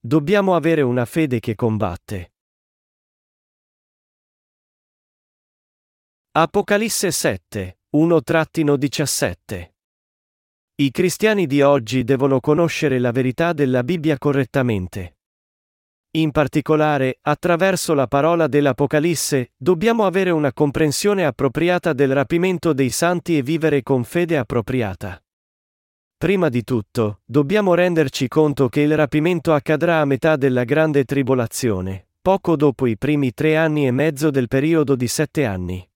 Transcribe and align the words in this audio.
Dobbiamo 0.00 0.54
avere 0.54 0.82
una 0.82 1.04
fede 1.04 1.40
che 1.40 1.56
combatte. 1.56 2.32
Apocalisse 6.30 7.10
7, 7.10 7.80
1-17 7.96 9.70
I 10.76 10.90
cristiani 10.92 11.48
di 11.48 11.62
oggi 11.62 12.04
devono 12.04 12.38
conoscere 12.38 13.00
la 13.00 13.10
verità 13.10 13.52
della 13.52 13.82
Bibbia 13.82 14.18
correttamente. 14.18 15.16
In 16.12 16.30
particolare, 16.30 17.18
attraverso 17.22 17.92
la 17.92 18.06
parola 18.06 18.46
dell'Apocalisse, 18.46 19.50
dobbiamo 19.56 20.06
avere 20.06 20.30
una 20.30 20.52
comprensione 20.52 21.26
appropriata 21.26 21.92
del 21.92 22.14
rapimento 22.14 22.72
dei 22.72 22.90
santi 22.90 23.36
e 23.36 23.42
vivere 23.42 23.82
con 23.82 24.04
fede 24.04 24.38
appropriata. 24.38 25.20
Prima 26.18 26.48
di 26.48 26.64
tutto, 26.64 27.20
dobbiamo 27.24 27.74
renderci 27.74 28.26
conto 28.26 28.68
che 28.68 28.80
il 28.80 28.96
rapimento 28.96 29.52
accadrà 29.52 30.00
a 30.00 30.04
metà 30.04 30.34
della 30.34 30.64
grande 30.64 31.04
tribolazione, 31.04 32.08
poco 32.20 32.56
dopo 32.56 32.86
i 32.86 32.98
primi 32.98 33.32
tre 33.32 33.56
anni 33.56 33.86
e 33.86 33.92
mezzo 33.92 34.28
del 34.30 34.48
periodo 34.48 34.96
di 34.96 35.06
sette 35.06 35.44
anni. 35.44 35.88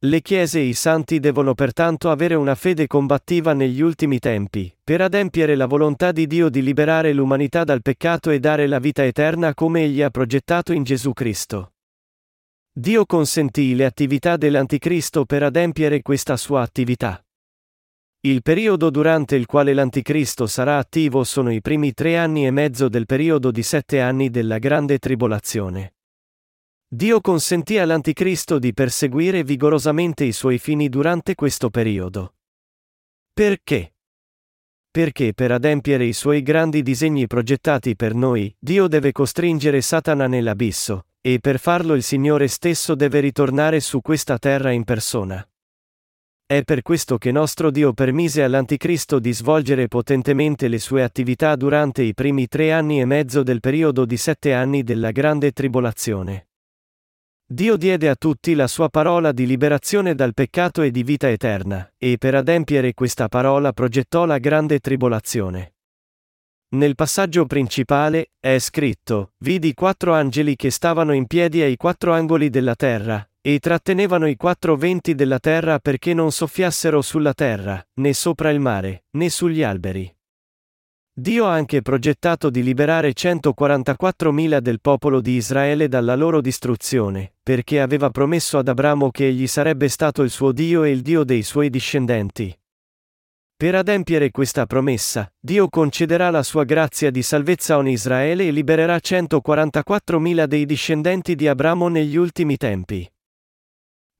Le 0.00 0.20
chiese 0.20 0.58
e 0.58 0.64
i 0.64 0.74
santi 0.74 1.20
devono 1.20 1.54
pertanto 1.54 2.10
avere 2.10 2.34
una 2.34 2.56
fede 2.56 2.88
combattiva 2.88 3.52
negli 3.52 3.80
ultimi 3.80 4.18
tempi, 4.18 4.76
per 4.82 5.00
adempiere 5.00 5.54
la 5.54 5.66
volontà 5.66 6.10
di 6.10 6.26
Dio 6.26 6.48
di 6.48 6.60
liberare 6.60 7.12
l'umanità 7.12 7.62
dal 7.62 7.82
peccato 7.82 8.30
e 8.30 8.40
dare 8.40 8.66
la 8.66 8.80
vita 8.80 9.04
eterna 9.04 9.54
come 9.54 9.84
egli 9.84 10.02
ha 10.02 10.10
progettato 10.10 10.72
in 10.72 10.82
Gesù 10.82 11.12
Cristo. 11.12 11.74
Dio 12.72 13.06
consentì 13.06 13.76
le 13.76 13.84
attività 13.84 14.36
dell'Anticristo 14.36 15.24
per 15.24 15.44
adempiere 15.44 16.02
questa 16.02 16.36
sua 16.36 16.62
attività. 16.62 17.24
Il 18.22 18.42
periodo 18.42 18.90
durante 18.90 19.34
il 19.34 19.46
quale 19.46 19.72
l'Anticristo 19.72 20.46
sarà 20.46 20.76
attivo 20.76 21.24
sono 21.24 21.50
i 21.50 21.62
primi 21.62 21.94
tre 21.94 22.18
anni 22.18 22.44
e 22.44 22.50
mezzo 22.50 22.90
del 22.90 23.06
periodo 23.06 23.50
di 23.50 23.62
sette 23.62 24.02
anni 24.02 24.28
della 24.28 24.58
grande 24.58 24.98
tribolazione. 24.98 25.94
Dio 26.86 27.22
consentì 27.22 27.78
all'Anticristo 27.78 28.58
di 28.58 28.74
perseguire 28.74 29.42
vigorosamente 29.42 30.24
i 30.24 30.32
suoi 30.32 30.58
fini 30.58 30.90
durante 30.90 31.34
questo 31.34 31.70
periodo. 31.70 32.34
Perché? 33.32 33.94
Perché 34.90 35.32
per 35.32 35.52
adempiere 35.52 36.04
i 36.04 36.12
suoi 36.12 36.42
grandi 36.42 36.82
disegni 36.82 37.26
progettati 37.26 37.96
per 37.96 38.12
noi, 38.14 38.54
Dio 38.58 38.86
deve 38.86 39.12
costringere 39.12 39.80
Satana 39.80 40.26
nell'abisso, 40.26 41.06
e 41.22 41.38
per 41.40 41.58
farlo 41.58 41.94
il 41.94 42.02
Signore 42.02 42.48
stesso 42.48 42.94
deve 42.94 43.20
ritornare 43.20 43.80
su 43.80 44.02
questa 44.02 44.36
terra 44.36 44.72
in 44.72 44.84
persona. 44.84 45.42
È 46.50 46.64
per 46.64 46.82
questo 46.82 47.16
che 47.16 47.30
nostro 47.30 47.70
Dio 47.70 47.92
permise 47.92 48.42
all'Anticristo 48.42 49.20
di 49.20 49.32
svolgere 49.32 49.86
potentemente 49.86 50.66
le 50.66 50.80
sue 50.80 51.04
attività 51.04 51.54
durante 51.54 52.02
i 52.02 52.12
primi 52.12 52.48
tre 52.48 52.72
anni 52.72 52.98
e 52.98 53.04
mezzo 53.04 53.44
del 53.44 53.60
periodo 53.60 54.04
di 54.04 54.16
sette 54.16 54.52
anni 54.52 54.82
della 54.82 55.12
grande 55.12 55.52
tribolazione. 55.52 56.48
Dio 57.46 57.76
diede 57.76 58.08
a 58.08 58.16
tutti 58.16 58.54
la 58.54 58.66
sua 58.66 58.88
parola 58.88 59.30
di 59.30 59.46
liberazione 59.46 60.16
dal 60.16 60.34
peccato 60.34 60.82
e 60.82 60.90
di 60.90 61.04
vita 61.04 61.30
eterna, 61.30 61.88
e 61.96 62.18
per 62.18 62.34
adempiere 62.34 62.94
questa 62.94 63.28
parola 63.28 63.72
progettò 63.72 64.24
la 64.24 64.38
grande 64.38 64.80
tribolazione. 64.80 65.74
Nel 66.70 66.96
passaggio 66.96 67.46
principale, 67.46 68.32
è 68.40 68.58
scritto, 68.58 69.34
vidi 69.38 69.72
quattro 69.72 70.14
angeli 70.14 70.56
che 70.56 70.70
stavano 70.70 71.12
in 71.12 71.28
piedi 71.28 71.62
ai 71.62 71.76
quattro 71.76 72.12
angoli 72.12 72.50
della 72.50 72.74
terra, 72.74 73.24
e 73.42 73.58
trattenevano 73.58 74.26
i 74.26 74.36
quattro 74.36 74.76
venti 74.76 75.14
della 75.14 75.38
terra 75.38 75.78
perché 75.78 76.12
non 76.12 76.30
soffiassero 76.30 77.00
sulla 77.00 77.32
terra, 77.32 77.82
né 78.00 78.12
sopra 78.12 78.50
il 78.50 78.60
mare, 78.60 79.04
né 79.12 79.30
sugli 79.30 79.62
alberi. 79.62 80.14
Dio 81.12 81.46
ha 81.46 81.52
anche 81.52 81.82
progettato 81.82 82.50
di 82.50 82.62
liberare 82.62 83.12
144.000 83.12 84.58
del 84.58 84.80
popolo 84.80 85.20
di 85.20 85.32
Israele 85.32 85.88
dalla 85.88 86.14
loro 86.14 86.40
distruzione, 86.40 87.34
perché 87.42 87.80
aveva 87.80 88.10
promesso 88.10 88.58
ad 88.58 88.68
Abramo 88.68 89.10
che 89.10 89.26
egli 89.26 89.46
sarebbe 89.46 89.88
stato 89.88 90.22
il 90.22 90.30
suo 90.30 90.52
Dio 90.52 90.84
e 90.84 90.90
il 90.90 91.02
Dio 91.02 91.24
dei 91.24 91.42
suoi 91.42 91.68
discendenti. 91.68 92.56
Per 93.56 93.74
adempiere 93.74 94.30
questa 94.30 94.64
promessa, 94.64 95.30
Dio 95.38 95.68
concederà 95.68 96.30
la 96.30 96.42
sua 96.42 96.64
grazia 96.64 97.10
di 97.10 97.22
salvezza 97.22 97.76
a 97.76 97.86
Israele 97.86 98.46
e 98.46 98.50
libererà 98.50 98.96
144.000 98.96 100.44
dei 100.44 100.64
discendenti 100.64 101.34
di 101.34 101.48
Abramo 101.48 101.88
negli 101.88 102.16
ultimi 102.16 102.56
tempi 102.56 103.06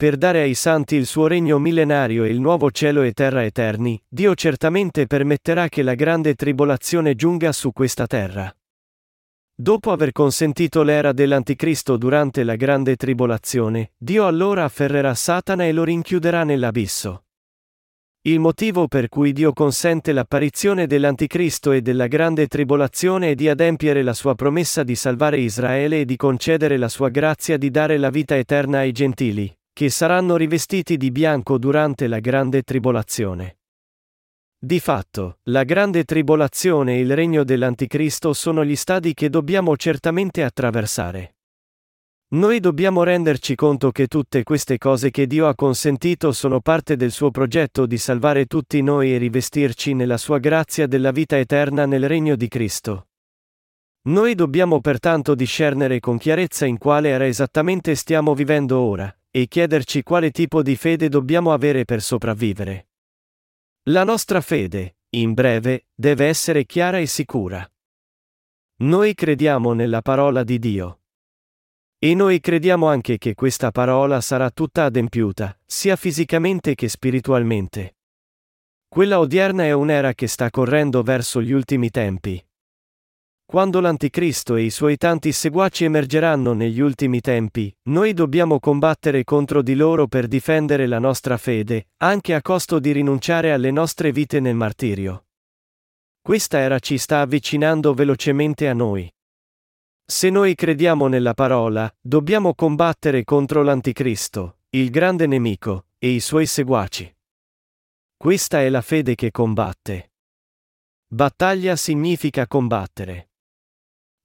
per 0.00 0.16
dare 0.16 0.40
ai 0.40 0.54
santi 0.54 0.96
il 0.96 1.04
suo 1.04 1.26
regno 1.26 1.58
millenario 1.58 2.24
e 2.24 2.30
il 2.30 2.40
nuovo 2.40 2.70
cielo 2.70 3.02
e 3.02 3.12
terra 3.12 3.44
eterni, 3.44 4.02
Dio 4.08 4.34
certamente 4.34 5.06
permetterà 5.06 5.68
che 5.68 5.82
la 5.82 5.92
grande 5.92 6.34
tribolazione 6.36 7.14
giunga 7.14 7.52
su 7.52 7.70
questa 7.70 8.06
terra. 8.06 8.50
Dopo 9.54 9.92
aver 9.92 10.12
consentito 10.12 10.82
l'era 10.82 11.12
dell'Anticristo 11.12 11.98
durante 11.98 12.44
la 12.44 12.56
grande 12.56 12.96
tribolazione, 12.96 13.92
Dio 13.98 14.26
allora 14.26 14.64
afferrerà 14.64 15.12
Satana 15.12 15.66
e 15.66 15.72
lo 15.72 15.84
rinchiuderà 15.84 16.44
nell'abisso. 16.44 17.24
Il 18.22 18.40
motivo 18.40 18.88
per 18.88 19.10
cui 19.10 19.34
Dio 19.34 19.52
consente 19.52 20.12
l'apparizione 20.12 20.86
dell'Anticristo 20.86 21.72
e 21.72 21.82
della 21.82 22.06
grande 22.06 22.46
tribolazione 22.46 23.32
è 23.32 23.34
di 23.34 23.50
adempiere 23.50 24.02
la 24.02 24.14
sua 24.14 24.34
promessa 24.34 24.82
di 24.82 24.94
salvare 24.94 25.40
Israele 25.40 26.00
e 26.00 26.04
di 26.06 26.16
concedere 26.16 26.78
la 26.78 26.88
sua 26.88 27.10
grazia 27.10 27.58
di 27.58 27.70
dare 27.70 27.98
la 27.98 28.08
vita 28.08 28.34
eterna 28.34 28.78
ai 28.78 28.92
gentili 28.92 29.54
che 29.80 29.88
saranno 29.88 30.36
rivestiti 30.36 30.98
di 30.98 31.10
bianco 31.10 31.56
durante 31.56 32.06
la 32.06 32.18
grande 32.18 32.60
tribolazione. 32.60 33.60
Di 34.58 34.78
fatto, 34.78 35.38
la 35.44 35.64
grande 35.64 36.04
tribolazione 36.04 36.96
e 36.96 37.00
il 37.00 37.14
regno 37.14 37.44
dell'Anticristo 37.44 38.34
sono 38.34 38.62
gli 38.62 38.76
stadi 38.76 39.14
che 39.14 39.30
dobbiamo 39.30 39.74
certamente 39.78 40.44
attraversare. 40.44 41.36
Noi 42.34 42.60
dobbiamo 42.60 43.04
renderci 43.04 43.54
conto 43.54 43.90
che 43.90 44.06
tutte 44.06 44.42
queste 44.42 44.76
cose 44.76 45.10
che 45.10 45.26
Dio 45.26 45.48
ha 45.48 45.54
consentito 45.54 46.30
sono 46.32 46.60
parte 46.60 46.96
del 46.96 47.10
suo 47.10 47.30
progetto 47.30 47.86
di 47.86 47.96
salvare 47.96 48.44
tutti 48.44 48.82
noi 48.82 49.14
e 49.14 49.16
rivestirci 49.16 49.94
nella 49.94 50.18
sua 50.18 50.36
grazia 50.36 50.86
della 50.86 51.10
vita 51.10 51.38
eterna 51.38 51.86
nel 51.86 52.06
regno 52.06 52.36
di 52.36 52.48
Cristo. 52.48 53.06
Noi 54.08 54.34
dobbiamo 54.34 54.82
pertanto 54.82 55.34
discernere 55.34 56.00
con 56.00 56.18
chiarezza 56.18 56.66
in 56.66 56.76
quale 56.76 57.08
era 57.08 57.26
esattamente 57.26 57.94
stiamo 57.94 58.34
vivendo 58.34 58.78
ora, 58.78 59.14
e 59.30 59.46
chiederci 59.46 60.02
quale 60.02 60.30
tipo 60.30 60.62
di 60.62 60.76
fede 60.76 61.08
dobbiamo 61.08 61.52
avere 61.52 61.84
per 61.84 62.02
sopravvivere. 62.02 62.88
La 63.84 64.04
nostra 64.04 64.40
fede, 64.40 64.96
in 65.10 65.32
breve, 65.34 65.86
deve 65.94 66.26
essere 66.26 66.66
chiara 66.66 66.98
e 66.98 67.06
sicura. 67.06 67.68
Noi 68.82 69.14
crediamo 69.14 69.72
nella 69.72 70.02
parola 70.02 70.42
di 70.42 70.58
Dio. 70.58 71.00
E 71.98 72.14
noi 72.14 72.40
crediamo 72.40 72.88
anche 72.88 73.18
che 73.18 73.34
questa 73.34 73.70
parola 73.70 74.20
sarà 74.20 74.50
tutta 74.50 74.84
adempiuta, 74.84 75.58
sia 75.66 75.96
fisicamente 75.96 76.74
che 76.74 76.88
spiritualmente. 76.88 77.96
Quella 78.88 79.18
odierna 79.18 79.64
è 79.64 79.72
un'era 79.72 80.14
che 80.14 80.26
sta 80.26 80.50
correndo 80.50 81.02
verso 81.02 81.40
gli 81.40 81.52
ultimi 81.52 81.90
tempi, 81.90 82.42
quando 83.50 83.80
l'Anticristo 83.80 84.54
e 84.54 84.62
i 84.62 84.70
suoi 84.70 84.96
tanti 84.96 85.32
seguaci 85.32 85.82
emergeranno 85.82 86.52
negli 86.52 86.78
ultimi 86.78 87.20
tempi, 87.20 87.76
noi 87.88 88.12
dobbiamo 88.12 88.60
combattere 88.60 89.24
contro 89.24 89.60
di 89.60 89.74
loro 89.74 90.06
per 90.06 90.28
difendere 90.28 90.86
la 90.86 91.00
nostra 91.00 91.36
fede, 91.36 91.88
anche 91.96 92.32
a 92.32 92.42
costo 92.42 92.78
di 92.78 92.92
rinunciare 92.92 93.50
alle 93.50 93.72
nostre 93.72 94.12
vite 94.12 94.38
nel 94.38 94.54
martirio. 94.54 95.24
Questa 96.20 96.60
era 96.60 96.78
ci 96.78 96.96
sta 96.96 97.22
avvicinando 97.22 97.92
velocemente 97.92 98.68
a 98.68 98.72
noi. 98.72 99.12
Se 100.06 100.30
noi 100.30 100.54
crediamo 100.54 101.08
nella 101.08 101.34
parola, 101.34 101.92
dobbiamo 102.00 102.54
combattere 102.54 103.24
contro 103.24 103.64
l'Anticristo, 103.64 104.58
il 104.70 104.90
grande 104.90 105.26
nemico, 105.26 105.86
e 105.98 106.10
i 106.10 106.20
suoi 106.20 106.46
seguaci. 106.46 107.12
Questa 108.16 108.60
è 108.60 108.68
la 108.68 108.80
fede 108.80 109.16
che 109.16 109.32
combatte. 109.32 110.12
Battaglia 111.08 111.74
significa 111.74 112.46
combattere. 112.46 113.29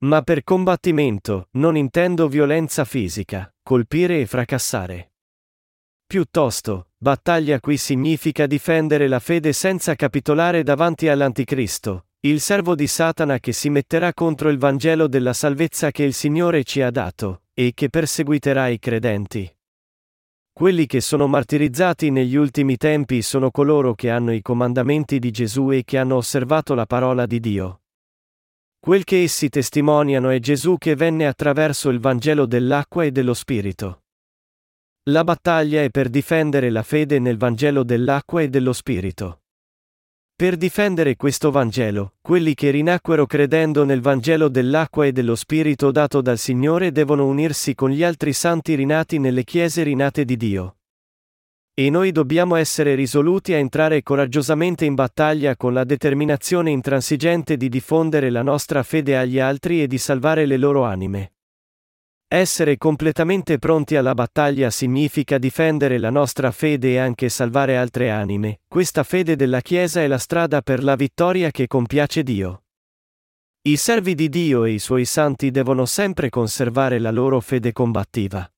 Ma 0.06 0.22
per 0.22 0.44
combattimento, 0.44 1.48
non 1.54 1.76
intendo 1.76 2.28
violenza 2.28 2.86
fisica, 2.86 3.52
colpire 3.64 4.22
e 4.22 4.28
fracassare. 4.28 5.14
Piuttosto, 6.06 6.90
battaglia 6.96 7.60
qui 7.60 7.78
significa 7.78 8.46
difendere 8.46 9.08
la 9.08 9.18
fede 9.18 9.52
senza 9.52 9.96
capitolare 9.96 10.62
davanti 10.62 11.08
all'Anticristo, 11.08 12.06
il 12.20 12.40
servo 12.40 12.76
di 12.76 12.86
Satana 12.86 13.40
che 13.40 13.52
si 13.52 13.72
metterà 13.72 14.14
contro 14.14 14.50
il 14.50 14.60
Vangelo 14.60 15.08
della 15.08 15.34
salvezza 15.34 15.90
che 15.90 16.04
il 16.04 16.14
Signore 16.14 16.64
ci 16.64 16.82
ha 16.82 16.92
dato, 16.92 17.46
e 17.56 17.72
che 17.74 17.90
perseguiterà 17.90 18.68
i 18.68 18.78
credenti. 18.78 19.52
Quelli 20.54 20.86
che 20.86 21.02
sono 21.02 21.26
martirizzati 21.26 22.12
negli 22.12 22.36
ultimi 22.36 22.78
tempi 22.78 23.24
sono 23.24 23.50
coloro 23.50 23.96
che 23.96 24.12
hanno 24.12 24.32
i 24.34 24.44
comandamenti 24.44 25.18
di 25.18 25.32
Gesù 25.32 25.72
e 25.72 25.84
che 25.84 25.98
hanno 25.98 26.18
osservato 26.18 26.76
la 26.76 26.86
parola 26.86 27.26
di 27.26 27.40
Dio. 27.40 27.80
Quel 28.86 29.04
che 29.04 29.24
essi 29.24 29.50
testimoniano 29.50 30.30
è 30.30 30.38
Gesù 30.38 30.78
che 30.78 30.94
venne 30.94 31.26
attraverso 31.26 31.90
il 31.90 32.00
Vangelo 32.00 32.46
dell'acqua 32.46 33.04
e 33.04 33.12
dello 33.12 33.34
Spirito. 33.34 34.04
La 35.10 35.24
battaglia 35.24 35.82
è 35.82 35.90
per 35.90 36.08
difendere 36.08 36.70
la 36.70 36.84
fede 36.84 37.18
nel 37.18 37.36
Vangelo 37.36 37.82
dell'acqua 37.82 38.44
e 38.44 38.48
dello 38.48 38.74
Spirito. 38.74 39.42
Per 40.36 40.56
difendere 40.56 41.16
questo 41.16 41.50
Vangelo, 41.50 42.18
quelli 42.22 42.54
che 42.54 42.70
rinacquero 42.70 43.26
credendo 43.26 43.86
nel 43.86 44.02
Vangelo 44.02 44.50
dell'acqua 44.50 45.08
e 45.08 45.12
dello 45.12 45.34
Spirito 45.34 45.90
dato 45.90 46.22
dal 46.22 46.38
Signore 46.38 46.92
devono 46.92 47.26
unirsi 47.26 47.74
con 47.74 47.90
gli 47.90 48.04
altri 48.04 48.34
santi 48.34 48.76
rinati 48.76 49.18
nelle 49.18 49.44
chiese 49.44 49.82
rinate 49.82 50.26
di 50.26 50.38
Dio. 50.38 50.75
E 51.78 51.90
noi 51.90 52.14
dobbiamo 52.14 52.56
essere 52.56 52.96
risoluti 52.96 53.52
a 53.54 53.58
entrare 53.58 54.02
coraggiosamente 54.02 54.86
in 54.86 54.94
battaglia 54.94 55.58
con 55.58 55.74
la 55.74 55.84
determinazione 55.84 56.72
intransigente 56.72 57.58
di 57.58 57.68
diffondere 57.68 58.30
la 58.30 58.42
nostra 58.42 58.82
fede 58.82 59.18
agli 59.18 59.40
altri 59.40 59.84
e 59.84 59.88
di 59.88 59.98
salvare 59.98 60.46
le 60.46 60.56
loro 60.56 60.86
anime. 60.86 61.34
Essere 62.30 62.78
completamente 62.78 63.60
pronti 63.60 63.98
alla 63.98 64.14
battaglia 64.14 64.70
significa 64.70 65.38
difendere 65.38 65.98
la 65.98 66.10
nostra 66.10 66.52
fede 66.52 66.94
e 66.94 66.98
anche 66.98 67.28
salvare 67.28 67.76
altre 67.76 68.10
anime. 68.10 68.62
Questa 68.70 69.04
fede 69.04 69.36
della 69.36 69.60
Chiesa 69.60 70.02
è 70.02 70.08
la 70.08 70.18
strada 70.18 70.62
per 70.62 70.82
la 70.82 70.96
vittoria 70.96 71.52
che 71.52 71.68
compiace 71.68 72.24
Dio. 72.24 72.64
I 73.64 73.76
servi 73.76 74.16
di 74.16 74.30
Dio 74.30 74.64
e 74.64 74.72
i 74.72 74.80
suoi 74.80 75.04
santi 75.04 75.52
devono 75.52 75.86
sempre 75.86 76.30
conservare 76.30 77.00
la 77.00 77.12
loro 77.12 77.42
fede 77.42 77.74
combattiva. 77.74 78.50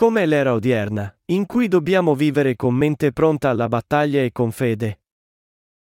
Come 0.00 0.24
l'era 0.24 0.54
odierna, 0.54 1.14
in 1.26 1.44
cui 1.44 1.68
dobbiamo 1.68 2.14
vivere 2.14 2.56
con 2.56 2.74
mente 2.74 3.12
pronta 3.12 3.50
alla 3.50 3.68
battaglia 3.68 4.22
e 4.22 4.32
con 4.32 4.50
fede. 4.50 5.02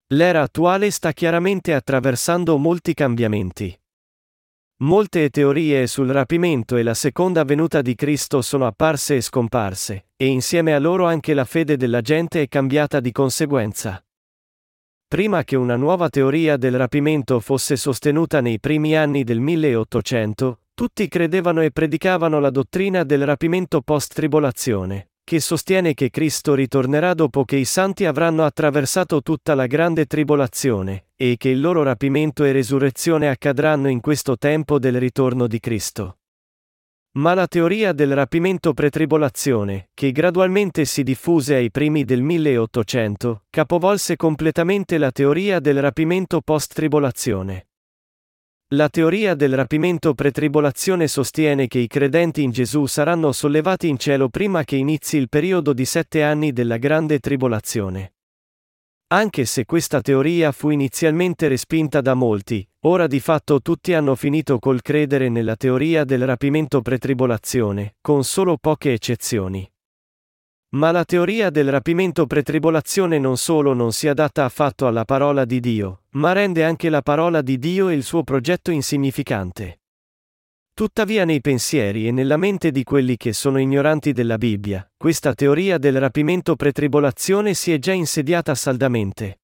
L'era 0.08 0.42
attuale 0.42 0.92
sta 0.92 1.14
chiaramente 1.14 1.74
attraversando 1.74 2.58
molti 2.58 2.94
cambiamenti. 2.94 3.74
Molte 4.80 5.30
teorie 5.30 5.88
sul 5.88 6.10
rapimento 6.10 6.76
e 6.76 6.84
la 6.84 6.94
seconda 6.94 7.46
venuta 7.46 7.82
di 7.82 7.96
Cristo 7.96 8.42
sono 8.42 8.66
apparse 8.66 9.16
e 9.16 9.22
scomparse, 9.22 10.08
e 10.18 10.26
insieme 10.26 10.76
a 10.76 10.80
loro 10.80 11.06
anche 11.06 11.34
la 11.34 11.46
fede 11.46 11.78
della 11.78 12.02
gente 12.02 12.42
è 12.42 12.50
cambiata 12.50 13.00
di 13.00 13.14
conseguenza. 13.14 14.04
Prima 15.08 15.46
che 15.46 15.56
una 15.56 15.78
nuova 15.78 16.10
teoria 16.10 16.58
del 16.58 16.76
rapimento 16.76 17.40
fosse 17.40 17.78
sostenuta 17.78 18.42
nei 18.42 18.60
primi 18.60 18.94
anni 18.94 19.24
del 19.24 19.40
1800, 19.40 20.61
tutti 20.82 21.08
credevano 21.08 21.62
e 21.62 21.70
predicavano 21.70 22.40
la 22.40 22.50
dottrina 22.50 23.04
del 23.04 23.24
rapimento 23.24 23.82
post-tribolazione 23.82 25.10
che 25.24 25.40
sostiene 25.40 25.94
che 25.94 26.10
Cristo 26.10 26.56
ritornerà 26.56 27.14
dopo 27.14 27.46
che 27.46 27.56
i 27.56 27.66
santi 27.66 28.06
avranno 28.06 28.44
attraversato 28.44 29.22
tutta 29.22 29.54
la 29.54 29.68
grande 29.68 30.06
tribolazione, 30.06 31.06
e 31.16 31.36
che 31.38 31.50
il 31.50 31.62
loro 31.62 31.84
rapimento 31.84 32.44
e 32.44 32.52
resurrezione 32.52 33.30
accadranno 33.30 33.90
in 33.90 34.02
questo 34.02 34.38
tempo 34.38 34.80
del 34.80 35.00
ritorno 35.00 35.46
di 35.46 35.60
Cristo. 35.60 36.18
Ma 37.12 37.36
la 37.36 37.46
teoria 37.46 37.94
del 37.94 38.16
rapimento 38.16 38.74
pretribolazione, 38.74 39.92
che 39.94 40.12
gradualmente 40.12 40.84
si 40.86 41.04
diffuse 41.04 41.54
ai 41.54 41.70
primi 41.70 42.04
del 42.04 42.24
1800, 42.24 43.44
capovolse 43.52 44.16
completamente 44.16 44.98
la 44.98 45.12
teoria 45.12 45.60
del 45.60 45.80
rapimento 45.80 46.42
post-tribolazione. 46.42 47.68
La 48.74 48.88
teoria 48.88 49.36
del 49.36 49.54
rapimento 49.54 50.14
pretribolazione 50.14 51.10
sostiene 51.10 51.68
che 51.68 51.80
i 51.80 51.88
credenti 51.88 52.42
in 52.42 52.52
Gesù 52.52 52.86
saranno 52.86 53.34
sollevati 53.34 53.90
in 53.90 53.98
cielo 53.98 54.30
prima 54.30 54.64
che 54.64 54.78
inizi 54.78 55.18
il 55.18 55.28
periodo 55.28 55.74
di 55.74 55.84
sette 55.84 56.24
anni 56.24 56.54
della 56.54 56.78
grande 56.78 57.20
tribolazione. 57.20 58.14
Anche 59.08 59.44
se 59.44 59.66
questa 59.66 60.00
teoria 60.00 60.54
fu 60.54 60.70
inizialmente 60.70 61.50
respinta 61.50 62.00
da 62.00 62.14
molti, 62.14 62.66
ora 62.86 63.08
di 63.08 63.20
fatto 63.20 63.62
tutti 63.62 63.94
hanno 63.94 64.16
finito 64.16 64.58
col 64.58 64.82
credere 64.82 65.28
nella 65.28 65.58
teoria 65.58 66.06
del 66.06 66.26
rapimento 66.26 66.82
pretribolazione, 66.82 67.96
con 68.00 68.24
solo 68.24 68.56
poche 68.56 68.94
eccezioni. 68.94 69.70
Ma 70.74 70.92
la 70.92 71.04
teoria 71.04 71.50
del 71.50 71.70
rapimento 71.70 72.26
pretribolazione 72.26 73.20
non 73.20 73.36
solo 73.36 73.74
non 73.74 73.92
si 73.92 74.08
adatta 74.08 74.46
affatto 74.46 74.88
alla 74.88 75.04
parola 75.04 75.44
di 75.44 75.60
Dio, 75.60 76.04
ma 76.12 76.32
rende 76.32 76.64
anche 76.64 76.90
la 76.90 77.02
parola 77.02 77.42
di 77.42 77.58
Dio 77.60 77.90
e 77.90 77.94
il 77.94 78.04
suo 78.04 78.24
progetto 78.24 78.72
insignificante. 78.72 79.82
Tuttavia 80.74 81.26
nei 81.26 81.42
pensieri 81.42 82.08
e 82.08 82.12
nella 82.12 82.38
mente 82.38 82.72
di 82.72 82.84
quelli 82.84 83.18
che 83.18 83.34
sono 83.34 83.60
ignoranti 83.60 84.14
della 84.14 84.38
Bibbia, 84.38 84.90
questa 84.96 85.34
teoria 85.34 85.78
del 85.78 86.00
rapimento 86.00 86.56
pretribolazione 86.56 87.54
si 87.54 87.74
è 87.74 87.78
già 87.78 87.92
insediata 87.92 88.56
saldamente. 88.56 89.42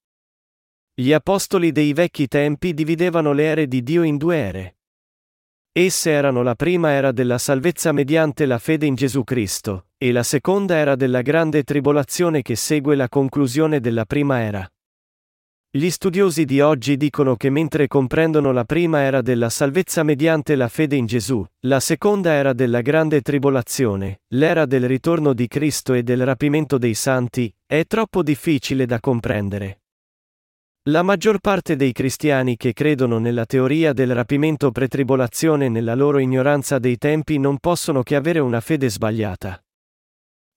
Gli 0.94 1.12
apostoli 1.12 1.74
dei 1.74 1.92
vecchi 1.92 2.28
tempi 2.28 2.74
dividevano 2.74 3.34
le 3.34 3.44
ere 3.44 3.68
di 3.68 3.84
Dio 3.84 4.04
in 4.04 4.16
due 4.16 4.38
ere. 4.38 4.78
Esse 5.74 6.10
erano 6.10 6.42
la 6.42 6.56
prima 6.56 6.92
era 6.92 7.12
della 7.12 7.38
salvezza 7.38 7.92
mediante 7.92 8.46
la 8.46 8.58
fede 8.58 8.86
in 8.86 8.96
Gesù 8.96 9.26
Cristo, 9.26 9.87
e 9.98 10.12
la 10.12 10.24
seconda 10.24 10.76
era 10.76 10.96
della 10.96 11.22
grande 11.22 11.64
tribolazione 11.64 12.44
che 12.44 12.56
segue 12.56 12.96
la 12.96 13.10
conclusione 13.10 13.80
della 13.80 14.06
prima 14.06 14.42
era. 14.42 14.70
Gli 15.70 15.90
studiosi 15.90 16.46
di 16.46 16.62
oggi 16.62 16.98
dicono 16.98 17.36
che 17.36 17.50
mentre 17.50 17.88
comprendono 17.88 18.52
la 18.52 18.64
prima 18.64 19.02
era 19.02 19.22
della 19.22 19.50
salvezza 19.50 20.02
mediante 20.04 20.56
la 20.56 20.70
fede 20.70 20.96
in 20.96 21.06
Gesù, 21.06 21.46
la 21.66 21.80
seconda 21.80 22.32
era 22.32 22.54
della 22.54 22.82
grande 22.82 23.22
tribolazione, 23.22 24.22
l'era 24.30 24.66
del 24.66 24.88
ritorno 24.88 25.34
di 25.34 25.48
Cristo 25.48 25.94
e 25.94 26.04
del 26.04 26.26
rapimento 26.26 26.78
dei 26.78 26.94
santi, 26.94 27.54
è 27.66 27.84
troppo 27.86 28.24
difficile 28.24 28.86
da 28.86 29.00
comprendere. 29.00 29.82
La 30.90 31.04
maggior 31.04 31.40
parte 31.40 31.76
dei 31.76 31.92
cristiani 31.92 32.56
che 32.56 32.72
credono 32.72 33.18
nella 33.18 33.46
teoria 33.46 33.92
del 33.92 34.14
rapimento 34.16 34.72
pretribolazione 34.72 35.68
nella 35.68 35.96
loro 35.96 36.20
ignoranza 36.20 36.80
dei 36.80 36.98
tempi 36.98 37.40
non 37.40 37.58
possono 37.58 38.04
che 38.04 38.16
avere 38.16 38.40
una 38.40 38.62
fede 38.62 38.90
sbagliata. 38.90 39.62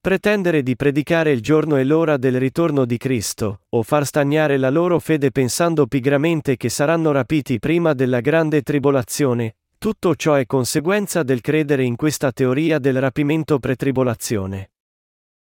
Pretendere 0.02 0.62
di 0.62 0.76
predicare 0.76 1.30
il 1.30 1.42
giorno 1.42 1.76
e 1.76 1.84
l'ora 1.84 2.16
del 2.16 2.38
ritorno 2.38 2.86
di 2.86 2.96
Cristo, 2.96 3.64
o 3.68 3.82
far 3.82 4.06
stagnare 4.06 4.56
la 4.56 4.70
loro 4.70 4.98
fede 4.98 5.30
pensando 5.30 5.86
pigramente 5.86 6.56
che 6.56 6.70
saranno 6.70 7.12
rapiti 7.12 7.58
prima 7.58 7.92
della 7.92 8.20
grande 8.20 8.62
tribolazione, 8.62 9.56
tutto 9.76 10.14
ciò 10.14 10.36
è 10.36 10.46
conseguenza 10.46 11.22
del 11.22 11.42
credere 11.42 11.84
in 11.84 11.96
questa 11.96 12.32
teoria 12.32 12.78
del 12.78 12.98
rapimento 12.98 13.58
pretribolazione. 13.58 14.70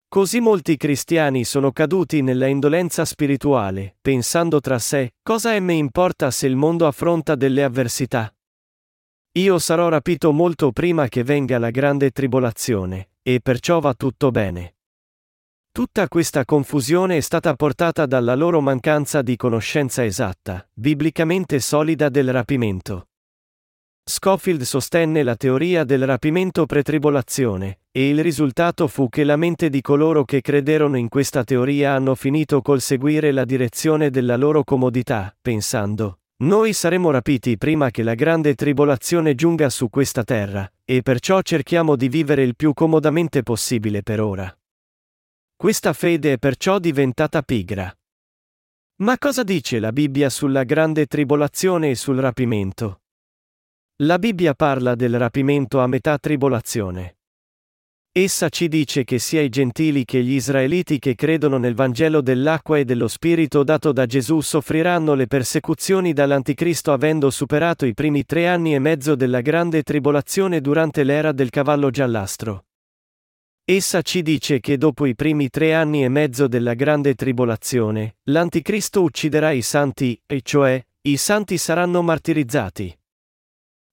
Così 0.09 0.41
molti 0.41 0.75
cristiani 0.75 1.45
sono 1.45 1.71
caduti 1.71 2.21
nella 2.21 2.47
indolenza 2.47 3.05
spirituale, 3.05 3.95
pensando 4.01 4.59
tra 4.59 4.77
sé, 4.77 5.13
cosa 5.23 5.57
me 5.61 5.73
importa 5.73 6.31
se 6.31 6.47
il 6.47 6.57
mondo 6.57 6.85
affronta 6.85 7.35
delle 7.35 7.63
avversità? 7.63 8.35
Io 9.37 9.57
sarò 9.57 9.87
rapito 9.87 10.33
molto 10.33 10.73
prima 10.73 11.07
che 11.07 11.23
venga 11.23 11.57
la 11.57 11.69
grande 11.69 12.11
tribolazione, 12.11 13.07
e 13.23 13.39
perciò 13.41 13.79
va 13.79 13.93
tutto 13.93 14.29
bene. 14.29 14.75
Tutta 15.71 16.07
questa 16.07 16.45
confusione 16.45 17.17
è 17.17 17.19
stata 17.19 17.55
portata 17.55 18.05
dalla 18.05 18.35
loro 18.35 18.61
mancanza 18.61 19.23
di 19.23 19.35
conoscenza 19.35 20.05
esatta, 20.05 20.67
biblicamente 20.71 21.59
solida 21.59 22.09
del 22.09 22.31
rapimento. 22.31 23.07
Scofield 24.05 24.61
sostenne 24.63 25.23
la 25.23 25.35
teoria 25.35 25.85
del 25.85 26.05
rapimento 26.05 26.65
pretribolazione, 26.65 27.79
e 27.89 28.09
il 28.09 28.21
risultato 28.21 28.87
fu 28.87 29.07
che 29.07 29.23
la 29.23 29.37
mente 29.37 29.69
di 29.69 29.81
coloro 29.81 30.25
che 30.25 30.41
crederono 30.41 30.97
in 30.97 31.07
questa 31.07 31.43
teoria 31.43 31.93
hanno 31.93 32.13
finito 32.13 32.61
col 32.61 32.81
seguire 32.81 33.31
la 33.31 33.45
direzione 33.45 34.09
della 34.09 34.35
loro 34.35 34.63
comodità, 34.63 35.33
pensando, 35.41 36.19
noi 36.43 36.73
saremo 36.73 37.09
rapiti 37.09 37.57
prima 37.57 37.89
che 37.89 38.03
la 38.03 38.15
grande 38.15 38.53
tribolazione 38.53 39.33
giunga 39.33 39.69
su 39.69 39.89
questa 39.89 40.23
terra, 40.23 40.69
e 40.83 41.01
perciò 41.01 41.41
cerchiamo 41.41 41.95
di 41.95 42.09
vivere 42.09 42.43
il 42.43 42.55
più 42.55 42.73
comodamente 42.73 43.43
possibile 43.43 44.03
per 44.03 44.19
ora. 44.19 44.53
Questa 45.55 45.93
fede 45.93 46.33
è 46.33 46.37
perciò 46.37 46.79
diventata 46.79 47.41
pigra. 47.43 47.93
Ma 48.97 49.17
cosa 49.17 49.43
dice 49.43 49.79
la 49.79 49.91
Bibbia 49.91 50.29
sulla 50.29 50.63
grande 50.63 51.05
tribolazione 51.05 51.91
e 51.91 51.95
sul 51.95 52.17
rapimento? 52.17 53.01
La 54.03 54.19
Bibbia 54.19 54.53
parla 54.53 54.95
del 54.95 55.17
rapimento 55.17 55.79
a 55.79 55.87
metà 55.87 56.17
tribolazione. 56.17 57.19
Essa 58.15 58.49
ci 58.49 58.67
dice 58.67 59.03
che 59.05 59.17
sia 59.17 59.41
i 59.41 59.49
gentili 59.49 60.05
che 60.05 60.21
gli 60.21 60.33
israeliti 60.33 60.99
che 60.99 61.15
credono 61.15 61.57
nel 61.57 61.73
Vangelo 61.73 62.21
dell'acqua 62.21 62.77
e 62.77 62.85
dello 62.85 63.07
Spirito 63.07 63.63
dato 63.63 63.91
da 63.91 64.05
Gesù 64.05 64.39
soffriranno 64.39 65.15
le 65.15 65.25
persecuzioni 65.25 66.13
dall'Anticristo 66.13 66.91
avendo 66.91 67.31
superato 67.31 67.87
i 67.87 67.95
primi 67.95 68.23
tre 68.23 68.47
anni 68.47 68.75
e 68.75 68.77
mezzo 68.77 69.15
della 69.15 69.41
grande 69.41 69.81
tribolazione 69.81 70.61
durante 70.61 71.03
l'era 71.03 71.31
del 71.31 71.49
cavallo 71.49 71.89
giallastro. 71.89 72.65
Essa 73.65 74.03
ci 74.03 74.21
dice 74.21 74.59
che 74.59 74.77
dopo 74.77 75.07
i 75.07 75.15
primi 75.15 75.49
tre 75.49 75.73
anni 75.73 76.03
e 76.03 76.09
mezzo 76.09 76.47
della 76.47 76.75
grande 76.75 77.15
tribolazione, 77.15 78.17
l'Anticristo 78.25 79.01
ucciderà 79.01 79.49
i 79.49 79.63
santi, 79.63 80.21
e 80.27 80.41
cioè, 80.43 80.85
i 81.01 81.17
santi 81.17 81.57
saranno 81.57 82.03
martirizzati. 82.03 82.95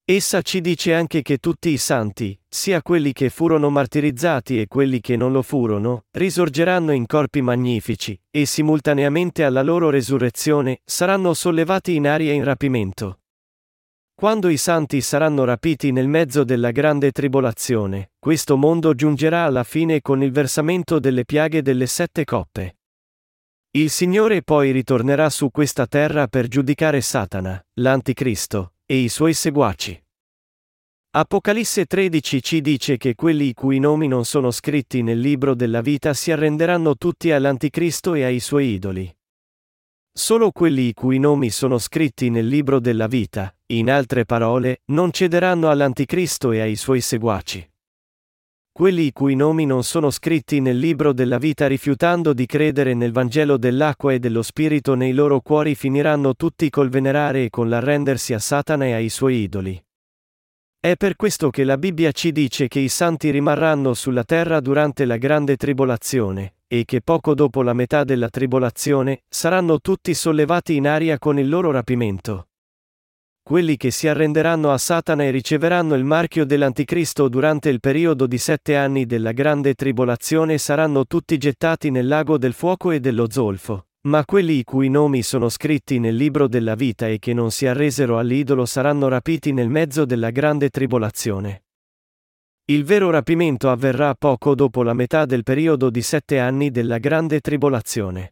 Essa 0.03 0.41
ci 0.41 0.61
dice 0.61 0.93
anche 0.93 1.21
che 1.21 1.37
tutti 1.37 1.69
i 1.69 1.77
santi, 1.77 2.37
sia 2.49 2.81
quelli 2.81 3.13
che 3.13 3.29
furono 3.29 3.69
martirizzati 3.69 4.59
e 4.59 4.67
quelli 4.67 4.99
che 4.99 5.15
non 5.15 5.31
lo 5.31 5.41
furono, 5.41 6.05
risorgeranno 6.11 6.91
in 6.91 7.05
corpi 7.05 7.41
magnifici, 7.41 8.19
e 8.29 8.45
simultaneamente 8.45 9.43
alla 9.43 9.61
loro 9.61 9.89
resurrezione, 9.89 10.81
saranno 10.83 11.33
sollevati 11.33 11.95
in 11.95 12.07
aria 12.07 12.33
in 12.33 12.43
rapimento. 12.43 13.19
Quando 14.15 14.49
i 14.49 14.57
santi 14.57 15.01
saranno 15.01 15.45
rapiti 15.45 15.91
nel 15.91 16.07
mezzo 16.07 16.43
della 16.43 16.71
grande 16.71 17.11
tribolazione, 17.11 18.11
questo 18.19 18.57
mondo 18.57 18.93
giungerà 18.93 19.45
alla 19.45 19.63
fine 19.63 20.01
con 20.01 20.21
il 20.21 20.31
versamento 20.31 20.99
delle 20.99 21.25
piaghe 21.25 21.61
delle 21.61 21.87
sette 21.87 22.23
coppe. 22.23 22.77
Il 23.71 23.89
Signore 23.89 24.43
poi 24.43 24.71
ritornerà 24.71 25.29
su 25.29 25.49
questa 25.49 25.87
terra 25.87 26.27
per 26.27 26.47
giudicare 26.47 27.01
Satana, 27.01 27.63
l'Anticristo, 27.75 28.73
e 28.91 28.97
i 28.97 29.07
suoi 29.07 29.33
seguaci. 29.33 29.97
Apocalisse 31.11 31.85
13 31.85 32.43
ci 32.43 32.59
dice 32.59 32.97
che 32.97 33.15
quelli 33.15 33.47
i 33.47 33.53
cui 33.53 33.79
nomi 33.79 34.09
non 34.09 34.25
sono 34.25 34.51
scritti 34.51 35.01
nel 35.01 35.17
libro 35.17 35.55
della 35.55 35.79
vita 35.79 36.13
si 36.13 36.29
arrenderanno 36.29 36.97
tutti 36.97 37.31
all'Anticristo 37.31 38.15
e 38.15 38.25
ai 38.25 38.41
suoi 38.41 38.73
idoli. 38.73 39.09
Solo 40.11 40.51
quelli 40.51 40.89
i 40.89 40.93
cui 40.93 41.19
nomi 41.19 41.51
sono 41.51 41.77
scritti 41.77 42.29
nel 42.29 42.47
libro 42.47 42.81
della 42.81 43.07
vita, 43.07 43.55
in 43.67 43.89
altre 43.89 44.25
parole, 44.25 44.81
non 44.87 45.13
cederanno 45.13 45.69
all'Anticristo 45.69 46.51
e 46.51 46.59
ai 46.59 46.75
suoi 46.75 46.99
seguaci. 46.99 47.70
Quelli 48.73 49.07
i 49.07 49.11
cui 49.11 49.35
nomi 49.35 49.65
non 49.65 49.83
sono 49.83 50.09
scritti 50.09 50.61
nel 50.61 50.77
libro 50.77 51.11
della 51.11 51.37
vita 51.37 51.67
rifiutando 51.67 52.31
di 52.31 52.45
credere 52.45 52.93
nel 52.93 53.11
Vangelo 53.11 53.57
dell'acqua 53.57 54.13
e 54.13 54.19
dello 54.19 54.41
Spirito 54.41 54.95
nei 54.95 55.11
loro 55.11 55.41
cuori 55.41 55.75
finiranno 55.75 56.35
tutti 56.35 56.69
col 56.69 56.87
venerare 56.87 57.43
e 57.43 57.49
con 57.49 57.67
l'arrendersi 57.67 58.33
a 58.33 58.39
Satana 58.39 58.85
e 58.85 58.93
ai 58.93 59.09
suoi 59.09 59.41
idoli. 59.41 59.79
È 60.79 60.95
per 60.95 61.17
questo 61.17 61.49
che 61.49 61.65
la 61.65 61.77
Bibbia 61.77 62.13
ci 62.13 62.31
dice 62.31 62.69
che 62.69 62.79
i 62.79 62.87
santi 62.87 63.29
rimarranno 63.29 63.93
sulla 63.93 64.23
terra 64.23 64.61
durante 64.61 65.03
la 65.03 65.17
grande 65.17 65.57
tribolazione, 65.57 66.55
e 66.65 66.85
che 66.85 67.01
poco 67.01 67.35
dopo 67.35 67.63
la 67.63 67.73
metà 67.73 68.05
della 68.05 68.29
tribolazione 68.29 69.23
saranno 69.27 69.81
tutti 69.81 70.13
sollevati 70.13 70.75
in 70.75 70.87
aria 70.87 71.19
con 71.19 71.37
il 71.37 71.49
loro 71.49 71.71
rapimento 71.71 72.45
quelli 73.51 73.75
che 73.75 73.91
si 73.91 74.07
arrenderanno 74.07 74.71
a 74.71 74.77
Satana 74.77 75.25
e 75.25 75.29
riceveranno 75.29 75.95
il 75.95 76.05
marchio 76.05 76.45
dell'Anticristo 76.45 77.27
durante 77.27 77.67
il 77.67 77.81
periodo 77.81 78.25
di 78.25 78.37
sette 78.37 78.77
anni 78.77 79.05
della 79.05 79.33
grande 79.33 79.73
tribolazione 79.73 80.57
saranno 80.57 81.05
tutti 81.05 81.37
gettati 81.37 81.89
nel 81.89 82.07
lago 82.07 82.37
del 82.37 82.53
fuoco 82.53 82.91
e 82.91 83.01
dello 83.01 83.29
zolfo. 83.29 83.87
Ma 84.03 84.23
quelli 84.23 84.59
i 84.59 84.63
cui 84.63 84.87
nomi 84.87 85.21
sono 85.21 85.49
scritti 85.49 85.99
nel 85.99 86.15
libro 86.15 86.47
della 86.47 86.75
vita 86.75 87.09
e 87.09 87.19
che 87.19 87.33
non 87.33 87.51
si 87.51 87.67
arresero 87.67 88.17
all'idolo 88.17 88.65
saranno 88.65 89.09
rapiti 89.09 89.51
nel 89.51 89.67
mezzo 89.67 90.05
della 90.05 90.29
grande 90.29 90.69
tribolazione. 90.69 91.63
Il 92.67 92.85
vero 92.85 93.09
rapimento 93.09 93.69
avverrà 93.69 94.15
poco 94.15 94.55
dopo 94.55 94.81
la 94.81 94.93
metà 94.93 95.25
del 95.25 95.43
periodo 95.43 95.89
di 95.89 96.01
sette 96.01 96.39
anni 96.39 96.71
della 96.71 96.99
grande 96.99 97.41
tribolazione. 97.41 98.31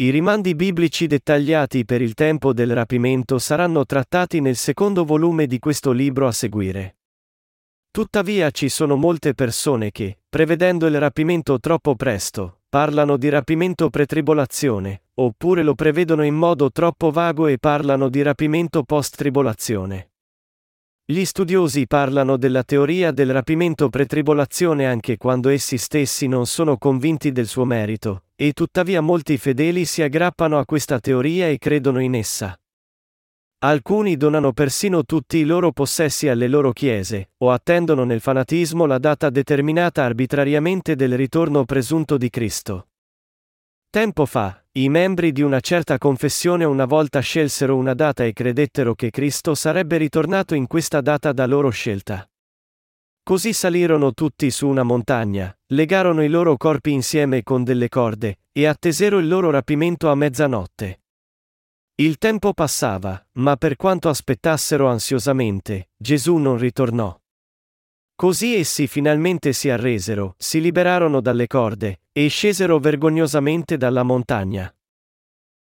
I 0.00 0.10
rimandi 0.10 0.54
biblici 0.54 1.08
dettagliati 1.08 1.84
per 1.84 2.00
il 2.02 2.14
tempo 2.14 2.52
del 2.52 2.72
rapimento 2.72 3.40
saranno 3.40 3.84
trattati 3.84 4.40
nel 4.40 4.54
secondo 4.54 5.04
volume 5.04 5.48
di 5.48 5.58
questo 5.58 5.90
libro 5.90 6.28
a 6.28 6.30
seguire. 6.30 6.98
Tuttavia 7.90 8.52
ci 8.52 8.68
sono 8.68 8.94
molte 8.94 9.34
persone 9.34 9.90
che, 9.90 10.18
prevedendo 10.28 10.86
il 10.86 11.00
rapimento 11.00 11.58
troppo 11.58 11.96
presto, 11.96 12.60
parlano 12.68 13.16
di 13.16 13.28
rapimento 13.28 13.90
pretribolazione, 13.90 15.02
oppure 15.14 15.64
lo 15.64 15.74
prevedono 15.74 16.22
in 16.22 16.36
modo 16.36 16.70
troppo 16.70 17.10
vago 17.10 17.48
e 17.48 17.58
parlano 17.58 18.08
di 18.08 18.22
rapimento 18.22 18.84
post-tribolazione. 18.84 20.10
Gli 21.10 21.24
studiosi 21.24 21.86
parlano 21.86 22.36
della 22.36 22.62
teoria 22.62 23.12
del 23.12 23.32
rapimento 23.32 23.88
pretribolazione 23.88 24.84
anche 24.84 25.16
quando 25.16 25.48
essi 25.48 25.78
stessi 25.78 26.26
non 26.26 26.44
sono 26.44 26.76
convinti 26.76 27.32
del 27.32 27.46
suo 27.46 27.64
merito, 27.64 28.24
e 28.36 28.52
tuttavia 28.52 29.00
molti 29.00 29.38
fedeli 29.38 29.86
si 29.86 30.02
aggrappano 30.02 30.58
a 30.58 30.66
questa 30.66 31.00
teoria 31.00 31.48
e 31.48 31.56
credono 31.56 32.00
in 32.00 32.14
essa. 32.14 32.54
Alcuni 33.60 34.18
donano 34.18 34.52
persino 34.52 35.02
tutti 35.04 35.38
i 35.38 35.44
loro 35.44 35.72
possessi 35.72 36.28
alle 36.28 36.46
loro 36.46 36.72
chiese, 36.72 37.30
o 37.38 37.52
attendono 37.52 38.04
nel 38.04 38.20
fanatismo 38.20 38.84
la 38.84 38.98
data 38.98 39.30
determinata 39.30 40.04
arbitrariamente 40.04 40.94
del 40.94 41.16
ritorno 41.16 41.64
presunto 41.64 42.18
di 42.18 42.28
Cristo. 42.28 42.87
Tempo 43.90 44.26
fa, 44.26 44.62
i 44.72 44.90
membri 44.90 45.32
di 45.32 45.40
una 45.40 45.60
certa 45.60 45.96
confessione 45.96 46.64
una 46.64 46.84
volta 46.84 47.20
scelsero 47.20 47.74
una 47.74 47.94
data 47.94 48.22
e 48.22 48.34
credettero 48.34 48.94
che 48.94 49.08
Cristo 49.08 49.54
sarebbe 49.54 49.96
ritornato 49.96 50.54
in 50.54 50.66
questa 50.66 51.00
data 51.00 51.32
da 51.32 51.46
loro 51.46 51.70
scelta. 51.70 52.30
Così 53.22 53.54
salirono 53.54 54.12
tutti 54.12 54.50
su 54.50 54.68
una 54.68 54.82
montagna, 54.82 55.58
legarono 55.68 56.22
i 56.22 56.28
loro 56.28 56.58
corpi 56.58 56.92
insieme 56.92 57.42
con 57.42 57.64
delle 57.64 57.88
corde, 57.88 58.40
e 58.52 58.66
attesero 58.66 59.16
il 59.20 59.26
loro 59.26 59.48
rapimento 59.48 60.10
a 60.10 60.14
mezzanotte. 60.14 61.00
Il 61.94 62.18
tempo 62.18 62.52
passava, 62.52 63.26
ma 63.32 63.56
per 63.56 63.76
quanto 63.76 64.10
aspettassero 64.10 64.86
ansiosamente, 64.86 65.88
Gesù 65.96 66.36
non 66.36 66.58
ritornò. 66.58 67.18
Così 68.14 68.54
essi 68.56 68.86
finalmente 68.86 69.52
si 69.54 69.70
arresero, 69.70 70.34
si 70.36 70.60
liberarono 70.60 71.20
dalle 71.20 71.46
corde, 71.46 72.00
e 72.18 72.26
scesero 72.26 72.80
vergognosamente 72.80 73.76
dalla 73.76 74.02
montagna. 74.02 74.74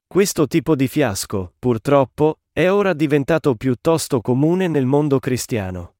Questo 0.06 0.48
tipo 0.48 0.76
di 0.76 0.90
fiasco, 0.90 1.54
purtroppo, 1.58 2.42
è 2.52 2.70
ora 2.70 2.92
diventato 2.92 3.56
piuttosto 3.56 4.20
comune 4.20 4.68
nel 4.68 4.86
mondo 4.86 5.18
cristiano. 5.20 5.96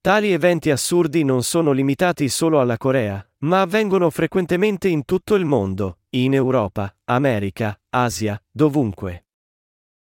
Tali 0.00 0.32
eventi 0.32 0.70
assurdi 0.70 1.24
non 1.24 1.42
sono 1.42 1.72
limitati 1.72 2.30
solo 2.30 2.58
alla 2.58 2.78
Corea, 2.78 3.22
ma 3.40 3.60
avvengono 3.60 4.08
frequentemente 4.08 4.88
in 4.88 5.04
tutto 5.04 5.34
il 5.34 5.44
mondo, 5.44 5.98
in 6.16 6.32
Europa, 6.32 6.96
America, 7.04 7.78
Asia, 7.90 8.42
dovunque. 8.50 9.26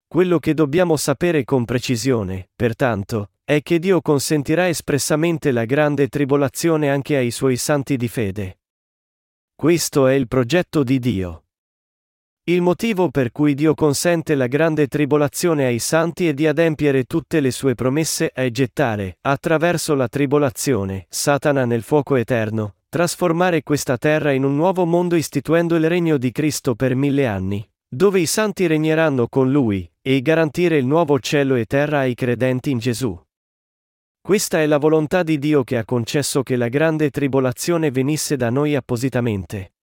Quello 0.08 0.40
che 0.40 0.54
dobbiamo 0.54 0.96
sapere 0.96 1.44
con 1.44 1.66
precisione, 1.66 2.50
pertanto, 2.56 3.32
è 3.44 3.62
che 3.62 3.80
Dio 3.80 4.00
consentirà 4.00 4.70
espressamente 4.70 5.52
la 5.52 5.66
grande 5.66 6.08
tribolazione 6.08 6.90
anche 6.90 7.18
ai 7.18 7.30
suoi 7.30 7.58
santi 7.58 7.98
di 7.98 8.08
fede. 8.08 8.60
Questo 9.56 10.08
è 10.08 10.14
il 10.14 10.28
progetto 10.28 10.84
di 10.84 11.00
Dio. 11.00 11.44
Il 12.46 12.62
motivo 12.62 13.10
per 13.10 13.32
cui 13.32 13.54
Dio 13.54 13.74
consente 13.74 14.36
la 14.36 14.48
grande 14.48 14.88
tribolazione 14.88 15.66
ai 15.66 15.80
santi 15.80 16.28
è 16.28 16.34
di 16.34 16.46
adempiere 16.46 17.06
tutte 17.06 17.40
le 17.40 17.52
sue 17.52 17.74
promesse 17.74 18.32
e 18.34 18.52
gettare, 18.52 19.20
attraverso 19.22 19.96
la 19.96 20.10
tribolazione, 20.10 21.06
Satana 21.08 21.64
nel 21.64 21.84
fuoco 21.84 22.18
eterno, 22.18 22.76
trasformare 22.90 23.64
questa 23.64 23.98
terra 23.98 24.34
in 24.34 24.44
un 24.44 24.56
nuovo 24.56 24.84
mondo 24.86 25.16
istituendo 25.16 25.76
il 25.78 25.88
regno 25.88 26.18
di 26.18 26.34
Cristo 26.34 26.76
per 26.76 26.96
mille 26.96 27.26
anni, 27.26 27.66
dove 27.88 28.20
i 28.20 28.26
santi 28.26 28.68
regneranno 28.68 29.30
con 29.30 29.50
Lui, 29.50 29.90
e 30.02 30.22
garantire 30.22 30.78
il 30.78 30.86
nuovo 30.86 31.18
cielo 31.20 31.56
e 31.56 31.64
terra 31.64 32.00
ai 32.00 32.16
credenti 32.16 32.72
in 32.72 32.80
Gesù. 32.80 33.18
Questa 34.26 34.62
è 34.62 34.66
la 34.68 34.78
volontà 34.78 35.22
di 35.22 35.38
Dio 35.38 35.66
che 35.66 35.76
ha 35.78 35.84
concesso 35.84 36.44
che 36.44 36.56
la 36.56 36.70
grande 36.70 37.10
tribolazione 37.10 37.92
venisse 37.92 38.38
da 38.38 38.50
noi 38.50 38.74
appositamente. 38.74 39.74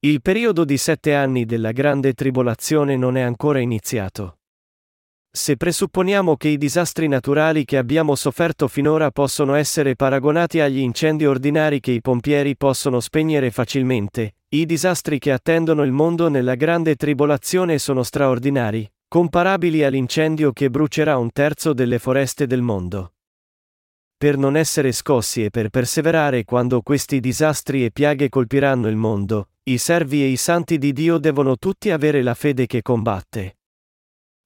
Il 0.00 0.20
periodo 0.20 0.66
di 0.66 0.76
sette 0.76 1.14
anni 1.14 1.46
della 1.46 1.72
grande 1.72 2.12
tribolazione 2.12 2.96
non 2.96 3.16
è 3.16 3.22
ancora 3.22 3.58
iniziato. 3.58 4.40
Se 5.30 5.56
presupponiamo 5.56 6.36
che 6.36 6.48
i 6.48 6.58
disastri 6.58 7.08
naturali 7.08 7.64
che 7.64 7.78
abbiamo 7.78 8.14
sofferto 8.14 8.68
finora 8.68 9.10
possono 9.10 9.54
essere 9.54 9.96
paragonati 9.96 10.60
agli 10.60 10.80
incendi 10.80 11.24
ordinari 11.24 11.80
che 11.80 11.92
i 11.92 12.02
pompieri 12.02 12.58
possono 12.58 13.00
spegnere 13.00 13.50
facilmente, 13.50 14.34
i 14.50 14.66
disastri 14.66 15.18
che 15.18 15.32
attendono 15.32 15.82
il 15.82 15.92
mondo 15.92 16.28
nella 16.28 16.56
grande 16.56 16.94
tribolazione 16.94 17.78
sono 17.78 18.02
straordinari, 18.02 18.86
comparabili 19.08 19.82
all'incendio 19.82 20.52
che 20.52 20.68
brucerà 20.68 21.16
un 21.16 21.32
terzo 21.32 21.72
delle 21.72 21.98
foreste 21.98 22.46
del 22.46 22.60
mondo 22.60 23.12
per 24.18 24.38
non 24.38 24.56
essere 24.56 24.92
scossi 24.92 25.44
e 25.44 25.50
per 25.50 25.68
perseverare 25.68 26.44
quando 26.44 26.80
questi 26.80 27.20
disastri 27.20 27.84
e 27.84 27.90
piaghe 27.90 28.30
colpiranno 28.30 28.88
il 28.88 28.96
mondo, 28.96 29.50
i 29.64 29.76
servi 29.76 30.22
e 30.22 30.28
i 30.28 30.36
santi 30.36 30.78
di 30.78 30.92
Dio 30.92 31.18
devono 31.18 31.56
tutti 31.58 31.90
avere 31.90 32.22
la 32.22 32.34
fede 32.34 32.66
che 32.66 32.80
combatte. 32.80 33.58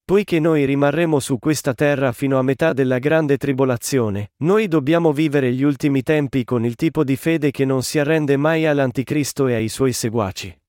Poiché 0.04 0.40
noi 0.40 0.64
rimarremo 0.64 1.20
su 1.20 1.38
questa 1.38 1.72
terra 1.72 2.10
fino 2.10 2.36
a 2.36 2.42
metà 2.42 2.72
della 2.72 2.98
grande 2.98 3.36
tribolazione, 3.36 4.32
noi 4.38 4.66
dobbiamo 4.66 5.12
vivere 5.12 5.52
gli 5.52 5.62
ultimi 5.62 6.02
tempi 6.02 6.42
con 6.42 6.64
il 6.64 6.74
tipo 6.74 7.04
di 7.04 7.14
fede 7.14 7.52
che 7.52 7.64
non 7.64 7.84
si 7.84 8.00
arrende 8.00 8.36
mai 8.36 8.66
all'Anticristo 8.66 9.46
e 9.46 9.54
ai 9.54 9.68
suoi 9.68 9.92
seguaci. 9.92 10.59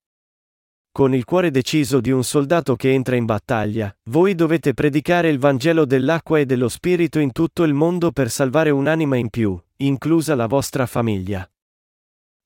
Con 0.93 1.13
il 1.13 1.23
cuore 1.23 1.51
deciso 1.51 2.01
di 2.01 2.11
un 2.11 2.21
soldato 2.21 2.75
che 2.75 2.91
entra 2.91 3.15
in 3.15 3.23
battaglia, 3.23 3.95
voi 4.09 4.35
dovete 4.35 4.73
predicare 4.73 5.29
il 5.29 5.39
Vangelo 5.39 5.85
dell'acqua 5.85 6.39
e 6.39 6.45
dello 6.45 6.67
Spirito 6.67 7.17
in 7.19 7.31
tutto 7.31 7.63
il 7.63 7.73
mondo 7.73 8.11
per 8.11 8.29
salvare 8.29 8.71
un'anima 8.71 9.15
in 9.15 9.29
più, 9.29 9.57
inclusa 9.77 10.35
la 10.35 10.47
vostra 10.47 10.85
famiglia. 10.85 11.49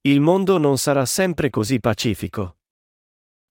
Il 0.02 0.22
mondo 0.22 0.60
non 0.60 0.78
sarà 0.78 1.06
sempre 1.06 1.50
così 1.50 1.80
pacifico. 1.80 2.58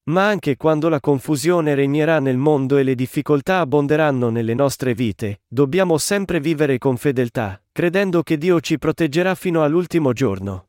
Ma 0.05 0.29
anche 0.29 0.57
quando 0.57 0.89
la 0.89 1.01
confusione 1.01 1.75
regnerà 1.75 2.21
nel 2.21 2.37
mondo 2.37 2.77
e 2.77 2.85
le 2.85 2.95
difficoltà 2.95 3.59
abbonderanno 3.59 4.31
nelle 4.31 4.55
nostre 4.55 4.95
vite, 4.95 5.41
dobbiamo 5.49 5.99
sempre 5.99 6.39
vivere 6.39 6.79
con 6.79 6.97
fedeltà, 6.99 7.61
credendo 7.73 8.23
che 8.23 8.39
Dio 8.39 8.61
ci 8.61 8.79
proteggerà 8.79 9.35
fino 9.35 9.65
all'ultimo 9.65 10.13
giorno. 10.13 10.69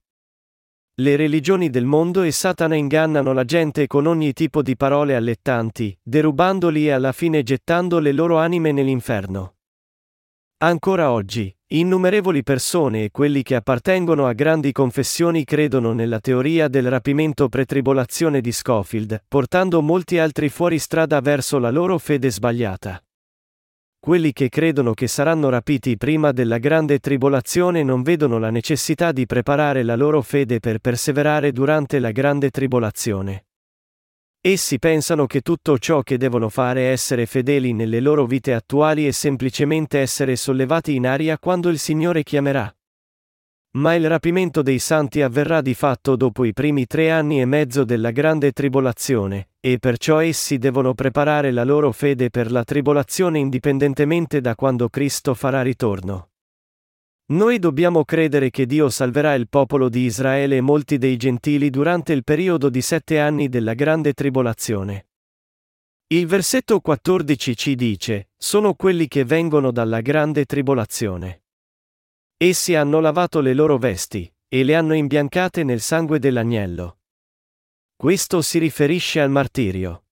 Le 0.98 1.18
religioni 1.18 1.70
del 1.70 1.84
mondo 1.84 2.22
e 2.22 2.32
Satana 2.32 2.76
ingannano 2.76 3.34
la 3.34 3.44
gente 3.44 3.86
con 3.86 4.06
ogni 4.06 4.32
tipo 4.32 4.62
di 4.62 4.78
parole 4.78 5.14
allettanti, 5.14 5.94
derubandoli 6.02 6.88
e 6.88 6.92
alla 6.92 7.12
fine 7.12 7.44
gettando 7.44 8.00
le 8.00 8.14
loro 8.14 8.38
anime 8.38 8.72
nell'inferno. 8.72 9.56
Ancora 10.60 11.12
oggi, 11.12 11.54
innumerevoli 11.68 12.44
persone 12.44 13.04
e 13.04 13.12
quelli 13.12 13.44
che 13.44 13.56
appartengono 13.56 14.26
a 14.26 14.32
grandi 14.32 14.72
confessioni 14.72 15.44
credono 15.44 15.92
nella 15.92 16.22
teoria 16.22 16.70
del 16.70 16.90
rapimento 16.90 17.50
pretribolazione 17.50 18.40
di 18.40 18.54
Schofield, 18.54 19.26
portando 19.28 19.82
molti 19.82 20.18
altri 20.18 20.48
fuori 20.48 20.80
strada 20.80 21.20
verso 21.20 21.60
la 21.60 21.72
loro 21.72 21.98
fede 21.98 22.32
sbagliata. 22.32 23.04
Quelli 24.06 24.34
che 24.34 24.50
credono 24.50 24.94
che 24.94 25.08
saranno 25.08 25.50
rapiti 25.50 25.98
prima 25.98 26.32
della 26.32 26.60
grande 26.60 27.00
tribolazione 27.00 27.82
non 27.82 28.04
vedono 28.04 28.38
la 28.38 28.52
necessità 28.52 29.12
di 29.12 29.26
preparare 29.26 29.82
la 29.82 29.96
loro 29.96 30.22
fede 30.22 30.60
per 30.60 30.78
perseverare 30.78 31.52
durante 31.52 31.98
la 31.98 32.12
grande 32.12 32.52
tribolazione. 32.52 33.46
Essi 34.40 34.78
pensano 34.78 35.26
che 35.26 35.42
tutto 35.42 35.80
ciò 35.80 36.04
che 36.04 36.20
devono 36.20 36.50
fare 36.50 36.82
è 36.82 36.92
essere 36.92 37.26
fedeli 37.26 37.74
nelle 37.74 38.00
loro 38.00 38.28
vite 38.28 38.54
attuali 38.54 39.08
e 39.08 39.12
semplicemente 39.12 39.98
essere 39.98 40.36
sollevati 40.36 40.94
in 40.94 41.08
aria 41.08 41.40
quando 41.40 41.70
il 41.70 41.80
Signore 41.80 42.22
chiamerà. 42.22 42.72
Ma 43.76 43.94
il 43.94 44.08
rapimento 44.08 44.62
dei 44.62 44.80
santi 44.80 45.22
avverrà 45.22 45.60
di 45.60 45.74
fatto 45.74 46.16
dopo 46.16 46.46
i 46.46 46.54
primi 46.54 46.86
tre 46.86 47.12
anni 47.12 47.42
e 47.42 47.46
mezzo 47.46 47.84
della 47.84 48.12
grande 48.12 48.54
tribolazione, 48.54 49.50
e 49.60 49.80
perciò 49.80 50.20
essi 50.20 50.58
devono 50.58 50.94
preparare 50.94 51.52
la 51.52 51.66
loro 51.66 51.92
fede 51.92 52.30
per 52.30 52.52
la 52.52 52.64
tribolazione 52.64 53.38
indipendentemente 53.38 54.40
da 54.40 54.56
quando 54.56 54.88
Cristo 54.88 55.34
farà 55.34 55.62
ritorno. 55.62 56.30
Noi 57.28 57.60
dobbiamo 57.60 58.06
credere 58.06 58.50
che 58.50 58.66
Dio 58.66 58.88
salverà 58.90 59.34
il 59.34 59.50
popolo 59.50 59.90
di 59.90 60.02
Israele 60.02 60.58
e 60.58 60.62
molti 60.62 60.98
dei 60.98 61.18
gentili 61.18 61.70
durante 61.70 62.14
il 62.14 62.24
periodo 62.24 62.70
di 62.70 62.82
sette 62.82 63.20
anni 63.20 63.50
della 63.50 63.74
grande 63.74 64.14
tribolazione. 64.14 65.08
Il 66.08 66.28
versetto 66.28 66.80
14 66.80 67.58
ci 67.58 67.76
dice, 67.76 68.30
sono 68.38 68.76
quelli 68.76 69.08
che 69.08 69.26
vengono 69.26 69.72
dalla 69.72 70.02
grande 70.02 70.46
tribolazione. 70.46 71.45
Essi 72.38 72.76
hanno 72.76 73.00
lavato 73.00 73.40
le 73.40 73.54
loro 73.54 73.78
vesti, 73.78 74.30
e 74.48 74.64
le 74.64 74.76
hanno 74.76 74.94
imbiancate 74.94 75.64
nel 75.64 75.80
sangue 75.80 76.20
dell'agnello. 76.20 77.00
Questo 77.96 78.42
si 78.42 78.60
riferisce 78.60 79.22
al 79.22 79.30
martirio. 79.30 80.04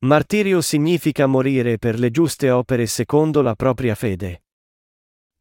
Martirio 0.00 0.60
significa 0.60 1.26
morire 1.26 1.78
per 1.78 1.98
le 1.98 2.10
giuste 2.10 2.50
opere 2.50 2.86
secondo 2.86 3.40
la 3.40 3.54
propria 3.54 3.94
fede. 3.94 4.42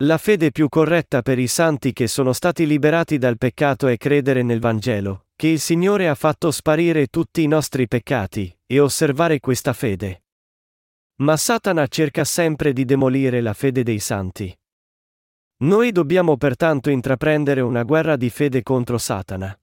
La 0.03 0.17
fede 0.17 0.51
più 0.51 0.69
corretta 0.69 1.21
per 1.21 1.37
i 1.39 1.47
santi 1.47 1.91
che 1.91 2.07
sono 2.07 2.31
stati 2.31 2.65
liberati 2.65 3.17
dal 3.17 3.37
peccato 3.37 3.87
è 3.87 3.97
credere 3.97 4.43
nel 4.43 4.59
Vangelo, 4.59 5.25
che 5.35 5.47
il 5.47 5.59
Signore 5.59 6.07
ha 6.07 6.15
fatto 6.15 6.51
sparire 6.51 7.07
tutti 7.07 7.43
i 7.43 7.47
nostri 7.47 7.87
peccati, 7.87 8.55
e 8.65 8.79
osservare 8.79 9.39
questa 9.39 9.73
fede. 9.73 10.23
Ma 11.17 11.35
Satana 11.35 11.85
cerca 11.87 12.23
sempre 12.23 12.71
di 12.71 12.85
demolire 12.85 13.41
la 13.41 13.53
fede 13.53 13.83
dei 13.83 13.99
santi. 13.99 14.55
Noi 15.61 15.91
dobbiamo 15.91 16.37
pertanto 16.37 16.89
intraprendere 16.89 17.61
una 17.61 17.83
guerra 17.83 18.15
di 18.15 18.31
fede 18.31 18.63
contro 18.63 18.97
Satana. 18.97 19.55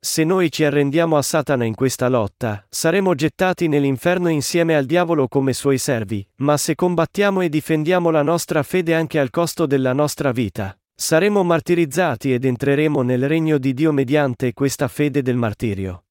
Se 0.00 0.24
noi 0.24 0.50
ci 0.50 0.64
arrendiamo 0.64 1.18
a 1.18 1.22
Satana 1.22 1.66
in 1.66 1.74
questa 1.74 2.08
lotta, 2.08 2.64
saremo 2.70 3.14
gettati 3.14 3.68
nell'inferno 3.68 4.30
insieme 4.30 4.74
al 4.74 4.86
diavolo 4.86 5.28
come 5.28 5.52
suoi 5.52 5.76
servi, 5.76 6.26
ma 6.36 6.56
se 6.56 6.74
combattiamo 6.74 7.42
e 7.42 7.50
difendiamo 7.50 8.08
la 8.08 8.22
nostra 8.22 8.62
fede 8.62 8.94
anche 8.94 9.18
al 9.18 9.28
costo 9.28 9.66
della 9.66 9.92
nostra 9.92 10.32
vita, 10.32 10.74
saremo 10.94 11.42
martirizzati 11.42 12.32
ed 12.32 12.46
entreremo 12.46 13.02
nel 13.02 13.28
regno 13.28 13.58
di 13.58 13.74
Dio 13.74 13.92
mediante 13.92 14.54
questa 14.54 14.88
fede 14.88 15.20
del 15.20 15.36
martirio. 15.36 16.04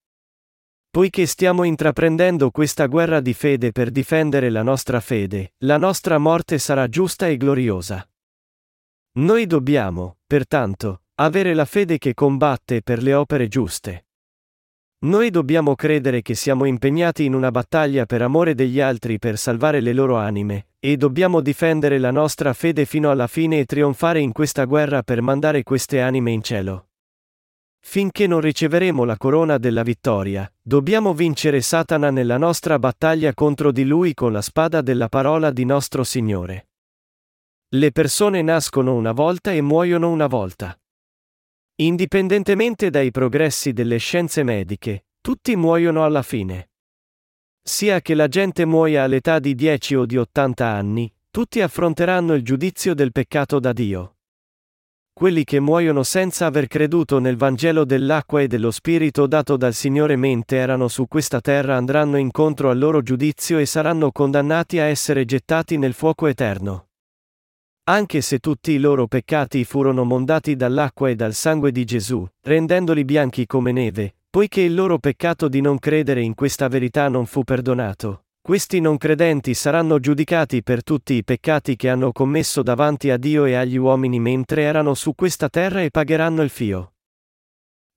Poiché 0.92 1.26
stiamo 1.26 1.64
intraprendendo 1.64 2.52
questa 2.52 2.86
guerra 2.86 3.22
di 3.22 3.34
fede 3.34 3.72
per 3.72 3.90
difendere 3.90 4.52
la 4.52 4.62
nostra 4.62 5.00
fede, 5.00 5.54
la 5.60 5.78
nostra 5.78 6.20
morte 6.20 6.60
sarà 6.60 6.88
giusta 6.88 7.28
e 7.28 7.38
gloriosa. 7.38 8.08
Noi 9.16 9.46
dobbiamo, 9.46 10.18
pertanto, 10.26 11.02
avere 11.16 11.54
la 11.54 11.66
fede 11.66 12.00
che 12.00 12.16
combatte 12.16 12.82
per 12.82 13.04
le 13.04 13.14
opere 13.14 13.48
giuste. 13.48 14.08
Noi 15.04 15.30
dobbiamo 15.30 15.76
credere 15.76 16.24
che 16.24 16.34
siamo 16.34 16.66
impegnati 16.66 17.24
in 17.24 17.36
una 17.36 17.52
battaglia 17.52 18.08
per 18.08 18.24
amore 18.24 18.56
degli 18.56 18.80
altri 18.80 19.20
per 19.20 19.38
salvare 19.38 19.82
le 19.82 19.94
loro 19.94 20.18
anime, 20.18 20.70
e 20.80 20.98
dobbiamo 20.98 21.42
difendere 21.42 22.00
la 22.00 22.10
nostra 22.10 22.54
fede 22.54 22.86
fino 22.86 23.12
alla 23.12 23.28
fine 23.28 23.60
e 23.60 23.66
trionfare 23.66 24.20
in 24.20 24.32
questa 24.32 24.66
guerra 24.66 25.04
per 25.04 25.22
mandare 25.22 25.62
queste 25.62 26.02
anime 26.02 26.32
in 26.32 26.42
cielo. 26.42 26.88
Finché 27.82 28.26
non 28.26 28.42
riceveremo 28.42 29.04
la 29.04 29.18
corona 29.18 29.60
della 29.60 29.84
vittoria, 29.84 30.52
dobbiamo 30.60 31.14
vincere 31.14 31.62
Satana 31.62 32.10
nella 32.10 32.38
nostra 32.38 32.80
battaglia 32.80 33.36
contro 33.36 33.72
di 33.72 33.84
lui 33.84 34.16
con 34.16 34.32
la 34.32 34.42
spada 34.42 34.82
della 34.82 35.08
parola 35.08 35.52
di 35.52 35.66
nostro 35.66 36.04
Signore. 36.04 36.70
Le 37.76 37.92
persone 37.92 38.44
nascono 38.44 38.94
una 38.94 39.14
volta 39.14 39.52
e 39.52 39.60
muoiono 39.60 40.12
una 40.12 40.28
volta. 40.28 40.80
Indipendentemente 41.78 42.92
dai 42.92 43.10
progressi 43.10 43.74
delle 43.74 43.98
scienze 43.98 44.44
mediche, 44.44 45.06
tutti 45.20 45.56
muoiono 45.56 46.06
alla 46.06 46.22
fine. 46.22 46.70
Sia 47.64 48.00
che 48.02 48.14
la 48.14 48.28
gente 48.28 48.66
muoia 48.66 49.02
all'età 49.02 49.40
di 49.40 49.56
10 49.56 49.96
o 49.96 50.06
di 50.06 50.18
80 50.18 50.68
anni, 50.68 51.12
tutti 51.32 51.62
affronteranno 51.62 52.36
il 52.36 52.44
giudizio 52.44 52.94
del 52.94 53.12
peccato 53.12 53.60
da 53.60 53.74
Dio. 53.74 54.18
Quelli 55.12 55.44
che 55.44 55.60
muoiono 55.60 56.04
senza 56.04 56.46
aver 56.46 56.68
creduto 56.68 57.18
nel 57.18 57.38
Vangelo 57.38 57.86
dell'acqua 57.86 58.42
e 58.42 58.48
dello 58.48 58.70
Spirito 58.70 59.26
dato 59.26 59.58
dal 59.58 59.74
Signore 59.74 60.16
mente 60.16 60.58
erano 60.58 60.88
su 60.88 61.08
questa 61.08 61.42
terra 61.42 61.76
andranno 61.76 62.18
incontro 62.18 62.70
al 62.70 62.78
loro 62.78 63.02
giudizio 63.02 63.58
e 63.58 63.66
saranno 63.66 64.12
condannati 64.12 64.78
a 64.78 64.84
essere 64.84 65.26
gettati 65.26 65.80
nel 65.80 65.94
fuoco 65.94 66.28
eterno. 66.28 66.90
Anche 67.86 68.22
se 68.22 68.40
tutti 68.40 68.72
i 68.72 68.80
loro 68.80 69.08
peccati 69.08 69.66
furono 69.66 70.06
mondati 70.06 70.56
dall'acqua 70.56 71.10
e 71.10 71.16
dal 71.16 71.34
sangue 71.34 71.74
di 71.74 71.84
Gesù, 71.84 72.26
rendendoli 72.44 73.04
bianchi 73.04 73.46
come 73.46 73.74
neve, 73.74 74.16
poiché 74.30 74.62
il 74.62 74.74
loro 74.74 75.00
peccato 75.00 75.50
di 75.50 75.60
non 75.60 75.80
credere 75.80 76.22
in 76.22 76.34
questa 76.34 76.70
verità 76.70 77.10
non 77.10 77.26
fu 77.26 77.44
perdonato, 77.44 78.28
questi 78.42 78.80
non 78.80 78.96
credenti 78.96 79.54
saranno 79.54 80.00
giudicati 80.00 80.64
per 80.64 80.82
tutti 80.82 81.16
i 81.16 81.26
peccati 81.26 81.76
che 81.76 81.90
hanno 81.90 82.14
commesso 82.14 82.64
davanti 82.64 83.10
a 83.10 83.18
Dio 83.18 83.44
e 83.44 83.56
agli 83.56 83.76
uomini 83.76 84.18
mentre 84.18 84.62
erano 84.62 84.94
su 84.94 85.14
questa 85.14 85.50
terra 85.50 85.82
e 85.82 85.92
pagheranno 85.92 86.42
il 86.42 86.50
fio. 86.50 86.93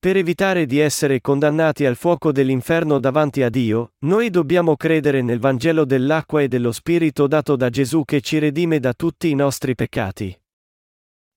Per 0.07 0.17
evitare 0.17 0.67
di 0.67 0.79
essere 0.79 1.21
condannati 1.21 1.85
al 1.85 1.97
fuoco 1.97 2.31
dell'inferno 2.31 3.01
davanti 3.01 3.43
a 3.43 3.49
Dio, 3.49 3.95
noi 4.05 4.31
dobbiamo 4.31 4.77
credere 4.77 5.21
nel 5.21 5.41
Vangelo 5.41 5.85
dell'acqua 5.85 6.43
e 6.43 6.47
dello 6.47 6.71
Spirito 6.71 7.27
dato 7.27 7.57
da 7.57 7.71
Gesù 7.71 8.05
che 8.05 8.21
ci 8.21 8.39
redime 8.39 8.79
da 8.79 8.95
tutti 8.95 9.29
i 9.29 9.35
nostri 9.35 9.75
peccati. 9.75 10.41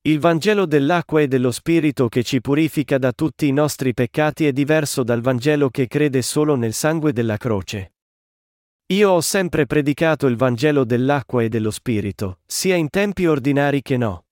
Il 0.02 0.20
Vangelo 0.20 0.68
dell'acqua 0.68 1.20
e 1.20 1.28
dello 1.28 1.50
Spirito 1.50 2.10
che 2.10 2.22
ci 2.22 2.42
purifica 2.42 3.00
da 3.00 3.12
tutti 3.12 3.48
i 3.48 3.52
nostri 3.52 3.96
peccati 3.96 4.46
è 4.46 4.52
diverso 4.52 5.02
dal 5.02 5.22
Vangelo 5.22 5.72
che 5.72 5.88
crede 5.88 6.22
solo 6.22 6.54
nel 6.54 6.74
sangue 6.74 7.12
della 7.12 7.38
croce. 7.38 7.94
Io 8.94 9.10
ho 9.10 9.22
sempre 9.22 9.66
predicato 9.66 10.28
il 10.28 10.36
Vangelo 10.36 10.84
dell'acqua 10.84 11.42
e 11.42 11.50
dello 11.50 11.72
Spirito, 11.72 12.42
sia 12.46 12.76
in 12.76 12.92
tempi 12.92 13.26
ordinari 13.26 13.82
che 13.82 13.98
no. 13.98 14.26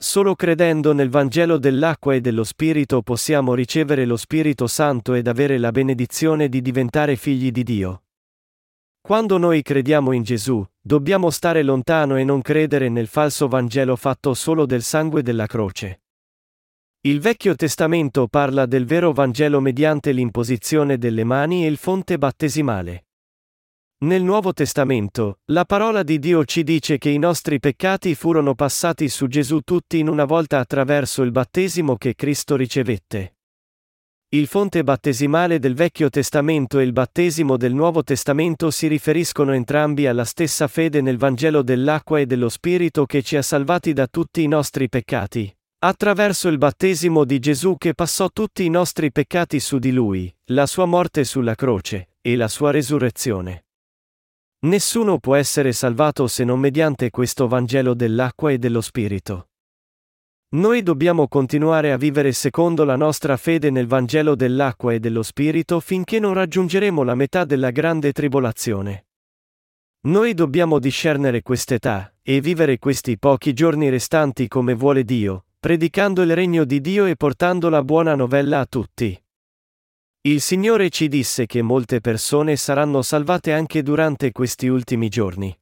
Solo 0.00 0.36
credendo 0.36 0.92
nel 0.92 1.10
Vangelo 1.10 1.58
dell'acqua 1.58 2.14
e 2.14 2.20
dello 2.20 2.44
Spirito 2.44 3.02
possiamo 3.02 3.54
ricevere 3.54 4.04
lo 4.04 4.16
Spirito 4.16 4.68
Santo 4.68 5.14
ed 5.14 5.26
avere 5.26 5.58
la 5.58 5.72
benedizione 5.72 6.48
di 6.48 6.62
diventare 6.62 7.16
figli 7.16 7.50
di 7.50 7.64
Dio. 7.64 8.04
Quando 9.00 9.38
noi 9.38 9.60
crediamo 9.62 10.12
in 10.12 10.22
Gesù, 10.22 10.64
dobbiamo 10.80 11.30
stare 11.30 11.64
lontano 11.64 12.16
e 12.16 12.22
non 12.22 12.42
credere 12.42 12.88
nel 12.88 13.08
falso 13.08 13.48
Vangelo 13.48 13.96
fatto 13.96 14.34
solo 14.34 14.66
del 14.66 14.82
sangue 14.82 15.22
della 15.22 15.46
croce. 15.46 16.02
Il 17.00 17.18
Vecchio 17.18 17.56
Testamento 17.56 18.28
parla 18.28 18.66
del 18.66 18.84
vero 18.84 19.12
Vangelo 19.12 19.60
mediante 19.60 20.12
l'imposizione 20.12 20.96
delle 20.96 21.24
mani 21.24 21.64
e 21.64 21.68
il 21.68 21.76
fonte 21.76 22.18
battesimale. 22.18 23.07
Nel 24.00 24.22
Nuovo 24.22 24.52
Testamento, 24.52 25.40
la 25.46 25.64
parola 25.64 26.04
di 26.04 26.20
Dio 26.20 26.44
ci 26.44 26.62
dice 26.62 26.98
che 26.98 27.08
i 27.08 27.18
nostri 27.18 27.58
peccati 27.58 28.14
furono 28.14 28.54
passati 28.54 29.08
su 29.08 29.26
Gesù 29.26 29.62
tutti 29.62 29.98
in 29.98 30.08
una 30.08 30.24
volta 30.24 30.60
attraverso 30.60 31.22
il 31.22 31.32
battesimo 31.32 31.96
che 31.96 32.14
Cristo 32.14 32.54
ricevette. 32.54 33.38
Il 34.28 34.46
fonte 34.46 34.84
battesimale 34.84 35.58
del 35.58 35.74
Vecchio 35.74 36.10
Testamento 36.10 36.78
e 36.78 36.84
il 36.84 36.92
battesimo 36.92 37.56
del 37.56 37.74
Nuovo 37.74 38.04
Testamento 38.04 38.70
si 38.70 38.86
riferiscono 38.86 39.52
entrambi 39.52 40.06
alla 40.06 40.24
stessa 40.24 40.68
fede 40.68 41.00
nel 41.00 41.18
Vangelo 41.18 41.62
dell'acqua 41.62 42.20
e 42.20 42.26
dello 42.26 42.50
Spirito 42.50 43.04
che 43.04 43.22
ci 43.22 43.36
ha 43.36 43.42
salvati 43.42 43.92
da 43.92 44.06
tutti 44.06 44.44
i 44.44 44.46
nostri 44.46 44.88
peccati. 44.88 45.52
Attraverso 45.80 46.46
il 46.46 46.58
battesimo 46.58 47.24
di 47.24 47.40
Gesù 47.40 47.76
che 47.76 47.94
passò 47.94 48.28
tutti 48.30 48.64
i 48.64 48.70
nostri 48.70 49.10
peccati 49.10 49.58
su 49.58 49.78
di 49.78 49.90
lui, 49.90 50.32
la 50.52 50.66
sua 50.66 50.84
morte 50.84 51.24
sulla 51.24 51.56
croce, 51.56 52.10
e 52.20 52.36
la 52.36 52.46
sua 52.46 52.70
resurrezione. 52.70 53.64
Nessuno 54.60 55.18
può 55.18 55.36
essere 55.36 55.72
salvato 55.72 56.26
se 56.26 56.42
non 56.42 56.58
mediante 56.58 57.10
questo 57.10 57.46
Vangelo 57.46 57.94
dell'acqua 57.94 58.50
e 58.50 58.58
dello 58.58 58.80
Spirito. 58.80 59.50
Noi 60.56 60.82
dobbiamo 60.82 61.28
continuare 61.28 61.92
a 61.92 61.96
vivere 61.96 62.32
secondo 62.32 62.82
la 62.84 62.96
nostra 62.96 63.36
fede 63.36 63.70
nel 63.70 63.86
Vangelo 63.86 64.34
dell'acqua 64.34 64.92
e 64.92 64.98
dello 64.98 65.22
Spirito 65.22 65.78
finché 65.78 66.18
non 66.18 66.34
raggiungeremo 66.34 67.04
la 67.04 67.14
metà 67.14 67.44
della 67.44 67.70
grande 67.70 68.10
tribolazione. 68.10 69.06
Noi 70.08 70.34
dobbiamo 70.34 70.80
discernere 70.80 71.42
quest'età, 71.42 72.12
e 72.20 72.40
vivere 72.40 72.78
questi 72.78 73.16
pochi 73.16 73.52
giorni 73.52 73.88
restanti 73.90 74.48
come 74.48 74.74
vuole 74.74 75.04
Dio, 75.04 75.44
predicando 75.60 76.22
il 76.22 76.34
regno 76.34 76.64
di 76.64 76.80
Dio 76.80 77.04
e 77.04 77.14
portando 77.14 77.68
la 77.68 77.84
buona 77.84 78.16
novella 78.16 78.58
a 78.58 78.66
tutti. 78.66 79.22
Il 80.22 80.40
Signore 80.40 80.90
ci 80.90 81.06
disse 81.06 81.46
che 81.46 81.62
molte 81.62 82.00
persone 82.00 82.56
saranno 82.56 83.02
salvate 83.02 83.52
anche 83.52 83.82
durante 83.82 84.32
questi 84.32 84.66
ultimi 84.66 85.08
giorni. 85.08 85.56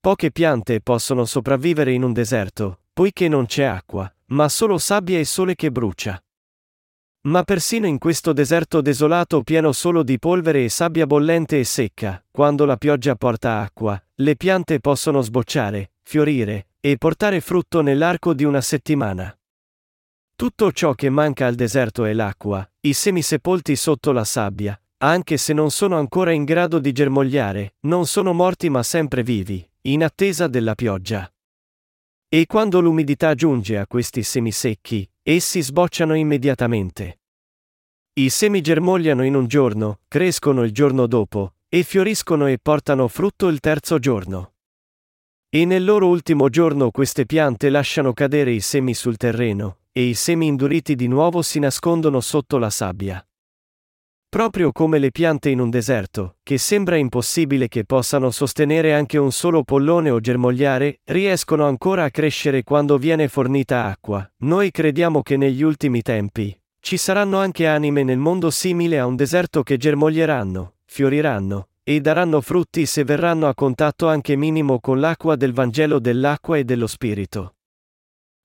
Poche 0.00 0.32
piante 0.32 0.80
possono 0.80 1.24
sopravvivere 1.24 1.92
in 1.92 2.02
un 2.02 2.12
deserto, 2.12 2.80
poiché 2.92 3.28
non 3.28 3.46
c'è 3.46 3.62
acqua, 3.62 4.12
ma 4.26 4.48
solo 4.48 4.76
sabbia 4.76 5.18
e 5.18 5.24
sole 5.24 5.54
che 5.54 5.70
brucia. 5.70 6.22
Ma 7.26 7.42
persino 7.44 7.86
in 7.86 7.98
questo 7.98 8.32
deserto 8.32 8.82
desolato 8.82 9.42
pieno 9.42 9.72
solo 9.72 10.02
di 10.02 10.18
polvere 10.18 10.64
e 10.64 10.68
sabbia 10.68 11.06
bollente 11.06 11.58
e 11.58 11.64
secca, 11.64 12.22
quando 12.30 12.64
la 12.64 12.76
pioggia 12.76 13.14
porta 13.14 13.60
acqua, 13.60 13.98
le 14.16 14.36
piante 14.36 14.80
possono 14.80 15.22
sbocciare, 15.22 15.92
fiorire, 16.02 16.66
e 16.80 16.98
portare 16.98 17.40
frutto 17.40 17.80
nell'arco 17.80 18.34
di 18.34 18.44
una 18.44 18.60
settimana. 18.60 19.34
Tutto 20.36 20.72
ciò 20.72 20.94
che 20.94 21.10
manca 21.10 21.46
al 21.46 21.54
deserto 21.54 22.04
è 22.04 22.12
l'acqua, 22.12 22.68
i 22.80 22.92
semi 22.92 23.22
sepolti 23.22 23.76
sotto 23.76 24.10
la 24.10 24.24
sabbia, 24.24 24.76
anche 24.98 25.36
se 25.36 25.52
non 25.52 25.70
sono 25.70 25.96
ancora 25.96 26.32
in 26.32 26.42
grado 26.42 26.80
di 26.80 26.90
germogliare, 26.90 27.76
non 27.82 28.04
sono 28.06 28.32
morti 28.32 28.68
ma 28.68 28.82
sempre 28.82 29.22
vivi, 29.22 29.64
in 29.82 30.02
attesa 30.02 30.48
della 30.48 30.74
pioggia. 30.74 31.32
E 32.28 32.46
quando 32.46 32.80
l'umidità 32.80 33.34
giunge 33.34 33.78
a 33.78 33.86
questi 33.86 34.24
semi 34.24 34.50
secchi, 34.50 35.08
essi 35.22 35.62
sbocciano 35.62 36.14
immediatamente. 36.14 37.20
I 38.14 38.28
semi 38.28 38.60
germogliano 38.60 39.22
in 39.24 39.36
un 39.36 39.46
giorno, 39.46 40.00
crescono 40.08 40.64
il 40.64 40.72
giorno 40.72 41.06
dopo, 41.06 41.54
e 41.68 41.84
fioriscono 41.84 42.48
e 42.48 42.58
portano 42.58 43.06
frutto 43.06 43.46
il 43.46 43.60
terzo 43.60 44.00
giorno. 44.00 44.54
E 45.48 45.64
nel 45.64 45.84
loro 45.84 46.08
ultimo 46.08 46.48
giorno 46.48 46.90
queste 46.90 47.24
piante 47.24 47.70
lasciano 47.70 48.12
cadere 48.12 48.50
i 48.50 48.60
semi 48.60 48.94
sul 48.94 49.16
terreno, 49.16 49.78
e 49.96 50.02
i 50.02 50.14
semi 50.14 50.48
induriti 50.48 50.96
di 50.96 51.06
nuovo 51.06 51.40
si 51.40 51.60
nascondono 51.60 52.20
sotto 52.20 52.58
la 52.58 52.68
sabbia. 52.68 53.24
Proprio 54.28 54.72
come 54.72 54.98
le 54.98 55.12
piante 55.12 55.50
in 55.50 55.60
un 55.60 55.70
deserto, 55.70 56.38
che 56.42 56.58
sembra 56.58 56.96
impossibile 56.96 57.68
che 57.68 57.84
possano 57.84 58.32
sostenere 58.32 58.92
anche 58.92 59.18
un 59.18 59.30
solo 59.30 59.62
pollone 59.62 60.10
o 60.10 60.18
germogliare, 60.18 60.98
riescono 61.04 61.64
ancora 61.66 62.02
a 62.02 62.10
crescere 62.10 62.64
quando 62.64 62.98
viene 62.98 63.28
fornita 63.28 63.84
acqua, 63.84 64.28
noi 64.38 64.72
crediamo 64.72 65.22
che 65.22 65.36
negli 65.36 65.62
ultimi 65.62 66.02
tempi, 66.02 66.60
ci 66.80 66.96
saranno 66.96 67.38
anche 67.38 67.68
anime 67.68 68.02
nel 68.02 68.18
mondo 68.18 68.50
simile 68.50 68.98
a 68.98 69.06
un 69.06 69.14
deserto 69.14 69.62
che 69.62 69.76
germoglieranno, 69.76 70.74
fioriranno, 70.86 71.68
e 71.84 72.00
daranno 72.00 72.40
frutti 72.40 72.84
se 72.86 73.04
verranno 73.04 73.46
a 73.46 73.54
contatto 73.54 74.08
anche 74.08 74.34
minimo 74.34 74.80
con 74.80 74.98
l'acqua 74.98 75.36
del 75.36 75.52
Vangelo 75.52 76.00
dell'acqua 76.00 76.58
e 76.58 76.64
dello 76.64 76.88
Spirito. 76.88 77.53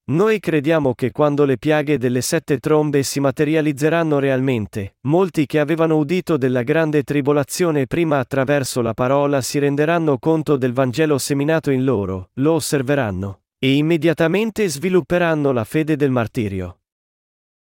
Noi 0.10 0.40
crediamo 0.40 0.96
che 0.96 1.12
quando 1.12 1.46
le 1.46 1.60
piaghe 1.60 2.00
delle 2.00 2.22
sette 2.22 2.58
trombe 2.58 3.04
si 3.04 3.20
materializzeranno 3.20 4.18
realmente, 4.18 4.96
molti 5.02 5.46
che 5.46 5.60
avevano 5.60 5.98
udito 5.98 6.36
della 6.36 6.64
grande 6.64 7.04
tribolazione 7.04 7.86
prima 7.86 8.18
attraverso 8.18 8.82
la 8.82 8.96
parola 8.96 9.40
si 9.42 9.60
renderanno 9.60 10.18
conto 10.18 10.58
del 10.58 10.74
Vangelo 10.74 11.20
seminato 11.20 11.70
in 11.70 11.84
loro, 11.84 12.32
lo 12.36 12.54
osserveranno, 12.54 13.42
e 13.60 13.74
immediatamente 13.76 14.68
svilupperanno 14.68 15.52
la 15.52 15.64
fede 15.64 15.96
del 15.96 16.10
martirio. 16.10 16.80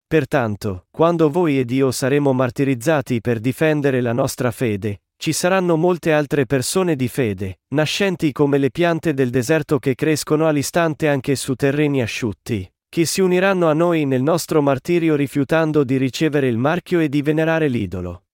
Pertanto, 0.05 0.87
quando 0.91 1.31
voi 1.31 1.61
ed 1.61 1.71
io 1.71 1.93
saremo 1.93 2.33
martirizzati 2.33 3.21
per 3.21 3.39
difendere 3.39 4.01
la 4.01 4.13
nostra 4.13 4.51
fede, 4.51 5.03
ci 5.25 5.33
saranno 5.33 5.77
molte 5.77 6.13
altre 6.13 6.45
persone 6.45 6.97
di 6.97 7.09
fede, 7.09 7.61
nascenti 7.69 8.31
come 8.31 8.59
le 8.59 8.71
piante 8.71 9.15
del 9.15 9.31
deserto 9.31 9.79
che 9.79 9.95
crescono 9.95 10.47
all'istante 10.47 11.09
anche 11.09 11.35
su 11.35 11.55
terreni 11.55 12.03
asciutti, 12.03 12.71
che 12.91 13.07
si 13.07 13.23
uniranno 13.23 13.67
a 13.69 13.73
noi 13.73 14.05
nel 14.05 14.21
nostro 14.21 14.61
martirio 14.61 15.15
rifiutando 15.17 15.83
di 15.83 15.97
ricevere 15.97 16.49
il 16.49 16.59
marchio 16.59 17.01
e 17.01 17.09
di 17.09 17.23
venerare 17.23 17.69
l'idolo. 17.69 18.25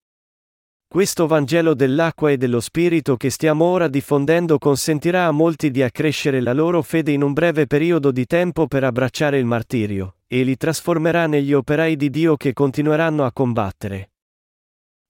Questo 0.89 1.29
Vangelo 1.29 1.75
dell'acqua 1.75 2.33
e 2.33 2.37
dello 2.37 2.59
Spirito 2.59 3.17
che 3.17 3.31
stiamo 3.31 3.67
ora 3.67 3.87
diffondendo 3.87 4.59
consentirà 4.59 5.27
a 5.27 5.31
molti 5.31 5.71
di 5.71 5.85
accrescere 5.85 6.41
la 6.41 6.53
loro 6.53 6.83
fede 6.83 7.13
in 7.13 7.23
un 7.23 7.33
breve 7.33 7.69
periodo 7.69 8.11
di 8.11 8.27
tempo 8.27 8.67
per 8.67 8.83
abbracciare 8.83 9.39
il 9.39 9.45
martirio, 9.45 10.17
e 10.27 10.43
li 10.43 10.57
trasformerà 10.57 11.29
negli 11.29 11.53
operai 11.53 11.95
di 11.95 12.11
Dio 12.11 12.37
che 12.37 12.53
continueranno 12.53 13.25
a 13.25 13.31
combattere. 13.31 14.10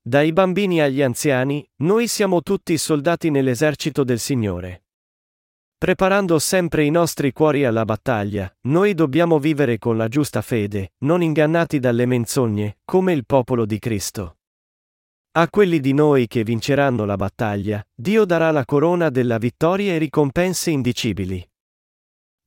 Dai 0.03 0.33
bambini 0.33 0.81
agli 0.81 1.03
anziani, 1.03 1.63
noi 1.83 2.09
siamo 2.09 2.43
tutti 2.43 2.79
soldati 2.79 3.29
nell'esercito 3.29 4.03
del 4.03 4.19
Signore. 4.19 4.85
Preparando 5.77 6.39
sempre 6.39 6.85
i 6.85 6.91
nostri 6.91 7.33
cuori 7.33 7.67
alla 7.67 7.85
battaglia, 7.85 8.51
noi 8.63 8.95
dobbiamo 8.95 9.39
vivere 9.39 9.79
con 9.79 9.99
la 9.99 10.09
giusta 10.09 10.41
fede, 10.41 10.95
non 11.01 11.23
ingannati 11.23 11.79
dalle 11.79 12.07
menzogne, 12.07 12.79
come 12.87 13.13
il 13.13 13.27
popolo 13.27 13.67
di 13.67 13.79
Cristo. 13.79 14.39
A 15.33 15.51
quelli 15.51 15.81
di 15.81 15.93
noi 15.93 16.29
che 16.29 16.45
vinceranno 16.45 17.05
la 17.05 17.17
battaglia, 17.17 17.87
Dio 17.95 18.25
darà 18.25 18.51
la 18.53 18.65
corona 18.65 19.11
della 19.11 19.37
vittoria 19.37 19.93
e 19.93 19.99
ricompense 19.99 20.71
indicibili. 20.71 21.47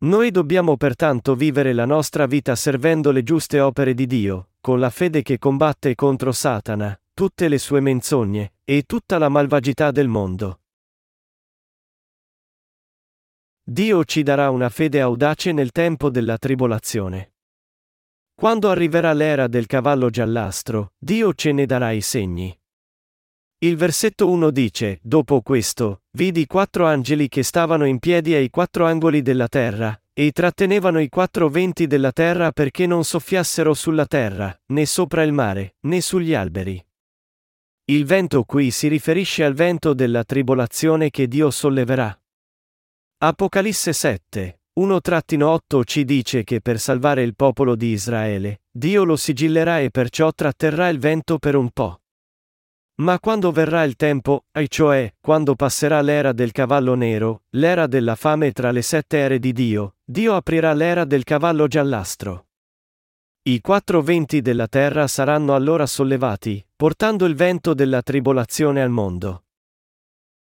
Noi 0.06 0.32
dobbiamo 0.32 0.76
pertanto 0.76 1.36
vivere 1.36 1.72
la 1.74 1.86
nostra 1.86 2.26
vita 2.26 2.56
servendo 2.56 3.12
le 3.12 3.22
giuste 3.22 3.60
opere 3.60 3.94
di 3.94 4.08
Dio, 4.08 4.50
con 4.60 4.80
la 4.80 4.90
fede 4.90 5.22
che 5.22 5.38
combatte 5.38 5.96
contro 5.96 6.32
Satana, 6.32 6.98
tutte 7.14 7.48
le 7.48 7.60
sue 7.60 7.80
menzogne, 7.80 8.56
e 8.64 8.84
tutta 8.84 9.18
la 9.18 9.30
malvagità 9.30 9.92
del 9.92 10.08
mondo. 10.08 10.62
Dio 13.64 14.04
ci 14.04 14.24
darà 14.24 14.50
una 14.50 14.70
fede 14.70 15.00
audace 15.00 15.52
nel 15.52 15.72
tempo 15.72 16.10
della 16.10 16.38
tribolazione. 16.38 17.36
Quando 18.34 18.70
arriverà 18.70 19.14
l'era 19.14 19.48
del 19.48 19.68
cavallo 19.68 20.10
giallastro, 20.10 20.94
Dio 20.98 21.34
ce 21.34 21.52
ne 21.52 21.66
darà 21.66 21.92
i 21.92 22.02
segni. 22.02 22.60
Il 23.60 23.78
versetto 23.78 24.30
1 24.30 24.50
dice, 24.50 25.00
dopo 25.02 25.42
questo, 25.42 26.02
vidi 26.12 26.46
quattro 26.46 26.86
angeli 26.88 27.30
che 27.30 27.44
stavano 27.44 27.86
in 27.86 28.00
piedi 28.00 28.34
ai 28.34 28.50
quattro 28.50 28.86
angoli 28.86 29.22
della 29.22 29.48
terra, 29.48 29.98
e 30.12 30.32
trattenevano 30.32 31.00
i 31.00 31.10
quattro 31.10 31.48
venti 31.48 31.88
della 31.88 32.12
terra 32.12 32.52
perché 32.52 32.86
non 32.88 33.04
soffiassero 33.04 33.74
sulla 33.74 34.06
terra, 34.06 34.54
né 34.74 34.86
sopra 34.86 35.24
il 35.24 35.32
mare, 35.32 35.76
né 35.82 36.02
sugli 36.02 36.34
alberi. 36.34 36.84
Il 37.86 38.06
vento 38.06 38.44
qui 38.44 38.72
si 38.72 38.88
riferisce 38.88 39.44
al 39.44 39.54
vento 39.54 39.94
della 39.94 40.24
tribolazione 40.24 41.10
che 41.10 41.28
Dio 41.28 41.52
solleverà. 41.52 42.18
Apocalisse 43.18 43.92
7, 43.92 44.62
1-8 44.80 45.82
ci 45.84 46.06
dice 46.06 46.46
che 46.46 46.62
per 46.62 46.80
salvare 46.80 47.24
il 47.24 47.36
popolo 47.36 47.76
di 47.76 47.88
Israele, 47.88 48.62
Dio 48.72 49.04
lo 49.04 49.18
sigillerà 49.18 49.82
e 49.82 49.90
perciò 49.92 50.32
tratterrà 50.32 50.88
il 50.88 50.98
vento 50.98 51.38
per 51.40 51.56
un 51.56 51.72
po'. 51.72 52.00
Ma 53.02 53.20
quando 53.20 53.52
verrà 53.52 53.84
il 53.84 53.98
tempo, 53.98 54.46
e 54.54 54.70
cioè, 54.70 55.14
quando 55.20 55.54
passerà 55.56 56.00
l'era 56.02 56.32
del 56.32 56.54
cavallo 56.54 56.96
nero, 56.96 57.44
l'era 57.50 57.88
della 57.88 58.16
fame 58.16 58.54
tra 58.54 58.72
le 58.72 58.82
sette 58.82 59.18
ere 59.18 59.40
di 59.40 59.52
Dio, 59.52 59.96
Dio 60.06 60.36
aprirà 60.36 60.72
l'era 60.72 61.04
del 61.04 61.26
cavallo 61.26 61.68
giallastro. 61.68 62.46
I 63.46 63.60
quattro 63.60 64.02
venti 64.02 64.42
della 64.42 64.70
terra 64.70 65.06
saranno 65.06 65.54
allora 65.54 65.86
sollevati, 65.86 66.66
portando 66.78 67.26
il 67.26 67.36
vento 67.36 67.74
della 67.74 68.02
tribolazione 68.02 68.82
al 68.82 68.90
mondo. 68.90 69.48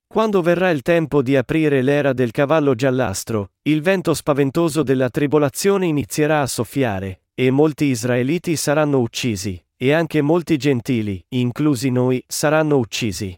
Quando 0.06 0.40
verrà 0.40 0.70
il 0.70 0.82
tempo 0.82 1.20
di 1.20 1.34
aprire 1.34 1.82
l'era 1.82 2.12
del 2.12 2.30
cavallo 2.30 2.76
giallastro, 2.76 3.54
il 3.62 3.82
vento 3.82 4.14
spaventoso 4.14 4.84
della 4.84 5.10
tribolazione 5.10 5.86
inizierà 5.86 6.42
a 6.42 6.46
soffiare, 6.46 7.24
e 7.34 7.50
molti 7.50 7.86
israeliti 7.86 8.54
saranno 8.54 9.00
uccisi, 9.00 9.60
e 9.76 9.92
anche 9.92 10.22
molti 10.22 10.56
gentili, 10.56 11.24
inclusi 11.30 11.90
noi, 11.90 12.22
saranno 12.28 12.76
uccisi. 12.78 13.36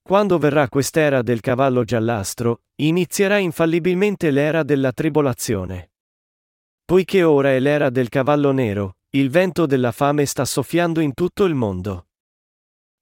Quando 0.00 0.38
verrà 0.38 0.70
quest'era 0.70 1.20
del 1.20 1.40
cavallo 1.40 1.84
giallastro, 1.84 2.62
inizierà 2.76 3.36
infallibilmente 3.36 4.30
l'era 4.30 4.62
della 4.62 4.92
tribolazione. 4.92 5.90
Poiché 6.86 7.22
ora 7.22 7.48
è 7.48 7.60
l'era 7.60 7.88
del 7.88 8.10
cavallo 8.10 8.52
nero, 8.52 8.96
il 9.10 9.30
vento 9.30 9.64
della 9.64 9.90
fame 9.90 10.26
sta 10.26 10.44
soffiando 10.44 11.00
in 11.00 11.14
tutto 11.14 11.44
il 11.44 11.54
mondo. 11.54 12.08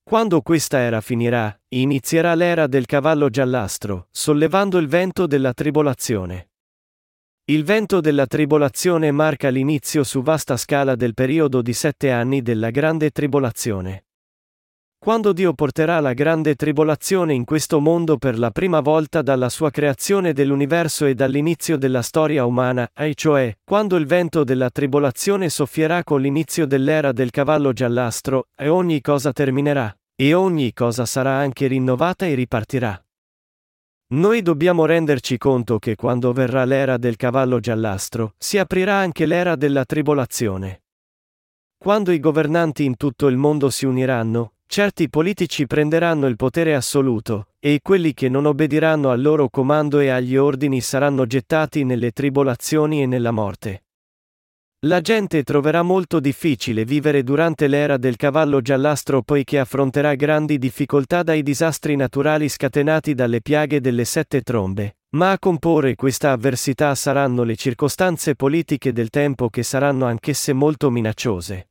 Quando 0.04 0.40
questa 0.40 0.78
era 0.78 1.00
finirà, 1.00 1.60
inizierà 1.70 2.34
l'era 2.34 2.68
del 2.68 2.86
cavallo 2.86 3.28
giallastro, 3.28 4.06
sollevando 4.12 4.78
il 4.78 4.86
vento 4.86 5.26
della 5.26 5.52
tribolazione. 5.52 6.50
Il 7.46 7.64
vento 7.64 8.00
della 8.00 8.26
tribolazione 8.26 9.10
marca 9.10 9.48
l'inizio 9.48 10.04
su 10.04 10.22
vasta 10.22 10.56
scala 10.56 10.94
del 10.94 11.14
periodo 11.14 11.60
di 11.60 11.72
sette 11.72 12.12
anni 12.12 12.40
della 12.40 12.70
grande 12.70 13.10
tribolazione. 13.10 14.04
Quando 15.02 15.32
Dio 15.32 15.52
porterà 15.52 15.98
la 15.98 16.12
grande 16.12 16.54
tribolazione 16.54 17.34
in 17.34 17.44
questo 17.44 17.80
mondo 17.80 18.18
per 18.18 18.38
la 18.38 18.52
prima 18.52 18.78
volta 18.78 19.20
dalla 19.20 19.48
sua 19.48 19.68
creazione 19.68 20.32
dell'universo 20.32 21.06
e 21.06 21.16
dall'inizio 21.16 21.76
della 21.76 22.02
storia 22.02 22.44
umana, 22.44 22.88
e 22.94 23.12
cioè, 23.16 23.52
quando 23.64 23.96
il 23.96 24.06
vento 24.06 24.44
della 24.44 24.70
tribolazione 24.70 25.48
soffierà 25.48 26.04
con 26.04 26.20
l'inizio 26.20 26.68
dell'era 26.68 27.10
del 27.10 27.32
cavallo 27.32 27.72
giallastro, 27.72 28.46
e 28.54 28.68
ogni 28.68 29.00
cosa 29.00 29.32
terminerà, 29.32 29.92
e 30.14 30.34
ogni 30.34 30.72
cosa 30.72 31.04
sarà 31.04 31.32
anche 31.32 31.66
rinnovata 31.66 32.24
e 32.26 32.34
ripartirà. 32.34 33.04
Noi 34.10 34.40
dobbiamo 34.40 34.86
renderci 34.86 35.36
conto 35.36 35.80
che 35.80 35.96
quando 35.96 36.32
verrà 36.32 36.64
l'era 36.64 36.96
del 36.96 37.16
cavallo 37.16 37.58
giallastro, 37.58 38.34
si 38.38 38.56
aprirà 38.56 38.94
anche 38.98 39.26
l'era 39.26 39.56
della 39.56 39.84
tribolazione. 39.84 40.84
Quando 41.76 42.12
i 42.12 42.20
governanti 42.20 42.84
in 42.84 42.96
tutto 42.96 43.26
il 43.26 43.36
mondo 43.36 43.68
si 43.68 43.84
uniranno, 43.84 44.52
certi 44.72 45.10
politici 45.10 45.66
prenderanno 45.66 46.26
il 46.26 46.36
potere 46.36 46.74
assoluto, 46.74 47.48
e 47.58 47.80
quelli 47.82 48.14
che 48.14 48.30
non 48.30 48.46
obbediranno 48.46 49.10
al 49.10 49.20
loro 49.20 49.50
comando 49.50 50.00
e 50.00 50.08
agli 50.08 50.34
ordini 50.34 50.80
saranno 50.80 51.26
gettati 51.26 51.84
nelle 51.84 52.10
tribolazioni 52.12 53.02
e 53.02 53.06
nella 53.06 53.32
morte. 53.32 53.84
La 54.86 55.02
gente 55.02 55.42
troverà 55.42 55.82
molto 55.82 56.20
difficile 56.20 56.86
vivere 56.86 57.22
durante 57.22 57.66
l'era 57.66 57.98
del 57.98 58.16
cavallo 58.16 58.62
giallastro 58.62 59.20
poiché 59.20 59.58
affronterà 59.58 60.14
grandi 60.14 60.56
difficoltà 60.56 61.22
dai 61.22 61.42
disastri 61.42 61.94
naturali 61.94 62.48
scatenati 62.48 63.12
dalle 63.12 63.42
piaghe 63.42 63.78
delle 63.78 64.06
sette 64.06 64.40
trombe, 64.40 64.96
ma 65.16 65.32
a 65.32 65.38
comporre 65.38 65.94
questa 65.96 66.32
avversità 66.32 66.94
saranno 66.94 67.42
le 67.42 67.56
circostanze 67.56 68.34
politiche 68.34 68.94
del 68.94 69.10
tempo 69.10 69.50
che 69.50 69.62
saranno 69.62 70.06
anch'esse 70.06 70.54
molto 70.54 70.90
minacciose. 70.90 71.66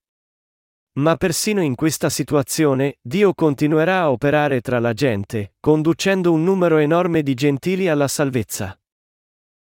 Ma 0.94 1.16
persino 1.16 1.62
in 1.62 1.76
questa 1.76 2.10
situazione, 2.10 2.98
Dio 3.02 3.34
continuerà 3.34 4.02
a 4.02 4.12
operare 4.12 4.60
tra 4.60 4.80
la 4.80 4.92
gente, 4.92 5.54
conducendo 5.62 6.34
un 6.34 6.44
numero 6.44 6.78
enorme 6.80 7.24
di 7.24 7.34
gentili 7.34 7.88
alla 7.88 8.10
salvezza. 8.10 8.78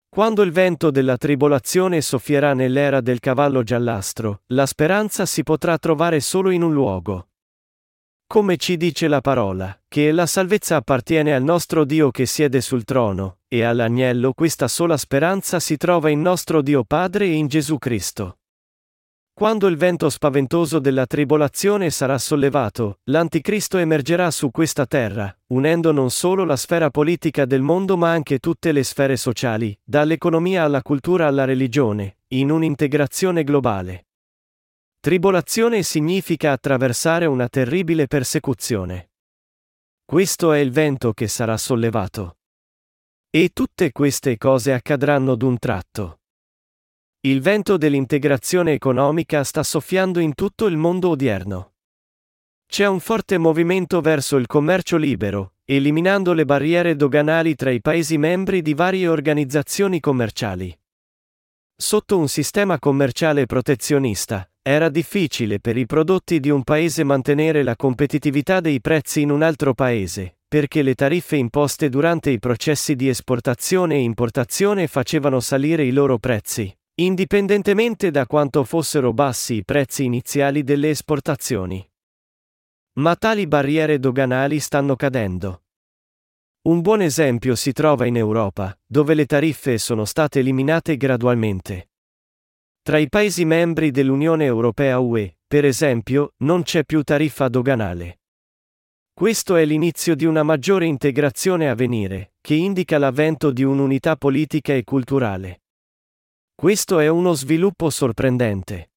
Quando 0.07 0.43
il 0.43 0.51
vento 0.51 0.91
della 0.91 1.17
tribolazione 1.17 2.01
soffierà 2.01 2.53
nell'era 2.53 3.01
del 3.01 3.19
cavallo 3.19 3.63
giallastro, 3.63 4.41
la 4.47 4.67
speranza 4.67 5.25
si 5.25 5.41
potrà 5.41 5.79
trovare 5.79 6.19
solo 6.19 6.51
in 6.51 6.61
un 6.61 6.73
luogo. 6.73 7.29
Come 8.27 8.57
ci 8.57 8.77
dice 8.77 9.07
la 9.07 9.21
parola, 9.21 9.79
che 9.87 10.11
la 10.11 10.27
salvezza 10.27 10.75
appartiene 10.75 11.33
al 11.33 11.43
nostro 11.43 11.83
Dio 11.83 12.11
che 12.11 12.27
siede 12.27 12.61
sul 12.61 12.83
trono, 12.83 13.39
e 13.47 13.63
all'agnello 13.63 14.33
questa 14.33 14.67
sola 14.67 14.97
speranza 14.97 15.59
si 15.59 15.77
trova 15.77 16.09
in 16.09 16.21
nostro 16.21 16.61
Dio 16.61 16.83
Padre 16.83 17.25
e 17.25 17.33
in 17.33 17.47
Gesù 17.47 17.79
Cristo. 17.79 18.37
Quando 19.37 19.67
il 19.67 19.77
vento 19.77 20.09
spaventoso 20.09 20.79
della 20.79 21.05
tribolazione 21.05 21.91
sarà 21.91 22.17
sollevato, 22.17 23.01
l'Anticristo 23.03 23.77
emergerà 23.77 24.31
su 24.31 24.49
questa 24.49 24.87
terra, 24.87 25.31
unendo 25.49 25.91
non 25.91 26.09
solo 26.09 26.43
la 26.43 26.55
sfera 26.55 26.89
politica 26.89 27.45
del 27.45 27.61
mondo 27.61 27.97
ma 27.97 28.09
anche 28.09 28.39
tutte 28.39 28.71
le 28.71 28.81
sfere 28.81 29.15
sociali, 29.15 29.79
dall'economia 29.83 30.63
alla 30.63 30.81
cultura 30.81 31.27
alla 31.27 31.45
religione, 31.45 32.17
in 32.29 32.49
un'integrazione 32.49 33.43
globale. 33.43 34.07
Tribolazione 34.99 35.83
significa 35.83 36.51
attraversare 36.51 37.27
una 37.27 37.47
terribile 37.47 38.07
persecuzione. 38.07 39.11
Questo 40.03 40.51
è 40.51 40.57
il 40.57 40.71
vento 40.71 41.13
che 41.13 41.27
sarà 41.27 41.57
sollevato. 41.57 42.37
E 43.29 43.51
tutte 43.53 43.91
queste 43.91 44.35
cose 44.37 44.73
accadranno 44.73 45.35
d'un 45.35 45.59
tratto. 45.59 46.16
Il 47.27 47.41
vento 47.41 47.75
dell'integrazione 47.75 48.71
economica 48.71 49.43
sta 49.43 49.61
soffiando 49.61 50.21
in 50.21 50.33
tutto 50.33 50.65
il 50.65 50.77
mondo 50.77 51.09
odierno. 51.09 51.73
C'è 52.65 52.85
un 52.85 53.01
forte 53.01 53.37
movimento 53.37 53.99
verso 53.99 54.37
il 54.37 54.47
commercio 54.47 54.95
libero, 54.95 55.55
eliminando 55.65 56.31
le 56.31 56.45
barriere 56.45 56.95
doganali 56.95 57.53
tra 57.55 57.69
i 57.69 57.81
Paesi 57.81 58.17
membri 58.17 58.61
di 58.61 58.73
varie 58.73 59.09
organizzazioni 59.09 59.99
commerciali. 59.99 60.73
Sotto 61.75 62.17
un 62.17 62.29
sistema 62.29 62.79
commerciale 62.79 63.45
protezionista, 63.45 64.49
era 64.61 64.87
difficile 64.87 65.59
per 65.59 65.75
i 65.75 65.85
prodotti 65.85 66.39
di 66.39 66.49
un 66.49 66.63
paese 66.63 67.03
mantenere 67.03 67.61
la 67.61 67.75
competitività 67.75 68.61
dei 68.61 68.79
prezzi 68.79 69.19
in 69.19 69.31
un 69.31 69.41
altro 69.41 69.73
paese, 69.73 70.37
perché 70.47 70.81
le 70.81 70.95
tariffe 70.95 71.35
imposte 71.35 71.89
durante 71.89 72.29
i 72.29 72.39
processi 72.39 72.95
di 72.95 73.09
esportazione 73.09 73.95
e 73.95 73.99
importazione 73.99 74.87
facevano 74.87 75.41
salire 75.41 75.83
i 75.83 75.91
loro 75.91 76.19
prezzi, 76.19 76.73
indipendentemente 76.99 78.09
da 78.09 78.25
quanto 78.25 78.63
fossero 78.63 79.13
bassi 79.13 79.55
i 79.55 79.63
prezzi 79.63 80.03
iniziali 80.03 80.63
delle 80.63 80.89
esportazioni. 80.89 81.87
Ma 82.93 83.15
tali 83.15 83.45
barriere 83.45 83.99
doganali 83.99 84.59
stanno 84.59 84.95
cadendo. 84.95 85.63
Un 86.67 86.81
buon 86.81 87.01
esempio 87.01 87.55
si 87.55 87.71
trova 87.71 88.07
in 88.07 88.17
Europa, 88.17 88.77
dove 88.83 89.13
le 89.13 89.27
tariffe 89.27 89.77
sono 89.77 90.05
state 90.05 90.39
eliminate 90.39 90.97
gradualmente. 90.97 91.91
Tra 92.81 92.97
i 92.97 93.07
Paesi 93.09 93.45
membri 93.45 93.91
dell'Unione 93.91 94.45
Europea 94.45 94.97
UE, 94.97 95.37
per 95.45 95.65
esempio, 95.65 96.33
non 96.37 96.63
c'è 96.63 96.83
più 96.83 97.03
tariffa 97.03 97.47
doganale. 97.47 98.21
Questo 99.13 99.55
è 99.55 99.65
l'inizio 99.65 100.15
di 100.15 100.25
una 100.25 100.41
maggiore 100.41 100.87
integrazione 100.87 101.69
a 101.69 101.75
venire, 101.75 102.33
che 102.41 102.55
indica 102.55 102.97
l'avvento 102.97 103.51
di 103.51 103.63
un'unità 103.63 104.15
politica 104.15 104.73
e 104.73 104.83
culturale. 104.83 105.61
Questo 106.59 106.97
è 106.97 107.07
uno 107.07 107.33
sviluppo 107.33 107.91
sorprendente. 107.91 108.93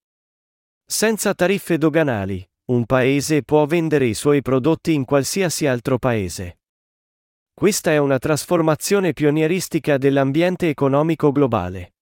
Senza 0.83 1.35
tariffe 1.35 1.77
doganali, 1.77 2.43
un 2.71 2.87
paese 2.87 3.43
può 3.43 3.67
vendere 3.67 4.07
i 4.07 4.15
suoi 4.15 4.41
prodotti 4.41 4.95
in 4.95 5.05
qualsiasi 5.05 5.67
altro 5.67 5.99
paese. 5.99 6.61
Questa 7.53 7.91
è 7.91 7.99
una 7.99 8.17
trasformazione 8.17 9.13
pionieristica 9.13 9.99
dell'ambiente 9.99 10.69
economico 10.69 11.31
globale. 11.31 11.93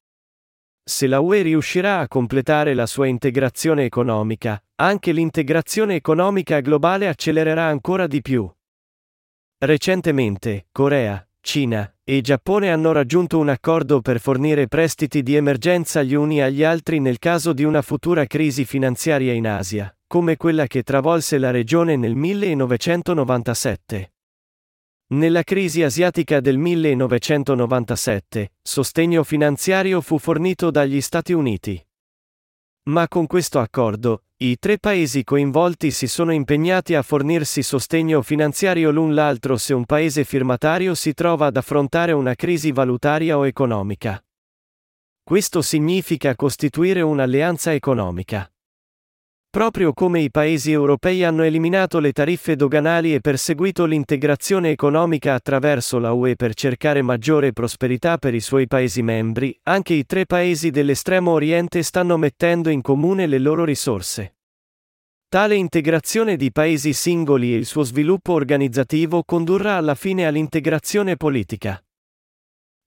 Se 0.82 1.08
la 1.08 1.20
UE 1.20 1.42
riuscirà 1.42 2.00
a 2.00 2.08
completare 2.08 2.74
la 2.74 2.86
sua 2.86 3.08
integrazione 3.08 3.84
economica, 3.84 4.64
anche 4.76 5.12
l'integrazione 5.12 5.96
economica 5.96 6.62
globale 6.62 7.10
accelererà 7.10 7.66
ancora 7.66 8.08
di 8.08 8.22
più. 8.22 8.50
Recentemente, 9.58 10.68
Corea, 10.72 11.29
Cina 11.42 11.94
e 12.04 12.22
Giappone 12.22 12.72
hanno 12.72 12.92
raggiunto 12.92 13.40
un 13.40 13.50
accordo 13.50 14.02
per 14.02 14.20
fornire 14.20 14.68
prestiti 14.68 15.24
di 15.24 15.36
emergenza 15.36 16.04
gli 16.04 16.14
uni 16.14 16.42
agli 16.42 16.64
altri 16.64 17.00
nel 17.00 17.20
caso 17.20 17.54
di 17.54 17.64
una 17.64 17.82
futura 17.82 18.26
crisi 18.26 18.66
finanziaria 18.66 19.34
in 19.34 19.48
Asia, 19.48 19.96
come 20.08 20.38
quella 20.38 20.68
che 20.68 20.84
travolse 20.84 21.38
la 21.38 21.52
regione 21.52 21.96
nel 21.96 22.16
1997. 22.16 24.14
Nella 25.12 25.44
crisi 25.44 25.82
asiatica 25.82 26.40
del 26.40 26.58
1997, 26.58 28.52
sostegno 28.62 29.24
finanziario 29.24 30.02
fu 30.02 30.20
fornito 30.20 30.70
dagli 30.70 31.02
Stati 31.02 31.34
Uniti. 31.34 31.84
Ma 32.90 33.08
con 33.08 33.26
questo 33.26 33.60
accordo, 33.60 34.26
i 34.42 34.58
tre 34.58 34.80
paesi 34.80 35.26
coinvolti 35.26 35.92
si 35.92 36.08
sono 36.08 36.32
impegnati 36.32 36.96
a 36.96 37.02
fornirsi 37.02 37.62
sostegno 37.62 38.22
finanziario 38.22 38.90
l'un 38.90 39.14
l'altro 39.14 39.58
se 39.58 39.74
un 39.74 39.84
paese 39.84 40.24
firmatario 40.24 40.96
si 40.96 41.14
trova 41.14 41.48
ad 41.48 41.58
affrontare 41.58 42.14
una 42.14 42.36
crisi 42.36 42.72
valutaria 42.72 43.38
o 43.38 43.46
economica. 43.46 44.24
Questo 45.22 45.62
significa 45.62 46.36
costituire 46.36 47.02
un'alleanza 47.02 47.74
economica. 47.74 48.50
Proprio 49.52 49.94
come 49.94 50.22
i 50.22 50.30
paesi 50.30 50.72
europei 50.72 51.24
hanno 51.24 51.42
eliminato 51.42 51.98
le 51.98 52.12
tariffe 52.12 52.56
doganali 52.56 53.16
e 53.16 53.20
perseguito 53.20 53.86
l'integrazione 53.86 54.70
economica 54.70 55.34
attraverso 55.34 55.98
la 55.98 56.12
UE 56.12 56.36
per 56.36 56.54
cercare 56.54 57.02
maggiore 57.02 57.52
prosperità 57.52 58.20
per 58.20 58.36
i 58.36 58.42
suoi 58.42 58.68
paesi 58.68 59.02
membri, 59.02 59.60
anche 59.64 59.96
i 59.96 60.06
tre 60.06 60.28
paesi 60.28 60.70
dell'estremo 60.70 61.32
oriente 61.32 61.82
stanno 61.82 62.16
mettendo 62.18 62.70
in 62.70 62.82
comune 62.82 63.26
le 63.26 63.40
loro 63.40 63.66
risorse. 63.66 64.36
Tale 65.28 65.56
integrazione 65.56 66.36
di 66.36 66.52
paesi 66.52 66.94
singoli 66.94 67.52
e 67.52 67.58
il 67.58 67.66
suo 67.66 67.82
sviluppo 67.82 68.34
organizzativo 68.34 69.24
condurrà 69.24 69.78
alla 69.78 69.96
fine 69.96 70.28
all'integrazione 70.28 71.18
politica. 71.18 71.84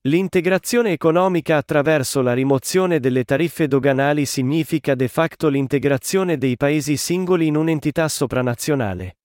L'integrazione 0.09 0.91
economica 0.91 1.57
attraverso 1.57 2.23
la 2.23 2.33
rimozione 2.33 2.99
delle 2.99 3.23
tariffe 3.23 3.69
doganali 3.69 4.27
significa 4.27 4.97
de 4.97 5.07
facto 5.07 5.47
l'integrazione 5.47 6.38
dei 6.38 6.57
paesi 6.57 6.97
singoli 6.97 7.47
in 7.47 7.55
un'entità 7.55 8.09
sopranazionale. 8.09 9.19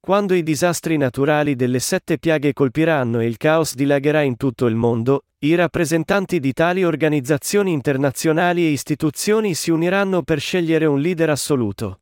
Quando 0.00 0.32
i 0.32 0.42
disastri 0.42 0.96
naturali 0.96 1.56
delle 1.56 1.78
sette 1.78 2.18
piaghe 2.18 2.54
colpiranno 2.54 3.20
e 3.20 3.26
il 3.26 3.36
caos 3.36 3.74
dilagherà 3.74 4.22
in 4.22 4.38
tutto 4.38 4.64
il 4.64 4.76
mondo, 4.76 5.24
i 5.40 5.54
rappresentanti 5.54 6.40
di 6.40 6.54
tali 6.54 6.84
organizzazioni 6.84 7.70
internazionali 7.70 8.64
e 8.64 8.70
istituzioni 8.70 9.52
si 9.52 9.70
uniranno 9.70 10.22
per 10.22 10.40
scegliere 10.40 10.86
un 10.86 11.00
leader 11.00 11.28
assoluto. 11.28 12.01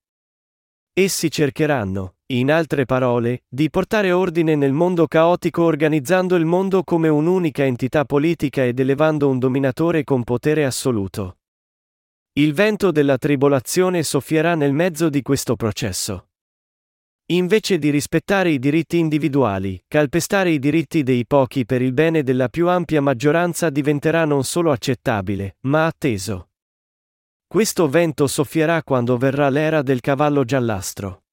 Essi 1.03 1.31
cercheranno, 1.31 2.17
in 2.27 2.53
altre 2.53 2.85
parole, 2.85 3.45
di 3.49 3.71
portare 3.71 4.13
ordine 4.13 4.55
nel 4.55 4.73
mondo 4.73 5.07
caotico 5.07 5.63
organizzando 5.63 6.37
il 6.37 6.45
mondo 6.45 6.85
come 6.85 7.09
un'unica 7.09 7.65
entità 7.65 8.05
politica 8.05 8.67
ed 8.67 8.79
elevando 8.79 9.27
un 9.31 9.39
dominatore 9.39 10.05
con 10.05 10.25
potere 10.25 10.67
assoluto. 10.67 11.39
Il 12.35 12.53
vento 12.53 12.91
della 12.91 13.17
tribolazione 13.17 14.03
soffierà 14.03 14.55
nel 14.55 14.75
mezzo 14.75 15.09
di 15.09 15.23
questo 15.23 15.57
processo. 15.57 16.29
Invece 17.29 17.79
di 17.79 17.89
rispettare 17.89 18.51
i 18.51 18.59
diritti 18.59 18.99
individuali, 18.99 19.83
calpestare 19.89 20.51
i 20.51 20.59
diritti 20.59 21.03
dei 21.03 21.27
pochi 21.27 21.65
per 21.65 21.81
il 21.81 21.95
bene 21.95 22.23
della 22.23 22.51
più 22.51 22.69
ampia 22.69 23.01
maggioranza 23.01 23.71
diventerà 23.71 24.27
non 24.27 24.45
solo 24.45 24.71
accettabile, 24.71 25.57
ma 25.61 25.87
atteso. 25.87 26.50
Questo 27.53 27.89
vento 27.89 28.29
soffierà 28.29 28.81
quando 28.85 29.17
verrà 29.17 29.49
l'era 29.49 29.83
del 29.83 29.99
cavallo 29.99 30.45
giallastro. 30.45 31.25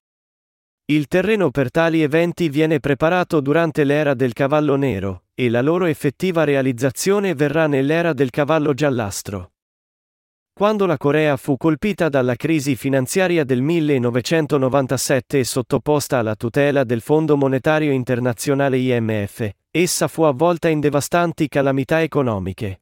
Il 0.85 1.05
terreno 1.05 1.51
per 1.51 1.69
tali 1.69 2.01
eventi 2.01 2.49
viene 2.49 2.79
preparato 2.79 3.39
durante 3.39 3.83
l'era 3.83 4.15
del 4.15 4.33
cavallo 4.33 4.75
nero, 4.77 5.25
e 5.35 5.47
la 5.47 5.61
loro 5.61 5.85
effettiva 5.85 6.43
realizzazione 6.43 7.35
verrà 7.35 7.67
nell'era 7.67 8.13
del 8.13 8.31
cavallo 8.31 8.73
giallastro. 8.73 9.51
Quando 10.53 10.87
la 10.87 10.97
Corea 10.97 11.37
fu 11.37 11.55
colpita 11.55 12.09
dalla 12.09 12.35
crisi 12.35 12.75
finanziaria 12.75 13.43
del 13.43 13.61
1997 13.61 15.37
e 15.37 15.43
sottoposta 15.43 16.17
alla 16.17 16.35
tutela 16.35 16.83
del 16.83 17.01
Fondo 17.01 17.37
Monetario 17.37 17.91
Internazionale 17.91 18.79
IMF, 18.79 19.47
essa 19.69 20.07
fu 20.07 20.23
avvolta 20.23 20.67
in 20.67 20.79
devastanti 20.79 21.47
calamità 21.47 22.01
economiche. 22.01 22.79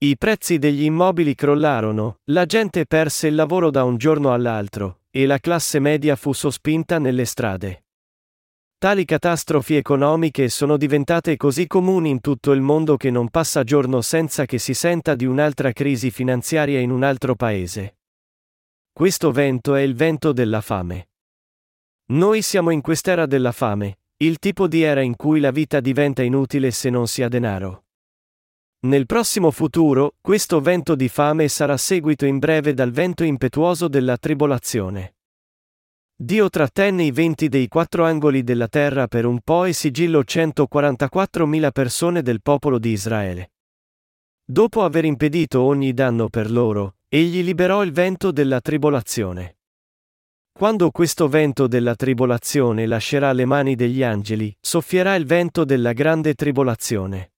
I 0.00 0.16
prezzi 0.16 0.58
degli 0.58 0.84
immobili 0.84 1.34
crollarono, 1.34 2.20
la 2.26 2.46
gente 2.46 2.86
perse 2.86 3.26
il 3.26 3.34
lavoro 3.34 3.68
da 3.68 3.82
un 3.82 3.96
giorno 3.96 4.32
all'altro, 4.32 5.00
e 5.10 5.26
la 5.26 5.38
classe 5.38 5.80
media 5.80 6.14
fu 6.14 6.32
sospinta 6.32 7.00
nelle 7.00 7.24
strade. 7.24 7.86
Tali 8.78 9.04
catastrofi 9.04 9.74
economiche 9.74 10.50
sono 10.50 10.76
diventate 10.76 11.36
così 11.36 11.66
comuni 11.66 12.10
in 12.10 12.20
tutto 12.20 12.52
il 12.52 12.60
mondo 12.60 12.96
che 12.96 13.10
non 13.10 13.28
passa 13.28 13.64
giorno 13.64 14.00
senza 14.00 14.44
che 14.44 14.58
si 14.58 14.72
senta 14.72 15.16
di 15.16 15.24
un'altra 15.24 15.72
crisi 15.72 16.12
finanziaria 16.12 16.78
in 16.78 16.92
un 16.92 17.02
altro 17.02 17.34
paese. 17.34 17.96
Questo 18.92 19.32
vento 19.32 19.74
è 19.74 19.80
il 19.80 19.96
vento 19.96 20.32
della 20.32 20.60
fame. 20.60 21.08
Noi 22.12 22.42
siamo 22.42 22.70
in 22.70 22.82
quest'era 22.82 23.26
della 23.26 23.50
fame, 23.50 23.98
il 24.18 24.38
tipo 24.38 24.68
di 24.68 24.80
era 24.80 25.00
in 25.00 25.16
cui 25.16 25.40
la 25.40 25.50
vita 25.50 25.80
diventa 25.80 26.22
inutile 26.22 26.70
se 26.70 26.88
non 26.88 27.08
si 27.08 27.24
ha 27.24 27.28
denaro. 27.28 27.82
Nel 28.80 29.06
prossimo 29.06 29.50
futuro, 29.50 30.14
questo 30.20 30.60
vento 30.60 30.94
di 30.94 31.08
fame 31.08 31.48
sarà 31.48 31.76
seguito 31.76 32.26
in 32.26 32.38
breve 32.38 32.74
dal 32.74 32.92
vento 32.92 33.24
impetuoso 33.24 33.88
della 33.88 34.16
tribolazione. 34.16 35.16
Dio 36.14 36.48
trattenne 36.48 37.02
i 37.02 37.10
venti 37.10 37.48
dei 37.48 37.66
quattro 37.66 38.04
angoli 38.04 38.44
della 38.44 38.68
terra 38.68 39.08
per 39.08 39.24
un 39.24 39.40
po' 39.40 39.64
e 39.64 39.72
sigillò 39.72 40.20
144.000 40.20 41.70
persone 41.72 42.22
del 42.22 42.40
popolo 42.40 42.78
di 42.78 42.90
Israele. 42.90 43.50
Dopo 44.44 44.84
aver 44.84 45.04
impedito 45.04 45.60
ogni 45.60 45.92
danno 45.92 46.28
per 46.28 46.48
loro, 46.48 46.98
egli 47.08 47.42
liberò 47.42 47.82
il 47.82 47.90
vento 47.90 48.30
della 48.30 48.60
tribolazione. 48.60 49.56
Quando 50.52 50.92
questo 50.92 51.26
vento 51.26 51.66
della 51.66 51.96
tribolazione 51.96 52.86
lascerà 52.86 53.32
le 53.32 53.44
mani 53.44 53.74
degli 53.74 54.04
angeli, 54.04 54.56
soffierà 54.60 55.16
il 55.16 55.26
vento 55.26 55.64
della 55.64 55.92
grande 55.92 56.34
tribolazione. 56.34 57.32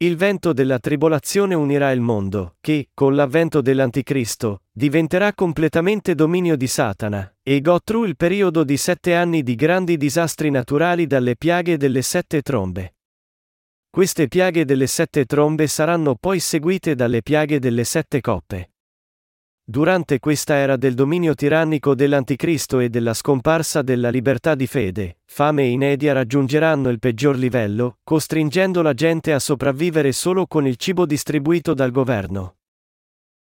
Il 0.00 0.14
vento 0.14 0.52
della 0.52 0.78
tribolazione 0.78 1.56
unirà 1.56 1.90
il 1.90 2.00
mondo, 2.00 2.54
che, 2.60 2.90
con 2.94 3.16
l'avvento 3.16 3.60
dell'Anticristo, 3.60 4.62
diventerà 4.70 5.34
completamente 5.34 6.14
dominio 6.14 6.56
di 6.56 6.68
Satana, 6.68 7.34
e 7.42 7.60
go 7.60 7.80
through 7.82 8.06
il 8.06 8.14
periodo 8.14 8.62
di 8.62 8.76
sette 8.76 9.16
anni 9.16 9.42
di 9.42 9.56
grandi 9.56 9.96
disastri 9.96 10.50
naturali 10.50 11.08
dalle 11.08 11.34
piaghe 11.34 11.76
delle 11.76 12.02
sette 12.02 12.42
trombe. 12.42 12.94
Queste 13.90 14.28
piaghe 14.28 14.64
delle 14.64 14.86
sette 14.86 15.24
trombe 15.24 15.66
saranno 15.66 16.14
poi 16.14 16.38
seguite 16.38 16.94
dalle 16.94 17.20
piaghe 17.20 17.58
delle 17.58 17.82
sette 17.82 18.20
coppe. 18.20 18.74
Durante 19.70 20.18
questa 20.18 20.54
era 20.54 20.78
del 20.78 20.94
dominio 20.94 21.34
tirannico 21.34 21.94
dell'Anticristo 21.94 22.78
e 22.78 22.88
della 22.88 23.12
scomparsa 23.12 23.82
della 23.82 24.08
libertà 24.08 24.54
di 24.54 24.66
fede, 24.66 25.18
fame 25.26 25.64
e 25.64 25.68
inedia 25.68 26.14
raggiungeranno 26.14 26.88
il 26.88 26.98
peggior 26.98 27.36
livello, 27.36 27.98
costringendo 28.02 28.80
la 28.80 28.94
gente 28.94 29.34
a 29.34 29.38
sopravvivere 29.38 30.12
solo 30.12 30.46
con 30.46 30.66
il 30.66 30.76
cibo 30.76 31.04
distribuito 31.04 31.74
dal 31.74 31.90
governo. 31.90 32.56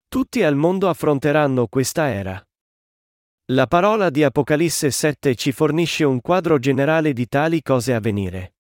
Tutti 0.08 0.42
al 0.44 0.56
mondo 0.56 0.88
affronteranno 0.88 1.68
questa 1.68 2.08
era. 2.08 2.42
La 3.48 3.68
parola 3.68 4.10
di 4.10 4.24
Apocalisse 4.24 4.92
7 4.92 5.36
ci 5.36 5.52
fornisce 5.52 6.06
un 6.06 6.22
quadro 6.22 6.58
generale 6.58 7.12
di 7.12 7.28
tali 7.28 7.62
cose 7.62 7.94
a 7.94 8.00
venire. 8.00 8.54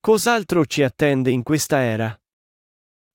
Cos'altro 0.00 0.66
ci 0.66 0.82
attende 0.82 1.30
in 1.30 1.42
questa 1.42 1.80
era? 1.80 2.14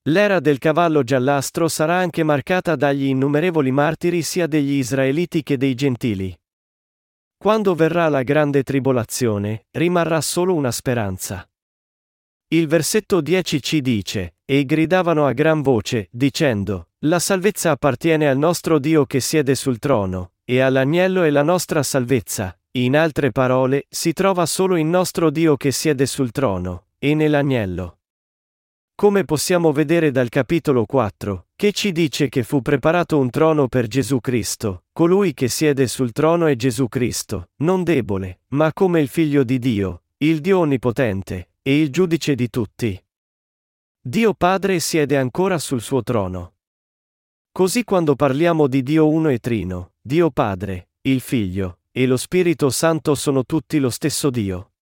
L'era 0.08 0.42
del 0.42 0.58
cavallo 0.58 1.02
giallastro 1.04 1.70
sarà 1.70 1.96
anche 1.96 2.24
marcata 2.24 2.76
dagli 2.76 3.06
innumerevoli 3.06 3.72
martiri 3.72 4.22
sia 4.22 4.48
degli 4.48 4.74
israeliti 4.74 5.44
che 5.44 5.56
dei 5.56 5.76
gentili. 5.76 6.38
Quando 7.38 7.74
verrà 7.74 8.10
la 8.10 8.22
grande 8.22 8.64
tribolazione, 8.64 9.68
rimarrà 9.72 10.20
solo 10.20 10.56
una 10.56 10.72
speranza. 10.72 11.50
Il 12.50 12.68
versetto 12.68 13.22
10 13.22 13.62
ci 13.62 13.80
dice, 13.80 14.36
e 14.44 14.66
gridavano 14.66 15.26
a 15.26 15.32
gran 15.32 15.62
voce, 15.62 16.10
dicendo, 16.12 16.90
La 17.06 17.20
salvezza 17.20 17.72
appartiene 17.72 18.28
al 18.28 18.38
nostro 18.38 18.80
Dio 18.80 19.06
che 19.06 19.22
siede 19.22 19.56
sul 19.56 19.80
trono, 19.80 20.34
e 20.44 20.60
all'agnello 20.60 21.24
è 21.24 21.30
la 21.30 21.44
nostra 21.44 21.82
salvezza, 21.82 22.58
in 22.72 22.98
altre 22.98 23.32
parole, 23.32 23.86
si 23.88 24.12
trova 24.12 24.46
solo 24.46 24.76
il 24.76 24.86
nostro 24.86 25.30
Dio 25.30 25.56
che 25.56 25.72
siede 25.72 26.06
sul 26.06 26.32
trono, 26.32 26.88
e 27.00 27.16
nell'agnello. 27.16 28.00
Come 28.96 29.26
possiamo 29.26 29.72
vedere 29.72 30.12
dal 30.12 30.30
capitolo 30.30 30.86
4, 30.86 31.48
che 31.56 31.72
ci 31.72 31.92
dice 31.92 32.30
che 32.30 32.44
fu 32.44 32.62
preparato 32.62 33.18
un 33.18 33.32
trono 33.32 33.68
per 33.68 33.88
Gesù 33.88 34.20
Cristo, 34.20 34.84
colui 34.94 35.34
che 35.34 35.50
siede 35.50 35.88
sul 35.88 36.12
trono 36.12 36.46
è 36.46 36.56
Gesù 36.56 36.88
Cristo, 36.88 37.50
non 37.58 37.84
debole, 37.84 38.42
ma 38.50 38.72
come 38.72 39.02
il 39.02 39.08
figlio 39.08 39.44
di 39.44 39.58
Dio, 39.58 40.04
il 40.18 40.42
Dio 40.42 40.60
onnipotente, 40.60 41.50
e 41.64 41.82
il 41.82 41.90
giudice 41.90 42.36
di 42.36 42.50
tutti. 42.50 43.04
Dio 44.00 44.34
Padre 44.36 44.80
siede 44.80 45.18
ancora 45.18 45.58
sul 45.58 45.82
suo 45.82 46.04
trono. 46.04 46.54
Così 47.52 47.84
quando 47.84 48.16
parliamo 48.16 48.68
di 48.68 48.84
Dio 48.84 49.10
uno 49.10 49.30
e 49.30 49.40
trino, 49.40 49.94
Dio 50.02 50.30
Padre, 50.30 50.90
il 51.02 51.20
Figlio, 51.20 51.80
e 51.92 52.06
lo 52.06 52.18
Spirito 52.18 52.70
Santo 52.70 53.16
sono 53.16 53.44
tutti 53.44 53.80
lo 53.80 53.90
stesso 53.90 54.30
Dio. 54.30 54.73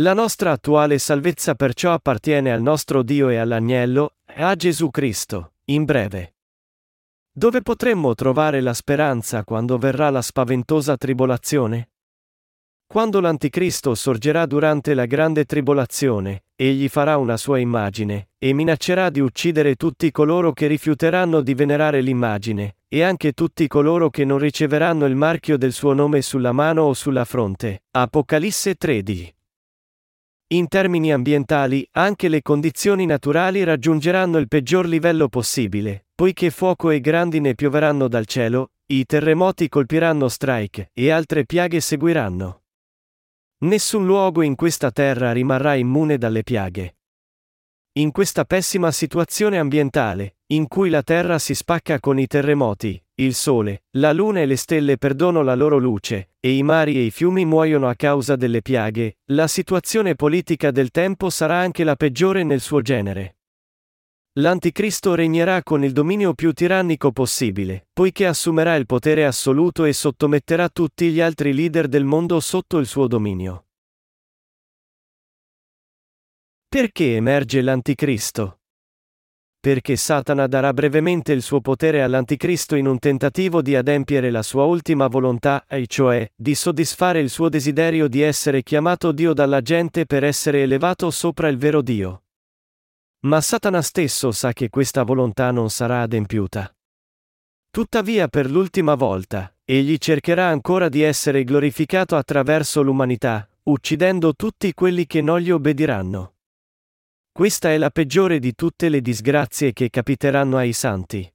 La 0.00 0.14
nostra 0.14 0.52
attuale 0.52 0.96
salvezza 0.98 1.56
perciò 1.56 1.92
appartiene 1.92 2.52
al 2.52 2.62
nostro 2.62 3.02
Dio 3.02 3.30
e 3.30 3.36
all'Agnello, 3.36 4.14
a 4.36 4.54
Gesù 4.54 4.90
Cristo, 4.90 5.54
in 5.64 5.84
breve. 5.84 6.36
Dove 7.32 7.62
potremmo 7.62 8.14
trovare 8.14 8.60
la 8.60 8.74
speranza 8.74 9.42
quando 9.42 9.76
verrà 9.76 10.10
la 10.10 10.22
spaventosa 10.22 10.96
tribolazione? 10.96 11.90
Quando 12.86 13.18
l'Anticristo 13.18 13.96
sorgerà 13.96 14.46
durante 14.46 14.94
la 14.94 15.04
grande 15.04 15.44
tribolazione, 15.46 16.44
egli 16.54 16.88
farà 16.88 17.16
una 17.16 17.36
sua 17.36 17.58
immagine, 17.58 18.28
e 18.38 18.52
minaccerà 18.52 19.10
di 19.10 19.18
uccidere 19.18 19.74
tutti 19.74 20.12
coloro 20.12 20.52
che 20.52 20.68
rifiuteranno 20.68 21.40
di 21.40 21.54
venerare 21.54 22.02
l'immagine, 22.02 22.76
e 22.86 23.02
anche 23.02 23.32
tutti 23.32 23.66
coloro 23.66 24.10
che 24.10 24.24
non 24.24 24.38
riceveranno 24.38 25.06
il 25.06 25.16
marchio 25.16 25.58
del 25.58 25.72
suo 25.72 25.92
nome 25.92 26.22
sulla 26.22 26.52
mano 26.52 26.82
o 26.82 26.94
sulla 26.94 27.24
fronte. 27.24 27.82
Apocalisse 27.90 28.76
13. 28.76 29.32
In 30.50 30.66
termini 30.68 31.12
ambientali, 31.12 31.86
anche 31.92 32.28
le 32.28 32.40
condizioni 32.40 33.04
naturali 33.04 33.64
raggiungeranno 33.64 34.38
il 34.38 34.48
peggior 34.48 34.86
livello 34.86 35.28
possibile, 35.28 36.06
poiché 36.14 36.48
fuoco 36.48 36.88
e 36.88 37.00
grandine 37.00 37.54
pioveranno 37.54 38.08
dal 38.08 38.24
cielo, 38.24 38.70
i 38.86 39.04
terremoti 39.04 39.68
colpiranno 39.68 40.26
strike, 40.26 40.90
e 40.94 41.10
altre 41.10 41.44
piaghe 41.44 41.80
seguiranno. 41.80 42.62
Nessun 43.58 44.06
luogo 44.06 44.40
in 44.40 44.54
questa 44.54 44.90
terra 44.90 45.32
rimarrà 45.32 45.74
immune 45.74 46.16
dalle 46.16 46.42
piaghe. 46.42 46.97
In 47.98 48.12
questa 48.12 48.44
pessima 48.44 48.92
situazione 48.92 49.58
ambientale, 49.58 50.36
in 50.52 50.68
cui 50.68 50.88
la 50.88 51.02
terra 51.02 51.40
si 51.40 51.52
spacca 51.52 51.98
con 51.98 52.16
i 52.16 52.28
terremoti, 52.28 53.02
il 53.16 53.34
sole, 53.34 53.86
la 53.96 54.12
luna 54.12 54.38
e 54.38 54.46
le 54.46 54.54
stelle 54.54 54.98
perdono 54.98 55.42
la 55.42 55.56
loro 55.56 55.78
luce, 55.78 56.34
e 56.38 56.52
i 56.52 56.62
mari 56.62 56.94
e 56.94 57.06
i 57.06 57.10
fiumi 57.10 57.44
muoiono 57.44 57.88
a 57.88 57.96
causa 57.96 58.36
delle 58.36 58.62
piaghe, 58.62 59.18
la 59.32 59.48
situazione 59.48 60.14
politica 60.14 60.70
del 60.70 60.92
tempo 60.92 61.28
sarà 61.28 61.56
anche 61.56 61.82
la 61.82 61.96
peggiore 61.96 62.44
nel 62.44 62.60
suo 62.60 62.82
genere. 62.82 63.38
L'Anticristo 64.34 65.16
regnerà 65.16 65.64
con 65.64 65.82
il 65.82 65.90
dominio 65.90 66.34
più 66.34 66.52
tirannico 66.52 67.10
possibile, 67.10 67.88
poiché 67.92 68.26
assumerà 68.26 68.76
il 68.76 68.86
potere 68.86 69.26
assoluto 69.26 69.84
e 69.84 69.92
sottometterà 69.92 70.68
tutti 70.68 71.10
gli 71.10 71.20
altri 71.20 71.52
leader 71.52 71.88
del 71.88 72.04
mondo 72.04 72.38
sotto 72.38 72.78
il 72.78 72.86
suo 72.86 73.08
dominio. 73.08 73.64
Perché 76.68 77.16
emerge 77.16 77.62
l'Anticristo? 77.62 78.58
perché 79.60 79.96
Satana 79.96 80.46
darà 80.46 80.72
brevemente 80.72 81.32
il 81.32 81.42
suo 81.42 81.60
potere 81.60 82.02
all'Anticristo 82.02 82.76
in 82.76 82.86
un 82.86 82.98
tentativo 82.98 83.60
di 83.60 83.74
adempiere 83.74 84.30
la 84.30 84.42
sua 84.42 84.64
ultima 84.64 85.08
volontà, 85.08 85.64
e 85.68 85.86
cioè, 85.86 86.30
di 86.34 86.54
soddisfare 86.54 87.20
il 87.20 87.28
suo 87.28 87.48
desiderio 87.48 88.08
di 88.08 88.22
essere 88.22 88.62
chiamato 88.62 89.12
Dio 89.12 89.34
dalla 89.34 89.60
gente 89.60 90.06
per 90.06 90.24
essere 90.24 90.62
elevato 90.62 91.10
sopra 91.10 91.48
il 91.48 91.58
vero 91.58 91.82
Dio. 91.82 92.22
Ma 93.26 93.40
Satana 93.40 93.82
stesso 93.82 94.30
sa 94.30 94.52
che 94.52 94.70
questa 94.70 95.02
volontà 95.02 95.50
non 95.50 95.70
sarà 95.70 96.02
adempiuta. 96.02 96.74
Tuttavia 97.70 98.28
per 98.28 98.48
l'ultima 98.48 98.94
volta, 98.94 99.54
egli 99.64 99.98
cercherà 99.98 100.46
ancora 100.46 100.88
di 100.88 101.02
essere 101.02 101.42
glorificato 101.44 102.16
attraverso 102.16 102.80
l'umanità, 102.80 103.46
uccidendo 103.64 104.34
tutti 104.34 104.72
quelli 104.72 105.06
che 105.06 105.20
non 105.20 105.40
gli 105.40 105.50
obbediranno. 105.50 106.36
Questa 107.38 107.70
è 107.70 107.78
la 107.78 107.90
peggiore 107.90 108.40
di 108.40 108.56
tutte 108.56 108.88
le 108.88 109.00
disgrazie 109.00 109.72
che 109.72 109.90
capiteranno 109.90 110.56
ai 110.56 110.72
santi. 110.72 111.32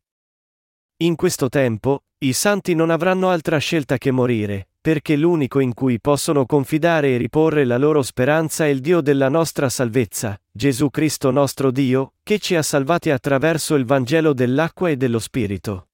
In 0.97 1.15
questo 1.15 1.47
tempo, 1.47 2.03
i 2.25 2.33
santi 2.33 2.75
non 2.75 2.89
avranno 2.89 3.29
altra 3.29 3.57
scelta 3.57 3.97
che 3.97 4.11
morire, 4.11 4.67
perché 4.81 5.15
l'unico 5.15 5.61
in 5.61 5.73
cui 5.73 6.01
possono 6.01 6.45
confidare 6.45 7.13
e 7.13 7.17
riporre 7.17 7.63
la 7.63 7.77
loro 7.77 8.01
speranza 8.01 8.65
è 8.65 8.67
il 8.67 8.81
Dio 8.81 8.99
della 8.99 9.29
nostra 9.29 9.69
salvezza, 9.69 10.37
Gesù 10.51 10.89
Cristo 10.89 11.31
nostro 11.31 11.71
Dio, 11.71 12.15
che 12.21 12.37
ci 12.37 12.55
ha 12.57 12.63
salvati 12.63 13.09
attraverso 13.09 13.75
il 13.75 13.85
Vangelo 13.85 14.33
dell'acqua 14.33 14.89
e 14.89 14.97
dello 14.97 15.19
Spirito. 15.19 15.87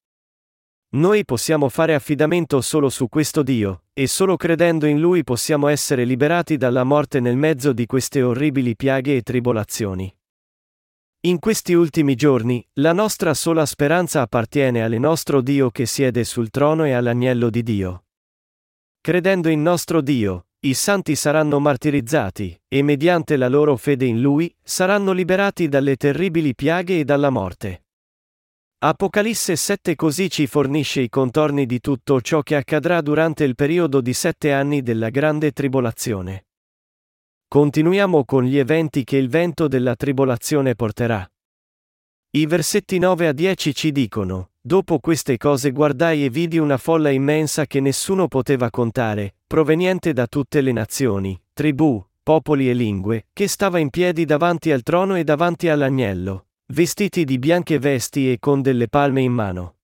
Noi 0.92 1.24
possiamo 1.24 1.68
fare 1.68 1.94
affidamento 1.94 2.60
solo 2.60 2.88
su 2.88 3.08
questo 3.08 3.44
Dio, 3.44 3.84
e 3.92 4.08
solo 4.08 4.36
credendo 4.36 4.86
in 4.86 4.98
Lui 4.98 5.22
possiamo 5.22 5.68
essere 5.68 6.04
liberati 6.04 6.56
dalla 6.56 6.82
morte 6.82 7.20
nel 7.20 7.36
mezzo 7.36 7.72
di 7.72 7.86
queste 7.86 8.22
orribili 8.22 8.74
piaghe 8.74 9.14
e 9.14 9.22
tribolazioni. 9.22 10.12
In 11.26 11.38
questi 11.38 11.74
ultimi 11.74 12.16
giorni, 12.16 12.66
la 12.74 12.92
nostra 12.92 13.34
sola 13.34 13.66
speranza 13.66 14.22
appartiene 14.22 14.82
al 14.82 14.94
nostro 14.94 15.40
Dio 15.42 15.70
che 15.70 15.86
siede 15.86 16.24
sul 16.24 16.50
trono 16.50 16.84
e 16.84 16.90
all'agnello 16.90 17.50
di 17.50 17.62
Dio. 17.62 18.06
Credendo 19.00 19.48
in 19.48 19.62
nostro 19.62 20.00
Dio, 20.00 20.46
i 20.60 20.74
santi 20.74 21.14
saranno 21.14 21.60
martirizzati, 21.60 22.60
e 22.66 22.82
mediante 22.82 23.36
la 23.36 23.48
loro 23.48 23.76
fede 23.76 24.06
in 24.06 24.20
Lui, 24.20 24.52
saranno 24.60 25.12
liberati 25.12 25.68
dalle 25.68 25.94
terribili 25.94 26.56
piaghe 26.56 26.98
e 26.98 27.04
dalla 27.04 27.30
morte. 27.30 27.84
Apocalisse 28.82 29.56
7 29.56 29.94
così 29.94 30.30
ci 30.30 30.46
fornisce 30.46 31.02
i 31.02 31.10
contorni 31.10 31.66
di 31.66 31.80
tutto 31.80 32.22
ciò 32.22 32.40
che 32.40 32.56
accadrà 32.56 33.02
durante 33.02 33.44
il 33.44 33.54
periodo 33.54 34.00
di 34.00 34.14
sette 34.14 34.54
anni 34.54 34.80
della 34.80 35.10
grande 35.10 35.52
tribolazione. 35.52 36.46
Continuiamo 37.46 38.24
con 38.24 38.44
gli 38.44 38.56
eventi 38.56 39.04
che 39.04 39.18
il 39.18 39.28
vento 39.28 39.68
della 39.68 39.94
tribolazione 39.96 40.74
porterà. 40.76 41.30
I 42.30 42.46
versetti 42.46 42.98
9 42.98 43.26
a 43.28 43.32
10 43.32 43.74
ci 43.74 43.92
dicono, 43.92 44.52
Dopo 44.62 44.98
queste 44.98 45.36
cose 45.36 45.72
guardai 45.72 46.24
e 46.24 46.30
vidi 46.30 46.56
una 46.56 46.78
folla 46.78 47.10
immensa 47.10 47.66
che 47.66 47.80
nessuno 47.80 48.28
poteva 48.28 48.70
contare, 48.70 49.34
proveniente 49.46 50.14
da 50.14 50.26
tutte 50.26 50.62
le 50.62 50.72
nazioni, 50.72 51.38
tribù, 51.52 52.02
popoli 52.22 52.70
e 52.70 52.72
lingue, 52.72 53.26
che 53.34 53.46
stava 53.46 53.78
in 53.78 53.90
piedi 53.90 54.24
davanti 54.24 54.72
al 54.72 54.82
trono 54.82 55.16
e 55.16 55.24
davanti 55.24 55.68
all'agnello 55.68 56.46
vestiti 56.70 57.24
di 57.24 57.40
bianche 57.40 57.80
vesti 57.80 58.30
e 58.30 58.38
con 58.38 58.62
delle 58.62 58.86
palme 58.86 59.22
in 59.22 59.32
mano. 59.32 59.78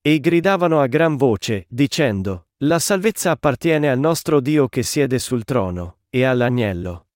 E 0.00 0.20
gridavano 0.20 0.80
a 0.80 0.86
gran 0.86 1.16
voce, 1.16 1.66
dicendo, 1.68 2.46
La 2.58 2.78
salvezza 2.78 3.32
appartiene 3.32 3.90
al 3.90 3.98
nostro 3.98 4.40
Dio 4.40 4.68
che 4.68 4.84
siede 4.84 5.18
sul 5.18 5.42
trono, 5.42 5.98
e 6.08 6.22
all'agnello. 6.22 7.06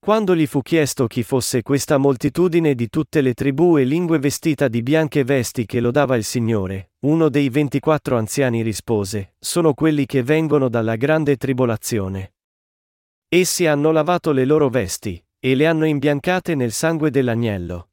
Quando 0.00 0.34
gli 0.34 0.46
fu 0.46 0.60
chiesto 0.60 1.06
chi 1.06 1.22
fosse 1.22 1.62
questa 1.62 1.96
moltitudine 1.96 2.74
di 2.74 2.88
tutte 2.90 3.20
le 3.20 3.32
tribù 3.32 3.78
e 3.78 3.84
lingue 3.84 4.18
vestita 4.18 4.66
di 4.66 4.82
bianche 4.82 5.22
vesti 5.22 5.64
che 5.64 5.80
lodava 5.80 6.16
il 6.16 6.24
Signore, 6.24 6.90
uno 7.00 7.28
dei 7.28 7.48
ventiquattro 7.48 8.18
anziani 8.18 8.62
rispose, 8.62 9.36
Sono 9.38 9.72
quelli 9.72 10.04
che 10.04 10.24
vengono 10.24 10.68
dalla 10.68 10.96
grande 10.96 11.36
tribolazione. 11.36 12.34
Essi 13.28 13.66
hanno 13.66 13.92
lavato 13.92 14.32
le 14.32 14.44
loro 14.44 14.68
vesti, 14.68 15.24
e 15.44 15.54
le 15.54 15.66
hanno 15.66 15.84
imbiancate 15.84 16.54
nel 16.54 16.72
sangue 16.72 17.10
dell'agnello. 17.10 17.90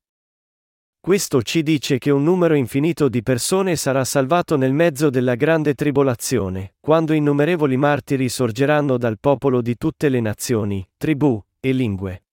Questo 1.02 1.41
ci 1.41 1.64
dice 1.64 1.97
che 1.97 2.10
un 2.10 2.24
numero 2.24 2.54
infinito 2.54 3.10
di 3.10 3.22
persone 3.22 3.76
sarà 3.76 4.06
salvato 4.06 4.56
nel 4.56 4.72
mezzo 4.72 5.10
della 5.10 5.36
grande 5.36 5.74
tribolazione, 5.74 6.76
quando 6.80 7.12
innumerevoli 7.12 7.76
martiri 7.76 8.30
sorgeranno 8.30 8.97
dal 8.97 9.20
popolo 9.20 9.62
di 9.62 9.76
tutte 9.76 10.08
le 10.08 10.22
nazioni, 10.22 10.88
tribù 10.95 11.43
e 11.60 11.74
lingue. 11.74 12.24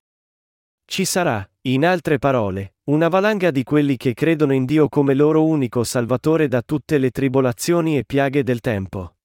Ci 0.84 1.04
sarà, 1.04 1.50
in 1.62 1.84
altre 1.84 2.18
parole, 2.18 2.74
una 2.84 3.08
valanga 3.08 3.50
di 3.50 3.64
quelli 3.64 3.96
che 3.96 4.14
credono 4.14 4.52
in 4.52 4.66
Dio 4.66 4.88
come 4.88 5.14
loro 5.14 5.44
unico 5.44 5.82
Salvatore 5.82 6.46
da 6.46 6.62
tutte 6.62 6.96
le 6.96 7.10
tribolazioni 7.10 7.98
e 7.98 8.04
piaghe 8.04 8.44
del 8.44 8.60
tempo. 8.60 9.16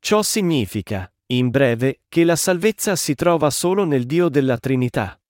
Ciò 0.00 0.22
significa, 0.22 1.08
in 1.28 1.50
breve, 1.50 2.02
che 2.08 2.24
la 2.24 2.36
salvezza 2.36 2.94
si 2.94 3.14
trova 3.14 3.50
solo 3.50 3.84
nel 3.84 4.04
Dio 4.04 4.28
della 4.28 4.58
Trinità. 4.58 5.20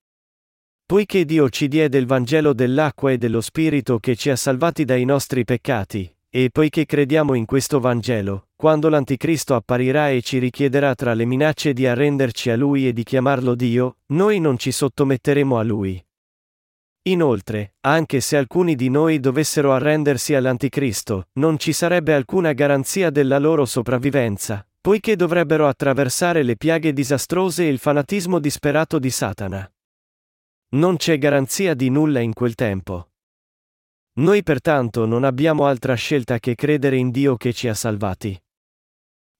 Poiché 0.84 1.24
Dio 1.24 1.48
ci 1.48 1.68
diede 1.68 1.98
il 1.98 2.06
Vangelo 2.06 2.52
dell'acqua 2.52 3.10
e 3.10 3.18
dello 3.18 3.40
Spirito 3.40 3.98
che 3.98 4.14
ci 4.14 4.30
ha 4.30 4.36
salvati 4.36 4.84
dai 4.84 5.04
nostri 5.04 5.44
peccati, 5.44 6.14
e 6.28 6.50
poiché 6.52 6.84
crediamo 6.84 7.34
in 7.34 7.46
questo 7.46 7.80
Vangelo, 7.80 8.48
quando 8.56 8.88
l'Anticristo 8.88 9.54
apparirà 9.54 10.10
e 10.10 10.20
ci 10.20 10.38
richiederà 10.38 10.94
tra 10.94 11.14
le 11.14 11.24
minacce 11.24 11.72
di 11.72 11.86
arrenderci 11.86 12.50
a 12.50 12.56
Lui 12.56 12.86
e 12.86 12.92
di 12.92 13.02
chiamarlo 13.02 13.54
Dio, 13.54 13.98
noi 14.08 14.38
non 14.38 14.58
ci 14.58 14.72
sottometteremo 14.72 15.58
a 15.58 15.62
Lui. 15.62 16.04
Inoltre, 17.04 17.74
anche 17.80 18.20
se 18.20 18.36
alcuni 18.36 18.74
di 18.74 18.90
noi 18.90 19.18
dovessero 19.20 19.72
arrendersi 19.72 20.34
all'Anticristo, 20.34 21.28
non 21.34 21.58
ci 21.58 21.72
sarebbe 21.72 22.12
alcuna 22.12 22.52
garanzia 22.52 23.10
della 23.10 23.38
loro 23.38 23.64
sopravvivenza, 23.64 24.66
poiché 24.86 25.16
dovrebbero 25.16 25.66
attraversare 25.66 26.44
le 26.44 26.56
piaghe 26.56 26.92
disastrose 26.92 27.64
e 27.64 27.70
il 27.70 27.78
fanatismo 27.78 28.38
disperato 28.38 29.00
di 29.00 29.10
Satana. 29.10 29.68
Non 30.74 30.94
c'è 30.96 31.18
garanzia 31.18 31.74
di 31.74 31.90
nulla 31.90 32.20
in 32.20 32.32
quel 32.32 32.54
tempo. 32.54 33.08
Noi 34.20 34.44
pertanto 34.44 35.04
non 35.04 35.24
abbiamo 35.24 35.66
altra 35.66 35.94
scelta 35.94 36.38
che 36.38 36.54
credere 36.54 36.94
in 36.98 37.10
Dio 37.10 37.36
che 37.36 37.52
ci 37.52 37.66
ha 37.66 37.74
salvati. 37.74 38.40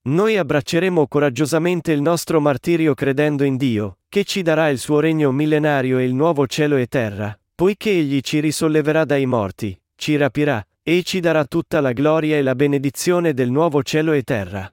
Noi 0.09 0.35
abbracceremo 0.35 1.07
coraggiosamente 1.07 1.93
il 1.93 2.01
nostro 2.01 2.41
martirio 2.41 2.93
credendo 2.93 3.45
in 3.45 3.55
Dio, 3.55 3.99
che 4.09 4.25
ci 4.25 4.41
darà 4.41 4.67
il 4.67 4.79
suo 4.79 4.99
regno 4.99 5.31
millenario 5.31 5.97
e 5.97 6.03
il 6.03 6.13
nuovo 6.13 6.45
cielo 6.45 6.75
e 6.75 6.87
terra, 6.87 7.39
poiché 7.55 7.91
Egli 7.91 8.19
ci 8.19 8.41
risolleverà 8.41 9.05
dai 9.05 9.25
morti, 9.25 9.79
ci 9.95 10.17
rapirà, 10.17 10.61
e 10.83 11.03
ci 11.03 11.21
darà 11.21 11.45
tutta 11.45 11.79
la 11.79 11.93
gloria 11.93 12.35
e 12.35 12.41
la 12.41 12.53
benedizione 12.53 13.33
del 13.33 13.49
nuovo 13.49 13.81
cielo 13.81 14.11
e 14.11 14.23
terra. 14.23 14.69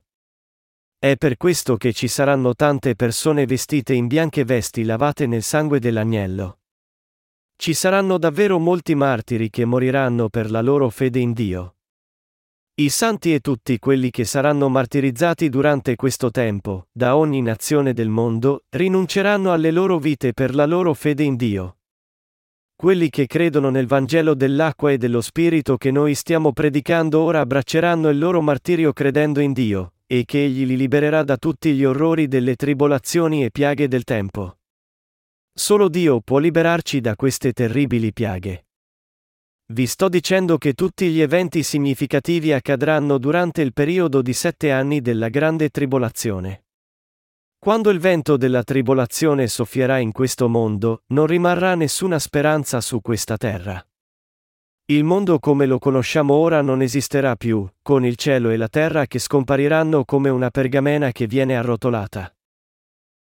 È 1.04 1.18
per 1.18 1.36
questo 1.36 1.76
che 1.76 1.92
ci 1.92 2.08
saranno 2.08 2.54
tante 2.54 2.94
persone 2.94 3.44
vestite 3.44 3.92
in 3.92 4.06
bianche 4.06 4.42
vesti 4.42 4.84
lavate 4.84 5.26
nel 5.26 5.42
sangue 5.42 5.78
dell'agnello. 5.78 6.60
Ci 7.56 7.74
saranno 7.74 8.16
davvero 8.16 8.58
molti 8.58 8.94
martiri 8.94 9.50
che 9.50 9.66
moriranno 9.66 10.30
per 10.30 10.50
la 10.50 10.62
loro 10.62 10.88
fede 10.88 11.18
in 11.18 11.34
Dio. 11.34 11.74
I 12.76 12.88
santi 12.88 13.34
e 13.34 13.40
tutti 13.40 13.78
quelli 13.78 14.08
che 14.08 14.24
saranno 14.24 14.70
martirizzati 14.70 15.50
durante 15.50 15.94
questo 15.94 16.30
tempo, 16.30 16.86
da 16.90 17.18
ogni 17.18 17.42
nazione 17.42 17.92
del 17.92 18.08
mondo, 18.08 18.62
rinunceranno 18.70 19.52
alle 19.52 19.72
loro 19.72 19.98
vite 19.98 20.32
per 20.32 20.54
la 20.54 20.64
loro 20.64 20.94
fede 20.94 21.22
in 21.22 21.36
Dio. 21.36 21.80
Quelli 22.74 23.10
che 23.10 23.26
credono 23.26 23.68
nel 23.68 23.86
Vangelo 23.86 24.32
dell'acqua 24.32 24.90
e 24.90 24.96
dello 24.96 25.20
Spirito 25.20 25.76
che 25.76 25.90
noi 25.90 26.14
stiamo 26.14 26.54
predicando 26.54 27.20
ora 27.20 27.40
abbracceranno 27.40 28.08
il 28.08 28.16
loro 28.16 28.40
martirio 28.40 28.94
credendo 28.94 29.40
in 29.40 29.52
Dio, 29.52 29.90
e 30.06 30.24
che 30.24 30.44
egli 30.44 30.66
li 30.66 30.76
libererà 30.76 31.22
da 31.22 31.36
tutti 31.36 31.72
gli 31.72 31.84
orrori 31.84 32.28
delle 32.28 32.56
tribolazioni 32.56 33.44
e 33.44 33.50
piaghe 33.50 33.88
del 33.88 34.04
tempo. 34.04 34.58
Solo 35.52 35.88
Dio 35.88 36.20
può 36.20 36.38
liberarci 36.38 37.00
da 37.00 37.14
queste 37.16 37.52
terribili 37.52 38.12
piaghe. 38.12 38.66
Vi 39.66 39.86
sto 39.86 40.08
dicendo 40.08 40.58
che 40.58 40.74
tutti 40.74 41.08
gli 41.10 41.20
eventi 41.20 41.62
significativi 41.62 42.52
accadranno 42.52 43.18
durante 43.18 43.62
il 43.62 43.72
periodo 43.72 44.20
di 44.20 44.32
sette 44.32 44.70
anni 44.70 45.00
della 45.00 45.28
grande 45.28 45.70
tribolazione. 45.70 46.64
Quando 47.58 47.88
il 47.88 47.98
vento 47.98 48.36
della 48.36 48.62
tribolazione 48.62 49.46
soffierà 49.46 49.98
in 49.98 50.12
questo 50.12 50.48
mondo, 50.48 51.04
non 51.08 51.26
rimarrà 51.26 51.74
nessuna 51.74 52.18
speranza 52.18 52.82
su 52.82 53.00
questa 53.00 53.38
terra. 53.38 53.82
Il 54.86 55.02
mondo 55.02 55.38
come 55.38 55.64
lo 55.64 55.78
conosciamo 55.78 56.34
ora 56.34 56.60
non 56.60 56.82
esisterà 56.82 57.36
più, 57.36 57.66
con 57.80 58.04
il 58.04 58.16
cielo 58.16 58.50
e 58.50 58.58
la 58.58 58.68
terra 58.68 59.06
che 59.06 59.18
scompariranno 59.18 60.04
come 60.04 60.28
una 60.28 60.50
pergamena 60.50 61.10
che 61.10 61.26
viene 61.26 61.56
arrotolata. 61.56 62.30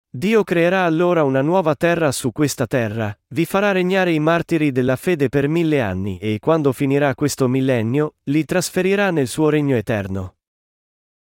Dio 0.09 0.45
creerà 0.45 0.85
allora 0.85 1.23
una 1.23 1.41
nuova 1.41 1.75
terra 1.75 2.13
su 2.13 2.31
questa 2.31 2.65
terra, 2.65 3.13
vi 3.27 3.43
farà 3.43 3.73
regnare 3.73 4.13
i 4.13 4.19
martiri 4.19 4.71
della 4.71 4.95
fede 4.95 5.27
per 5.27 5.49
mille 5.49 5.81
anni 5.81 6.17
e 6.17 6.39
quando 6.39 6.71
finirà 6.71 7.13
questo 7.13 7.49
millennio, 7.49 8.13
li 8.23 8.45
trasferirà 8.45 9.11
nel 9.11 9.27
suo 9.27 9.49
regno 9.49 9.75
eterno. 9.75 10.37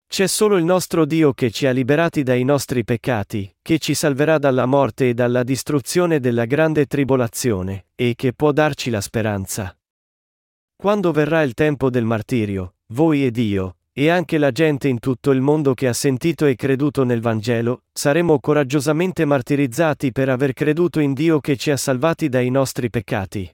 C'è 0.05 0.27
solo 0.27 0.57
il 0.57 0.65
nostro 0.65 1.05
Dio 1.05 1.31
che 1.31 1.49
ci 1.49 1.65
ha 1.65 1.71
liberati 1.71 2.23
dai 2.23 2.43
nostri 2.43 2.83
peccati, 2.83 3.55
che 3.61 3.79
ci 3.79 3.93
salverà 3.93 4.37
dalla 4.37 4.65
morte 4.65 5.07
e 5.07 5.13
dalla 5.13 5.43
distruzione 5.43 6.19
della 6.19 6.43
grande 6.43 6.87
tribolazione, 6.87 7.85
e 7.95 8.15
che 8.17 8.33
può 8.33 8.51
darci 8.51 8.89
la 8.89 8.99
speranza. 8.99 9.73
Quando 10.85 11.11
verrà 11.11 11.41
il 11.41 11.55
tempo 11.55 11.89
del 11.89 12.05
martirio, 12.05 12.75
voi 12.89 13.25
ed 13.25 13.37
io, 13.37 13.77
e 13.91 14.09
anche 14.09 14.37
la 14.37 14.51
gente 14.51 14.87
in 14.87 14.99
tutto 14.99 15.31
il 15.31 15.41
mondo 15.41 15.73
che 15.73 15.87
ha 15.87 15.93
sentito 15.93 16.45
e 16.45 16.53
creduto 16.53 17.03
nel 17.03 17.21
Vangelo, 17.21 17.85
saremo 17.91 18.39
coraggiosamente 18.39 19.25
martirizzati 19.25 20.11
per 20.11 20.29
aver 20.29 20.53
creduto 20.53 20.99
in 20.99 21.13
Dio 21.13 21.39
che 21.39 21.57
ci 21.57 21.71
ha 21.71 21.75
salvati 21.75 22.29
dai 22.29 22.51
nostri 22.51 22.91
peccati. 22.91 23.51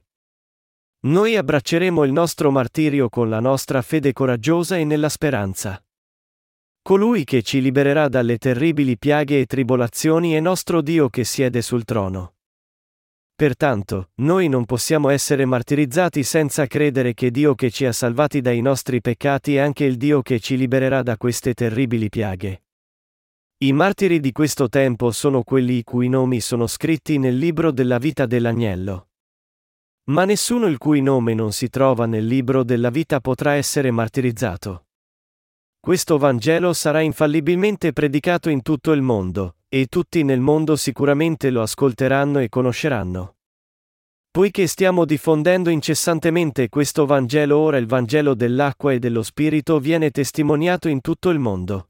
Noi 1.06 1.34
abbracceremo 1.34 2.04
il 2.04 2.12
nostro 2.12 2.50
martirio 2.50 3.08
con 3.08 3.30
la 3.30 3.40
nostra 3.40 3.80
fede 3.80 4.12
coraggiosa 4.12 4.76
e 4.76 4.84
nella 4.84 5.08
speranza. 5.08 5.82
Colui 6.82 7.24
che 7.24 7.40
ci 7.40 7.62
libererà 7.62 8.08
dalle 8.08 8.36
terribili 8.36 8.98
piaghe 8.98 9.40
e 9.40 9.46
tribolazioni 9.46 10.34
è 10.34 10.40
nostro 10.40 10.82
Dio 10.82 11.08
che 11.08 11.24
siede 11.24 11.62
sul 11.62 11.84
trono. 11.84 12.34
Pertanto, 13.42 14.10
noi 14.20 14.46
non 14.46 14.64
possiamo 14.64 15.08
essere 15.08 15.44
martirizzati 15.46 16.22
senza 16.22 16.68
credere 16.68 17.12
che 17.12 17.32
Dio 17.32 17.56
che 17.56 17.72
ci 17.72 17.84
ha 17.84 17.90
salvati 17.90 18.40
dai 18.40 18.60
nostri 18.60 19.00
peccati 19.00 19.56
è 19.56 19.58
anche 19.58 19.82
il 19.82 19.96
Dio 19.96 20.22
che 20.22 20.38
ci 20.38 20.56
libererà 20.56 21.02
da 21.02 21.16
queste 21.16 21.52
terribili 21.52 22.08
piaghe. 22.08 22.62
I 23.64 23.72
martiri 23.72 24.20
di 24.20 24.30
questo 24.30 24.68
tempo 24.68 25.10
sono 25.10 25.42
quelli 25.42 25.78
i 25.78 25.82
cui 25.82 26.08
nomi 26.08 26.38
sono 26.38 26.68
scritti 26.68 27.18
nel 27.18 27.36
libro 27.36 27.72
della 27.72 27.98
vita 27.98 28.26
dell'agnello. 28.26 29.08
Ma 30.10 30.24
nessuno 30.24 30.66
il 30.66 30.78
cui 30.78 31.00
nome 31.00 31.34
non 31.34 31.50
si 31.50 31.68
trova 31.68 32.06
nel 32.06 32.24
libro 32.24 32.62
della 32.62 32.90
vita 32.90 33.20
potrà 33.20 33.54
essere 33.54 33.90
martirizzato. 33.90 34.86
Questo 35.80 36.16
Vangelo 36.16 36.72
sarà 36.72 37.00
infallibilmente 37.00 37.92
predicato 37.92 38.50
in 38.50 38.62
tutto 38.62 38.92
il 38.92 39.02
mondo, 39.02 39.56
e 39.74 39.86
tutti 39.86 40.22
nel 40.22 40.40
mondo 40.40 40.76
sicuramente 40.76 41.48
lo 41.48 41.62
ascolteranno 41.62 42.40
e 42.40 42.50
conosceranno. 42.50 43.36
Poiché 44.30 44.66
stiamo 44.66 45.06
diffondendo 45.06 45.70
incessantemente 45.70 46.68
questo 46.68 47.06
Vangelo 47.06 47.56
ora 47.56 47.78
il 47.78 47.86
Vangelo 47.86 48.34
dell'acqua 48.34 48.92
e 48.92 48.98
dello 48.98 49.22
Spirito 49.22 49.78
viene 49.78 50.10
testimoniato 50.10 50.88
in 50.88 51.00
tutto 51.00 51.30
il 51.30 51.38
mondo. 51.38 51.88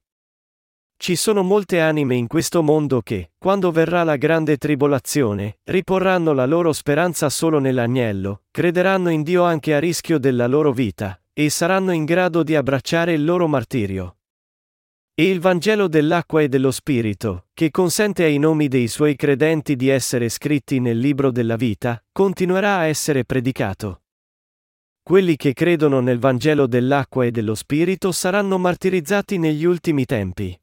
Ci 0.96 1.16
sono 1.16 1.42
molte 1.42 1.80
anime 1.80 2.14
in 2.14 2.28
questo 2.28 2.62
mondo 2.62 3.02
che, 3.02 3.32
quando 3.36 3.72
verrà 3.72 4.04
la 4.04 4.14
grande 4.14 4.58
tribolazione, 4.58 5.58
riporranno 5.64 6.32
la 6.32 6.46
loro 6.46 6.72
speranza 6.72 7.28
solo 7.30 7.58
nell'agnello, 7.58 8.42
crederanno 8.52 9.10
in 9.10 9.24
Dio 9.24 9.42
anche 9.42 9.74
a 9.74 9.80
rischio 9.80 10.20
della 10.20 10.46
loro 10.46 10.70
vita, 10.70 11.20
e 11.32 11.50
saranno 11.50 11.90
in 11.90 12.04
grado 12.04 12.44
di 12.44 12.54
abbracciare 12.54 13.12
il 13.12 13.24
loro 13.24 13.48
martirio. 13.48 14.18
E 15.22 15.30
il 15.30 15.38
Vangelo 15.38 15.86
dell'acqua 15.86 16.42
e 16.42 16.48
dello 16.48 16.72
Spirito, 16.72 17.46
che 17.54 17.70
consente 17.70 18.24
ai 18.24 18.38
nomi 18.38 18.66
dei 18.66 18.88
suoi 18.88 19.14
credenti 19.14 19.76
di 19.76 19.88
essere 19.88 20.28
scritti 20.28 20.80
nel 20.80 20.98
libro 20.98 21.30
della 21.30 21.54
vita, 21.54 22.02
continuerà 22.10 22.78
a 22.78 22.86
essere 22.86 23.24
predicato. 23.24 24.02
Quelli 25.00 25.36
che 25.36 25.52
credono 25.52 26.00
nel 26.00 26.18
Vangelo 26.18 26.66
dell'acqua 26.66 27.24
e 27.24 27.30
dello 27.30 27.54
Spirito 27.54 28.10
saranno 28.10 28.58
martirizzati 28.58 29.38
negli 29.38 29.64
ultimi 29.64 30.06
tempi. 30.06 30.60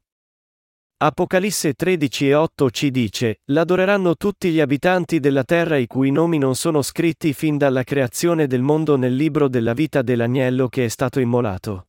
Apocalisse 0.98 1.72
13 1.72 2.28
e 2.28 2.34
8 2.34 2.70
ci 2.70 2.90
dice, 2.90 3.40
l'adoreranno 3.46 4.14
tutti 4.14 4.50
gli 4.50 4.60
abitanti 4.60 5.20
della 5.20 5.44
terra 5.44 5.78
i 5.78 5.86
cui 5.86 6.10
nomi 6.10 6.36
non 6.36 6.54
sono 6.54 6.82
scritti 6.82 7.32
fin 7.32 7.56
dalla 7.56 7.82
creazione 7.82 8.46
del 8.46 8.60
mondo 8.60 8.98
nel 8.98 9.14
libro 9.14 9.48
della 9.48 9.72
vita 9.72 10.02
dell'agnello 10.02 10.68
che 10.68 10.84
è 10.84 10.88
stato 10.88 11.18
immolato. 11.18 11.86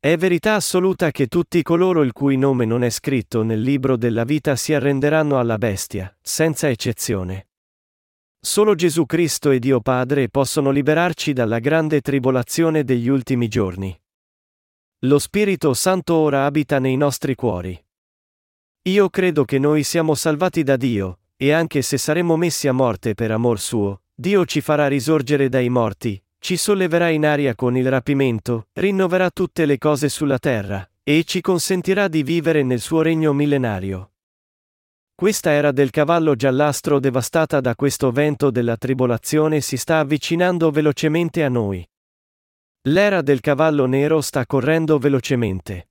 È 0.00 0.16
verità 0.16 0.54
assoluta 0.54 1.10
che 1.10 1.26
tutti 1.26 1.60
coloro 1.62 2.04
il 2.04 2.12
cui 2.12 2.36
nome 2.36 2.64
non 2.64 2.84
è 2.84 2.88
scritto 2.88 3.42
nel 3.42 3.60
libro 3.60 3.96
della 3.96 4.22
vita 4.22 4.54
si 4.54 4.72
arrenderanno 4.72 5.40
alla 5.40 5.58
bestia, 5.58 6.16
senza 6.22 6.68
eccezione. 6.68 7.48
Solo 8.38 8.76
Gesù 8.76 9.06
Cristo 9.06 9.50
e 9.50 9.58
Dio 9.58 9.80
Padre 9.80 10.28
possono 10.28 10.70
liberarci 10.70 11.32
dalla 11.32 11.58
grande 11.58 12.00
tribolazione 12.00 12.84
degli 12.84 13.08
ultimi 13.08 13.48
giorni. 13.48 14.00
Lo 15.00 15.18
Spirito 15.18 15.74
Santo 15.74 16.14
ora 16.14 16.44
abita 16.44 16.78
nei 16.78 16.96
nostri 16.96 17.34
cuori. 17.34 17.76
Io 18.82 19.10
credo 19.10 19.44
che 19.44 19.58
noi 19.58 19.82
siamo 19.82 20.14
salvati 20.14 20.62
da 20.62 20.76
Dio, 20.76 21.22
e 21.36 21.50
anche 21.50 21.82
se 21.82 21.98
saremo 21.98 22.36
messi 22.36 22.68
a 22.68 22.72
morte 22.72 23.14
per 23.14 23.32
amor 23.32 23.58
suo, 23.58 24.02
Dio 24.14 24.44
ci 24.46 24.60
farà 24.60 24.86
risorgere 24.86 25.48
dai 25.48 25.68
morti, 25.68 26.22
ci 26.38 26.56
solleverà 26.56 27.08
in 27.08 27.26
aria 27.26 27.54
con 27.54 27.76
il 27.76 27.88
rapimento, 27.88 28.68
rinnoverà 28.74 29.30
tutte 29.30 29.66
le 29.66 29.78
cose 29.78 30.08
sulla 30.08 30.38
terra, 30.38 30.88
e 31.02 31.24
ci 31.24 31.40
consentirà 31.40 32.08
di 32.08 32.22
vivere 32.22 32.62
nel 32.62 32.80
suo 32.80 33.02
regno 33.02 33.32
millenario. 33.32 34.12
Questa 35.14 35.50
era 35.50 35.72
del 35.72 35.90
cavallo 35.90 36.36
giallastro 36.36 37.00
devastata 37.00 37.60
da 37.60 37.74
questo 37.74 38.12
vento 38.12 38.50
della 38.50 38.76
tribolazione 38.76 39.60
si 39.60 39.76
sta 39.76 39.98
avvicinando 39.98 40.70
velocemente 40.70 41.42
a 41.42 41.48
noi. 41.48 41.84
L'era 42.82 43.20
del 43.20 43.40
cavallo 43.40 43.86
nero 43.86 44.20
sta 44.20 44.46
correndo 44.46 44.96
velocemente. 44.98 45.88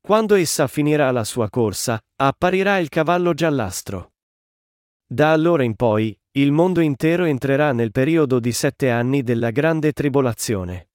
Quando 0.00 0.34
essa 0.34 0.66
finirà 0.66 1.10
la 1.10 1.24
sua 1.24 1.48
corsa, 1.48 1.98
apparirà 2.16 2.78
il 2.78 2.90
cavallo 2.90 3.32
giallastro. 3.32 4.12
Da 5.06 5.32
allora 5.32 5.62
in 5.62 5.74
poi, 5.74 6.16
il 6.36 6.52
mondo 6.52 6.80
intero 6.80 7.24
entrerà 7.24 7.72
nel 7.72 7.92
periodo 7.92 8.40
di 8.40 8.52
sette 8.52 8.90
anni 8.90 9.22
della 9.22 9.50
grande 9.50 9.92
tribolazione. 9.92 10.90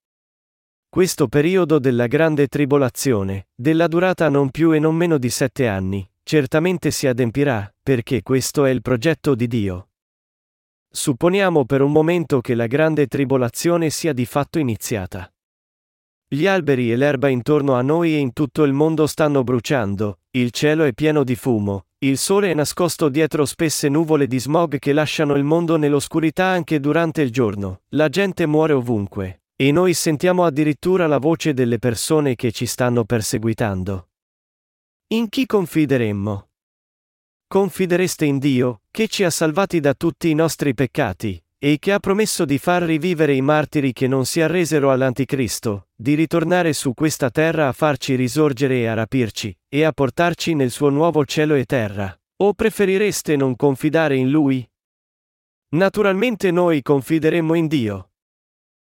Questo 0.88 1.26
periodo 1.26 1.80
della 1.80 2.06
grande 2.06 2.46
tribolazione, 2.46 3.48
della 3.52 3.88
durata 3.88 4.28
non 4.28 4.52
più 4.52 4.72
e 4.72 4.78
non 4.78 4.94
meno 4.94 5.18
di 5.18 5.30
sette 5.30 5.66
anni, 5.66 6.08
certamente 6.22 6.92
si 6.92 7.08
adempirà, 7.08 7.74
perché 7.82 8.22
questo 8.22 8.64
è 8.66 8.70
il 8.70 8.82
progetto 8.82 9.34
di 9.34 9.48
Dio. 9.48 9.88
Supponiamo 10.88 11.64
per 11.64 11.80
un 11.80 11.90
momento 11.90 12.40
che 12.40 12.54
la 12.54 12.68
grande 12.68 13.08
tribolazione 13.08 13.90
sia 13.90 14.12
di 14.12 14.26
fatto 14.26 14.60
iniziata. 14.60 15.28
Gli 16.28 16.46
alberi 16.46 16.92
e 16.92 16.94
l'erba 16.94 17.26
intorno 17.26 17.74
a 17.74 17.82
noi 17.82 18.14
e 18.14 18.18
in 18.18 18.32
tutto 18.32 18.62
il 18.62 18.72
mondo 18.72 19.08
stanno 19.08 19.42
bruciando, 19.42 20.20
il 20.30 20.52
cielo 20.52 20.84
è 20.84 20.92
pieno 20.92 21.24
di 21.24 21.34
fumo, 21.34 21.86
il 22.04 22.18
sole 22.18 22.50
è 22.50 22.54
nascosto 22.54 23.08
dietro 23.08 23.44
spesse 23.44 23.88
nuvole 23.88 24.26
di 24.26 24.40
smog 24.40 24.80
che 24.80 24.92
lasciano 24.92 25.36
il 25.36 25.44
mondo 25.44 25.76
nell'oscurità 25.76 26.46
anche 26.46 26.80
durante 26.80 27.22
il 27.22 27.30
giorno, 27.30 27.82
la 27.90 28.08
gente 28.08 28.44
muore 28.46 28.72
ovunque, 28.72 29.42
e 29.54 29.70
noi 29.70 29.94
sentiamo 29.94 30.44
addirittura 30.44 31.06
la 31.06 31.18
voce 31.18 31.54
delle 31.54 31.78
persone 31.78 32.34
che 32.34 32.50
ci 32.50 32.66
stanno 32.66 33.04
perseguitando. 33.04 34.08
In 35.08 35.28
chi 35.28 35.46
confideremmo? 35.46 36.48
Confidereste 37.46 38.24
in 38.24 38.38
Dio, 38.38 38.82
che 38.90 39.06
ci 39.06 39.22
ha 39.22 39.30
salvati 39.30 39.78
da 39.78 39.94
tutti 39.94 40.28
i 40.28 40.34
nostri 40.34 40.74
peccati, 40.74 41.41
e 41.64 41.78
che 41.78 41.92
ha 41.92 42.00
promesso 42.00 42.44
di 42.44 42.58
far 42.58 42.82
rivivere 42.82 43.34
i 43.34 43.40
martiri 43.40 43.92
che 43.92 44.08
non 44.08 44.26
si 44.26 44.40
arresero 44.40 44.90
all'Anticristo, 44.90 45.86
di 45.94 46.14
ritornare 46.14 46.72
su 46.72 46.92
questa 46.92 47.30
terra 47.30 47.68
a 47.68 47.72
farci 47.72 48.16
risorgere 48.16 48.78
e 48.78 48.86
a 48.88 48.94
rapirci, 48.94 49.56
e 49.68 49.84
a 49.84 49.92
portarci 49.92 50.54
nel 50.54 50.72
suo 50.72 50.88
nuovo 50.88 51.24
cielo 51.24 51.54
e 51.54 51.64
terra. 51.64 52.12
O 52.38 52.52
preferireste 52.54 53.36
non 53.36 53.54
confidare 53.54 54.16
in 54.16 54.28
Lui? 54.28 54.68
Naturalmente 55.76 56.50
noi 56.50 56.82
confideremmo 56.82 57.54
in 57.54 57.68
Dio. 57.68 58.10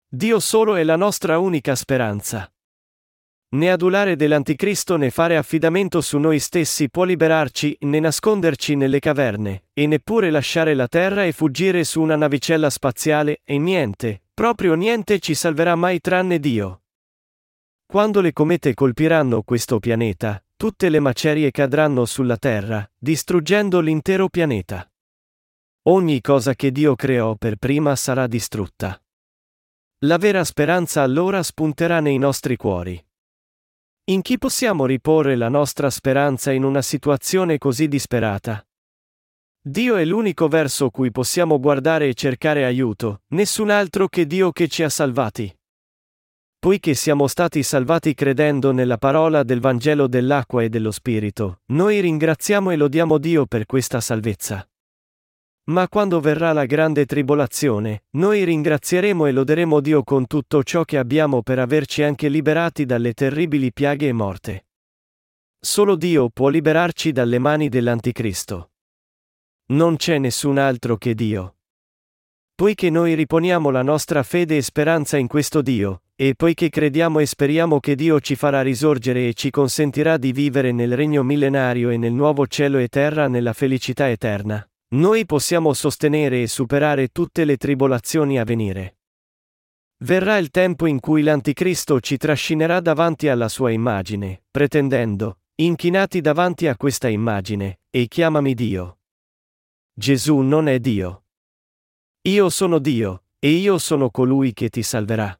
Dio 0.09 0.41
solo 0.41 0.75
è 0.75 0.85
la 0.85 0.97
nostra 0.97 1.39
unica 1.39 1.75
speranza. 1.75 2.51
Né 3.55 3.71
adulare 3.71 4.17
dell'Anticristo 4.17 4.97
né 4.97 5.11
fare 5.11 5.37
affidamento 5.37 6.01
su 6.01 6.19
noi 6.19 6.41
stessi 6.41 6.91
può 6.91 7.05
liberarci, 7.05 7.77
né 7.83 8.01
nasconderci 8.01 8.75
nelle 8.75 8.99
caverne, 8.99 9.67
e 9.73 9.87
neppure 9.87 10.31
lasciare 10.31 10.75
la 10.75 10.89
Terra 10.89 11.25
e 11.25 11.31
fuggire 11.31 11.85
su 11.85 12.01
una 12.01 12.17
navicella 12.17 12.69
spaziale, 12.69 13.43
e 13.45 13.57
niente, 13.59 14.23
proprio 14.35 14.75
niente 14.75 15.21
ci 15.21 15.35
salverà 15.35 15.77
mai 15.77 16.01
tranne 16.01 16.41
Dio. 16.41 16.83
Quando 17.87 18.21
le 18.21 18.33
comete 18.33 18.75
colpiranno 18.75 19.43
questo 19.43 19.79
pianeta, 19.79 20.45
tutte 20.57 20.89
le 20.89 20.99
macerie 20.99 21.53
cadranno 21.53 22.07
sulla 22.07 22.37
Terra, 22.37 22.85
distruggendo 22.99 23.79
l'intero 23.79 24.29
pianeta. 24.29 24.91
Ogni 25.83 26.21
cosa 26.21 26.57
che 26.57 26.73
Dio 26.73 26.97
creò 26.97 27.37
per 27.37 27.55
prima 27.55 27.95
sarà 27.95 28.27
distrutta. 28.27 29.01
La 30.07 30.17
vera 30.17 30.43
speranza 30.43 31.03
allora 31.03 31.41
spunterà 31.45 32.01
nei 32.01 32.19
nostri 32.19 32.57
cuori. 32.57 33.01
In 34.07 34.21
chi 34.21 34.37
possiamo 34.37 34.85
riporre 34.85 35.35
la 35.35 35.49
nostra 35.49 35.89
speranza 35.89 36.53
in 36.53 36.63
una 36.63 36.83
situazione 36.83 37.57
così 37.57 37.89
disperata? 37.89 38.63
Dio 39.59 39.97
è 39.97 40.05
l'unico 40.05 40.47
verso 40.47 40.91
cui 40.91 41.11
possiamo 41.11 41.59
guardare 41.59 42.09
e 42.09 42.13
cercare 42.13 42.67
aiuto, 42.67 43.23
nessun 43.29 43.71
altro 43.71 44.09
che 44.09 44.27
Dio 44.27 44.53
che 44.53 44.69
ci 44.69 44.83
ha 44.83 44.91
salvati. 44.91 45.51
Poiché 46.59 46.93
siamo 46.93 47.29
stati 47.29 47.63
salvati 47.63 48.13
credendo 48.13 48.73
nella 48.73 48.99
parola 48.99 49.43
del 49.43 49.61
Vangelo 49.61 50.07
dell'acqua 50.07 50.63
e 50.63 50.69
dello 50.69 50.91
Spirito, 50.91 51.63
noi 51.73 52.01
ringraziamo 52.01 52.73
e 52.73 52.77
lodiamo 52.77 53.17
Dio 53.17 53.47
per 53.47 53.65
questa 53.65 54.03
salvezza. 54.03 54.69
Ma 55.67 55.89
quando 55.89 56.21
verrà 56.21 56.53
la 56.53 56.67
grande 56.67 57.07
tribolazione, 57.07 58.05
noi 58.17 58.45
ringrazieremo 58.45 59.25
e 59.25 59.33
loderemo 59.33 59.81
Dio 59.81 60.03
con 60.03 60.27
tutto 60.27 60.62
ciò 60.62 60.85
che 60.85 60.99
abbiamo 60.99 61.43
per 61.43 61.59
averci 61.59 62.03
anche 62.03 62.29
liberati 62.29 62.85
dalle 62.85 63.15
terribili 63.15 63.73
piaghe 63.73 64.09
e 64.09 64.12
morte. 64.12 64.67
Solo 65.59 65.97
Dio 65.97 66.29
può 66.29 66.49
liberarci 66.49 67.12
dalle 67.12 67.39
mani 67.39 67.71
dell'Anticristo. 67.71 68.73
Non 69.69 69.97
c'è 69.97 70.19
nessun 70.19 70.59
altro 70.59 70.99
che 70.99 71.15
Dio. 71.15 71.57
Poiché 72.55 72.91
noi 72.91 73.15
riponiamo 73.15 73.71
la 73.71 73.83
nostra 73.83 74.23
fede 74.23 74.59
e 74.59 74.62
speranza 74.62 75.17
in 75.17 75.27
questo 75.27 75.62
Dio, 75.62 76.03
e 76.15 76.35
poiché 76.37 76.69
crediamo 76.69 77.21
e 77.21 77.27
speriamo 77.27 77.81
che 77.81 77.95
Dio 77.95 78.21
ci 78.21 78.37
farà 78.37 78.61
risorgere 78.61 79.29
e 79.29 79.33
ci 79.33 79.49
consentirà 79.49 80.19
di 80.19 80.33
vivere 80.33 80.73
nel 80.73 80.95
regno 80.95 81.23
millenario 81.23 81.89
e 81.89 81.97
nel 81.97 82.12
nuovo 82.12 82.47
cielo 82.47 82.77
e 82.77 82.89
terra 82.89 83.29
nella 83.29 83.55
felicità 83.55 84.11
eterna. 84.11 84.69
Noi 84.89 85.26
possiamo 85.26 85.72
sostenere 85.72 86.43
e 86.43 86.47
superare 86.47 87.09
tutte 87.09 87.45
le 87.45 87.57
tribolazioni 87.57 88.39
a 88.39 88.45
venire. 88.45 88.99
Verrà 90.05 90.37
il 90.39 90.51
tempo 90.51 90.87
in 90.87 91.01
cui 91.01 91.22
l'Anticristo 91.22 92.01
ci 92.01 92.16
trascinerà 92.16 92.80
davanti 92.80 93.28
alla 93.28 93.49
sua 93.49 93.70
immagine, 93.70 94.45
pretendendo, 94.51 95.39
inchinati 95.57 96.20
davanti 96.20 96.66
a 96.66 96.76
questa 96.76 97.09
immagine, 97.09 97.80
e 97.91 98.07
chiamami 98.09 98.55
Dio. 98.55 98.99
Gesù 99.93 100.39
non 100.39 100.68
è 100.68 100.78
Dio. 100.80 101.24
Io 102.22 102.49
sono 102.51 102.78
Dio, 102.78 103.24
e 103.39 103.51
io 103.51 103.78
sono 103.78 104.11
colui 104.11 104.53
che 104.53 104.68
ti 104.68 104.82
salverà. 104.82 105.39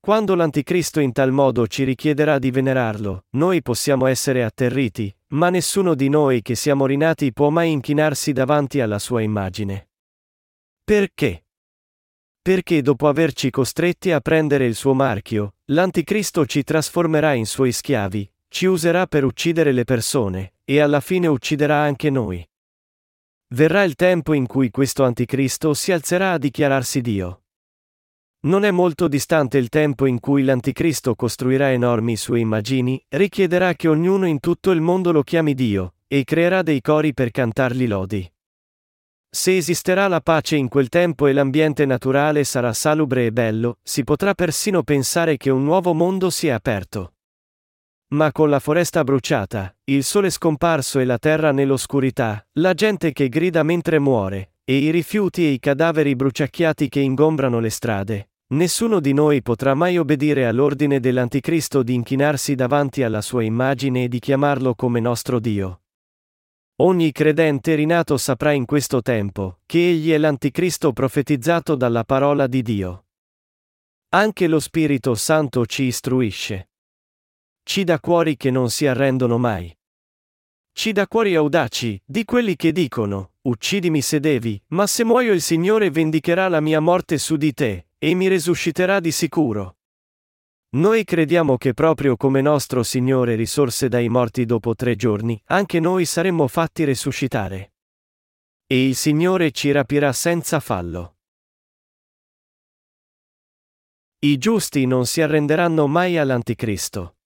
Quando 0.00 0.34
l'Anticristo 0.34 1.00
in 1.00 1.12
tal 1.12 1.32
modo 1.32 1.66
ci 1.66 1.84
richiederà 1.84 2.38
di 2.38 2.50
venerarlo, 2.50 3.24
noi 3.30 3.62
possiamo 3.62 4.06
essere 4.06 4.44
atterriti, 4.44 5.14
ma 5.28 5.50
nessuno 5.50 5.94
di 5.94 6.08
noi 6.08 6.42
che 6.42 6.54
siamo 6.54 6.86
rinati 6.86 7.32
può 7.32 7.50
mai 7.50 7.72
inchinarsi 7.72 8.32
davanti 8.32 8.80
alla 8.80 8.98
sua 8.98 9.22
immagine. 9.22 9.88
Perché? 10.84 11.46
Perché 12.40 12.82
dopo 12.82 13.08
averci 13.08 13.50
costretti 13.50 14.12
a 14.12 14.20
prendere 14.20 14.66
il 14.66 14.76
suo 14.76 14.94
marchio, 14.94 15.54
l'Anticristo 15.66 16.46
ci 16.46 16.62
trasformerà 16.62 17.32
in 17.32 17.46
suoi 17.46 17.72
schiavi, 17.72 18.30
ci 18.48 18.66
userà 18.66 19.08
per 19.08 19.24
uccidere 19.24 19.72
le 19.72 19.82
persone, 19.82 20.54
e 20.64 20.78
alla 20.78 21.00
fine 21.00 21.26
ucciderà 21.26 21.78
anche 21.78 22.08
noi. 22.08 22.48
Verrà 23.48 23.82
il 23.82 23.96
tempo 23.96 24.32
in 24.32 24.46
cui 24.46 24.70
questo 24.70 25.02
Anticristo 25.02 25.74
si 25.74 25.90
alzerà 25.90 26.32
a 26.32 26.38
dichiararsi 26.38 27.00
Dio. 27.00 27.45
Non 28.46 28.64
è 28.64 28.70
molto 28.70 29.08
distante 29.08 29.58
il 29.58 29.68
tempo 29.68 30.06
in 30.06 30.20
cui 30.20 30.44
l'Anticristo 30.44 31.16
costruirà 31.16 31.72
enormi 31.72 32.16
sue 32.16 32.38
immagini, 32.38 33.04
richiederà 33.08 33.74
che 33.74 33.88
ognuno 33.88 34.24
in 34.24 34.38
tutto 34.38 34.70
il 34.70 34.80
mondo 34.80 35.10
lo 35.10 35.24
chiami 35.24 35.52
Dio, 35.52 35.94
e 36.06 36.22
creerà 36.22 36.62
dei 36.62 36.80
cori 36.80 37.12
per 37.12 37.32
cantargli 37.32 37.88
lodi. 37.88 38.32
Se 39.28 39.56
esisterà 39.56 40.06
la 40.06 40.20
pace 40.20 40.54
in 40.54 40.68
quel 40.68 40.88
tempo 40.88 41.26
e 41.26 41.32
l'ambiente 41.32 41.84
naturale 41.86 42.44
sarà 42.44 42.72
salubre 42.72 43.26
e 43.26 43.32
bello, 43.32 43.78
si 43.82 44.04
potrà 44.04 44.32
persino 44.32 44.84
pensare 44.84 45.36
che 45.36 45.50
un 45.50 45.64
nuovo 45.64 45.92
mondo 45.92 46.30
si 46.30 46.46
è 46.46 46.50
aperto. 46.50 47.14
Ma 48.10 48.30
con 48.30 48.48
la 48.48 48.60
foresta 48.60 49.02
bruciata, 49.02 49.76
il 49.86 50.04
sole 50.04 50.30
scomparso 50.30 51.00
e 51.00 51.04
la 51.04 51.18
terra 51.18 51.50
nell'oscurità, 51.50 52.46
la 52.52 52.74
gente 52.74 53.10
che 53.12 53.28
grida 53.28 53.64
mentre 53.64 53.98
muore, 53.98 54.52
e 54.62 54.76
i 54.76 54.90
rifiuti 54.90 55.44
e 55.44 55.48
i 55.48 55.58
cadaveri 55.58 56.14
bruciacchiati 56.14 56.88
che 56.88 57.00
ingombrano 57.00 57.58
le 57.58 57.70
strade, 57.70 58.28
Nessuno 58.48 59.00
di 59.00 59.12
noi 59.12 59.42
potrà 59.42 59.74
mai 59.74 59.98
obbedire 59.98 60.46
all'ordine 60.46 61.00
dell'Anticristo 61.00 61.82
di 61.82 61.94
inchinarsi 61.94 62.54
davanti 62.54 63.02
alla 63.02 63.20
sua 63.20 63.42
immagine 63.42 64.04
e 64.04 64.08
di 64.08 64.20
chiamarlo 64.20 64.76
come 64.76 65.00
nostro 65.00 65.40
Dio. 65.40 65.80
Ogni 66.76 67.10
credente 67.10 67.74
rinato 67.74 68.16
saprà 68.16 68.52
in 68.52 68.64
questo 68.64 69.02
tempo 69.02 69.58
che 69.66 69.88
egli 69.88 70.12
è 70.12 70.18
l'Anticristo 70.18 70.92
profetizzato 70.92 71.74
dalla 71.74 72.04
parola 72.04 72.46
di 72.46 72.62
Dio. 72.62 73.06
Anche 74.10 74.46
lo 74.46 74.60
Spirito 74.60 75.16
Santo 75.16 75.66
ci 75.66 75.82
istruisce. 75.82 76.68
Ci 77.64 77.82
dà 77.82 77.98
cuori 77.98 78.36
che 78.36 78.52
non 78.52 78.70
si 78.70 78.86
arrendono 78.86 79.38
mai. 79.38 79.76
Ci 80.72 80.92
dà 80.92 81.08
cuori 81.08 81.34
audaci, 81.34 82.00
di 82.04 82.24
quelli 82.24 82.54
che 82.54 82.70
dicono, 82.70 83.32
uccidimi 83.40 84.02
se 84.02 84.20
devi, 84.20 84.62
ma 84.68 84.86
se 84.86 85.02
muoio 85.02 85.32
il 85.32 85.40
Signore 85.40 85.90
vendicherà 85.90 86.46
la 86.46 86.60
mia 86.60 86.78
morte 86.78 87.18
su 87.18 87.36
di 87.36 87.52
te, 87.52 87.86
e 87.98 88.14
mi 88.14 88.28
risusciterà 88.28 89.00
di 89.00 89.10
sicuro. 89.10 89.78
Noi 90.76 91.04
crediamo 91.04 91.56
che 91.56 91.72
proprio 91.72 92.16
come 92.16 92.40
nostro 92.40 92.82
Signore 92.82 93.34
risorse 93.34 93.88
dai 93.88 94.08
morti 94.08 94.44
dopo 94.44 94.74
tre 94.74 94.94
giorni, 94.96 95.40
anche 95.46 95.80
noi 95.80 96.04
saremmo 96.04 96.46
fatti 96.48 96.84
risuscitare. 96.84 97.72
E 98.66 98.88
il 98.88 98.96
Signore 98.96 99.52
ci 99.52 99.70
rapirà 99.70 100.12
senza 100.12 100.60
fallo. 100.60 101.16
I 104.18 104.38
giusti 104.38 104.86
non 104.86 105.06
si 105.06 105.22
arrenderanno 105.22 105.86
mai 105.86 106.18
all'Anticristo. 106.18 107.16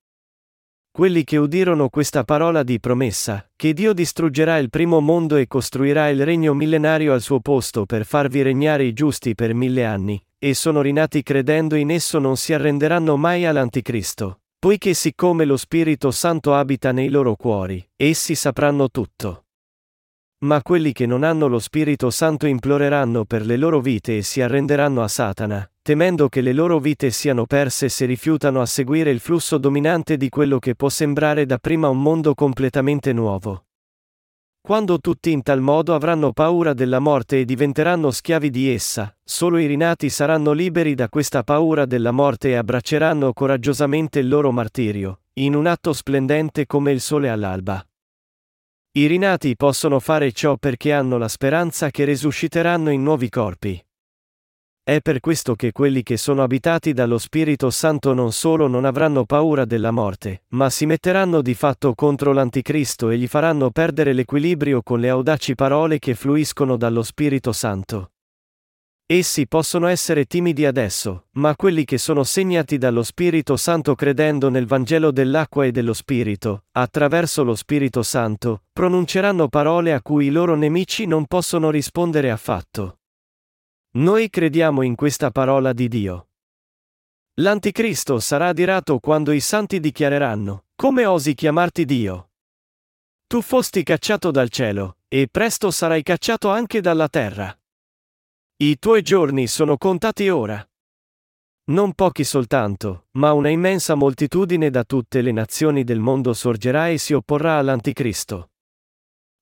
Quelli 0.93 1.25
che 1.25 1.37
udirono 1.37 1.89
questa 1.89 2.25
parola 2.25 2.63
di 2.63 2.79
promessa, 2.79 3.49
che 3.57 3.73
Dio 3.73 3.93
distruggerà 3.93 4.59
il 4.59 4.71
primo 4.71 5.01
mondo 5.01 5.37
e 5.37 5.47
costruirà 5.47 6.09
il 6.09 6.25
regno 6.25 6.53
millenario 6.53 7.13
al 7.13 7.23
suo 7.23 7.41
posto 7.41 7.87
per 7.87 8.05
farvi 8.05 8.43
regnare 8.43 8.85
i 8.85 8.93
giusti 8.93 9.35
per 9.35 9.55
mille 9.55 9.85
anni, 9.85 10.23
e 10.43 10.55
sono 10.55 10.81
rinati 10.81 11.23
credendo 11.23 11.75
in 11.75 11.91
esso 11.91 12.19
non 12.19 12.39
si 12.39 12.55
arrenderanno 12.55 13.19
mai 13.19 13.45
all'Anticristo, 13.45 14.41
poiché 14.59 14.95
siccome 14.95 15.45
lo 15.45 15.59
Spirito 15.59 16.11
Santo 16.11 16.55
abita 16.55 16.93
nei 16.93 17.11
loro 17.11 17.37
cuori, 17.37 17.87
essi 17.95 18.35
sapranno 18.35 18.91
tutto. 18.91 19.45
Ma 20.45 20.63
quelli 20.63 20.93
che 20.93 21.05
non 21.05 21.25
hanno 21.25 21.47
lo 21.47 21.59
Spirito 21.59 22.09
Santo 22.09 22.47
imploreranno 22.47 23.27
per 23.27 23.45
le 23.45 23.59
loro 23.59 23.81
vite 23.81 24.17
e 24.17 24.23
si 24.23 24.41
arrenderanno 24.41 25.03
a 25.03 25.09
Satana, 25.09 25.71
temendo 25.83 26.31
che 26.31 26.41
le 26.41 26.55
loro 26.55 26.79
vite 26.79 27.11
siano 27.11 27.45
perse 27.45 27.91
se 27.91 28.07
rifiutano 28.07 28.63
a 28.63 28.67
seguire 28.67 29.11
il 29.11 29.21
flusso 29.21 29.59
dominante 29.59 30.17
di 30.17 30.31
quello 30.31 30.59
che 30.59 30.75
può 30.75 30.89
sembrare 30.89 31.45
dapprima 31.45 31.91
un 31.91 32.01
mondo 32.01 32.35
completamente 32.35 33.13
nuovo. 33.13 33.67
Quando 34.63 34.99
tutti 34.99 35.33
in 35.33 35.43
tal 35.43 35.61
modo 35.61 35.95
avranno 35.95 36.33
paura 36.33 36.75
della 36.75 36.99
morte 36.99 37.41
e 37.41 37.45
diventeranno 37.45 38.11
schiavi 38.11 38.51
di 38.51 38.73
essa, 38.73 39.17
solo 39.25 39.57
i 39.57 39.67
rinati 39.67 40.11
saranno 40.11 40.53
liberi 40.53 40.95
da 40.95 41.09
questa 41.09 41.43
paura 41.43 41.87
della 41.87 42.13
morte 42.13 42.51
e 42.51 42.57
abbracceranno 42.57 43.33
coraggiosamente 43.33 44.19
il 44.19 44.29
loro 44.29 44.53
martirio, 44.53 45.23
in 45.35 45.55
un 45.55 45.67
atto 45.67 45.93
splendente 45.93 46.67
come 46.67 46.93
il 46.93 47.01
sole 47.01 47.31
all'alba. 47.31 47.85
I 48.93 49.07
rinati 49.07 49.57
possono 49.57 49.99
fare 49.99 50.31
ciò 50.33 50.57
perché 50.57 50.93
hanno 50.93 51.17
la 51.17 51.29
speranza 51.29 51.91
che 51.91 52.05
risusciteranno 52.05 52.91
in 52.91 53.03
nuovi 53.03 53.29
corpi. 53.29 53.83
È 54.91 55.01
per 55.01 55.21
questo 55.21 55.55
che 55.55 55.71
quelli 55.71 56.03
che 56.03 56.17
sono 56.17 56.43
abitati 56.43 56.93
dallo 56.93 57.17
Spirito 57.17 57.71
Santo 57.71 58.13
non 58.13 58.33
solo 58.33 58.67
non 58.67 58.85
avranno 58.85 59.25
paura 59.25 59.65
della 59.65 59.93
morte, 59.93 60.43
ma 60.49 60.69
si 60.69 60.85
metteranno 60.85 61.43
di 61.43 61.55
fatto 61.55 61.95
contro 61.95 62.33
l'Anticristo 62.33 63.09
e 63.11 63.17
gli 63.17 63.29
faranno 63.29 63.71
perdere 63.71 64.13
l'equilibrio 64.13 64.83
con 64.83 64.99
le 64.99 65.09
audaci 65.09 65.55
parole 65.55 66.01
che 66.01 66.17
fluiscono 66.17 66.77
dallo 66.77 67.05
Spirito 67.05 67.53
Santo. 67.53 68.15
Essi 69.07 69.47
possono 69.47 69.87
essere 69.87 70.25
timidi 70.25 70.67
adesso, 70.67 71.27
ma 71.35 71.55
quelli 71.55 71.85
che 71.85 71.97
sono 71.97 72.25
segnati 72.25 72.77
dallo 72.77 73.05
Spirito 73.05 73.57
Santo 73.57 73.95
credendo 73.95 74.49
nel 74.49 74.67
Vangelo 74.67 75.13
dell'acqua 75.13 75.67
e 75.67 75.71
dello 75.71 75.93
Spirito, 75.93 76.65
attraverso 76.73 77.45
lo 77.45 77.55
Spirito 77.55 78.03
Santo, 78.03 78.65
pronunceranno 78.73 79.47
parole 79.47 79.93
a 79.93 80.03
cui 80.03 80.27
i 80.27 80.31
loro 80.31 80.57
nemici 80.57 81.07
non 81.07 81.27
possono 81.27 81.71
rispondere 81.71 82.33
affatto. 82.33 82.97
Noi 83.93 84.31
crediamo 84.31 84.83
in 84.83 84.95
questa 84.95 85.33
parola 85.33 85.73
di 85.73 85.89
Dio. 85.89 86.29
L'Anticristo 87.41 88.21
sarà 88.21 88.47
adirato 88.47 89.01
quando 89.01 89.33
i 89.33 89.41
santi 89.41 89.81
dichiareranno, 89.81 90.67
come 90.77 91.07
osi 91.07 91.35
chiamarti 91.35 91.85
Dio? 91.85 92.31
Tu 93.27 93.43
fosti 93.43 93.83
cacciato 93.83 94.31
dal 94.31 94.49
cielo, 94.49 94.99
e 95.09 95.27
presto 95.29 95.73
sarai 95.73 96.05
cacciato 96.05 96.51
anche 96.51 96.81
dalla 96.81 97.09
terra. 97.09 97.53
I 98.59 98.79
tuoi 98.79 99.03
giorni 99.03 99.49
sono 99.49 99.77
contati 99.77 100.29
ora. 100.29 100.65
Non 101.71 101.93
pochi 101.95 102.23
soltanto, 102.23 103.07
ma 103.13 103.33
una 103.33 103.49
immensa 103.49 103.97
moltitudine 103.97 104.71
da 104.71 104.85
tutte 104.85 105.21
le 105.21 105.33
nazioni 105.33 105.83
del 105.83 105.99
mondo 105.99 106.33
sorgerà 106.33 106.91
e 106.91 106.99
si 106.99 107.13
opporrà 107.13 107.59
all'Anticristo. 107.59 108.51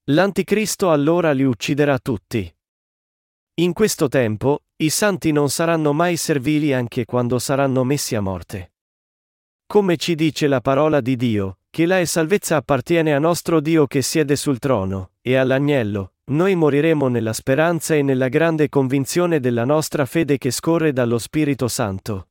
L'Anticristo 0.04 0.90
allora 0.90 1.32
li 1.32 1.44
ucciderà 1.44 1.98
tutti. 1.98 2.50
In 3.60 3.72
questo 3.72 4.06
tempo, 4.06 4.60
i 4.76 4.88
santi 4.88 5.32
non 5.32 5.50
saranno 5.50 5.92
mai 5.92 6.16
servili 6.16 6.72
anche 6.72 7.04
quando 7.04 7.40
saranno 7.40 7.82
messi 7.82 8.14
a 8.14 8.20
morte. 8.20 8.74
Come 9.66 9.96
ci 9.96 10.14
dice 10.14 10.46
la 10.46 10.60
parola 10.60 11.00
di 11.00 11.16
Dio, 11.16 11.58
che 11.68 11.84
la 11.84 11.98
e 11.98 12.06
salvezza 12.06 12.54
appartiene 12.54 13.12
a 13.12 13.18
nostro 13.18 13.58
Dio 13.58 13.88
che 13.88 14.00
siede 14.00 14.36
sul 14.36 14.60
trono, 14.60 15.10
e 15.20 15.34
all'agnello, 15.34 16.12
noi 16.26 16.54
moriremo 16.54 17.08
nella 17.08 17.32
speranza 17.32 17.96
e 17.96 18.02
nella 18.02 18.28
grande 18.28 18.68
convinzione 18.68 19.40
della 19.40 19.64
nostra 19.64 20.06
fede 20.06 20.38
che 20.38 20.52
scorre 20.52 20.92
dallo 20.92 21.18
Spirito 21.18 21.66
Santo. 21.66 22.28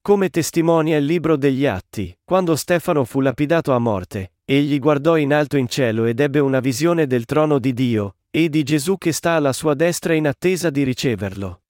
Come 0.00 0.30
testimonia 0.30 0.96
il 0.96 1.06
libro 1.06 1.36
degli 1.36 1.66
Atti, 1.66 2.16
quando 2.22 2.54
Stefano 2.54 3.04
fu 3.04 3.20
lapidato 3.20 3.72
a 3.72 3.80
morte, 3.80 4.34
egli 4.44 4.78
guardò 4.78 5.16
in 5.16 5.34
alto 5.34 5.56
in 5.56 5.66
cielo 5.66 6.04
ed 6.04 6.20
ebbe 6.20 6.38
una 6.38 6.60
visione 6.60 7.08
del 7.08 7.24
trono 7.24 7.58
di 7.58 7.74
Dio, 7.74 8.14
e 8.30 8.48
di 8.48 8.62
Gesù 8.62 8.96
che 8.96 9.12
sta 9.12 9.32
alla 9.32 9.52
sua 9.52 9.74
destra 9.74 10.14
in 10.14 10.26
attesa 10.28 10.70
di 10.70 10.84
riceverlo. 10.84 11.62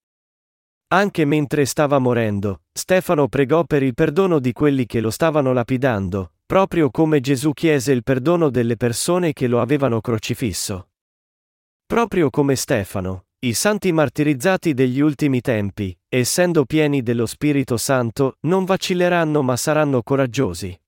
Anche 0.92 1.24
mentre 1.24 1.64
stava 1.64 1.98
morendo, 1.98 2.62
Stefano 2.72 3.28
pregò 3.28 3.64
per 3.64 3.82
il 3.82 3.94
perdono 3.94 4.40
di 4.40 4.52
quelli 4.52 4.86
che 4.86 5.00
lo 5.00 5.11
stavano 5.11 5.52
lapidando, 5.52 6.32
proprio 6.44 6.90
come 6.90 7.20
Gesù 7.20 7.52
chiese 7.52 7.92
il 7.92 8.02
perdono 8.02 8.50
delle 8.50 8.76
persone 8.76 9.32
che 9.32 9.46
lo 9.46 9.61
avevano 9.61 10.00
crocifisso. 10.00 10.88
Proprio 11.86 12.28
come 12.28 12.56
Stefano, 12.56 13.26
i 13.40 13.54
santi 13.54 13.90
martirizzati 13.92 14.74
degli 14.74 15.00
ultimi 15.00 15.40
tempi, 15.40 15.96
essendo 16.08 16.64
pieni 16.64 17.02
dello 17.02 17.24
Spirito 17.24 17.76
Santo, 17.76 18.36
non 18.40 18.64
vacilleranno 18.64 19.42
ma 19.42 19.56
saranno 19.56 20.02
coraggiosi. 20.02 20.78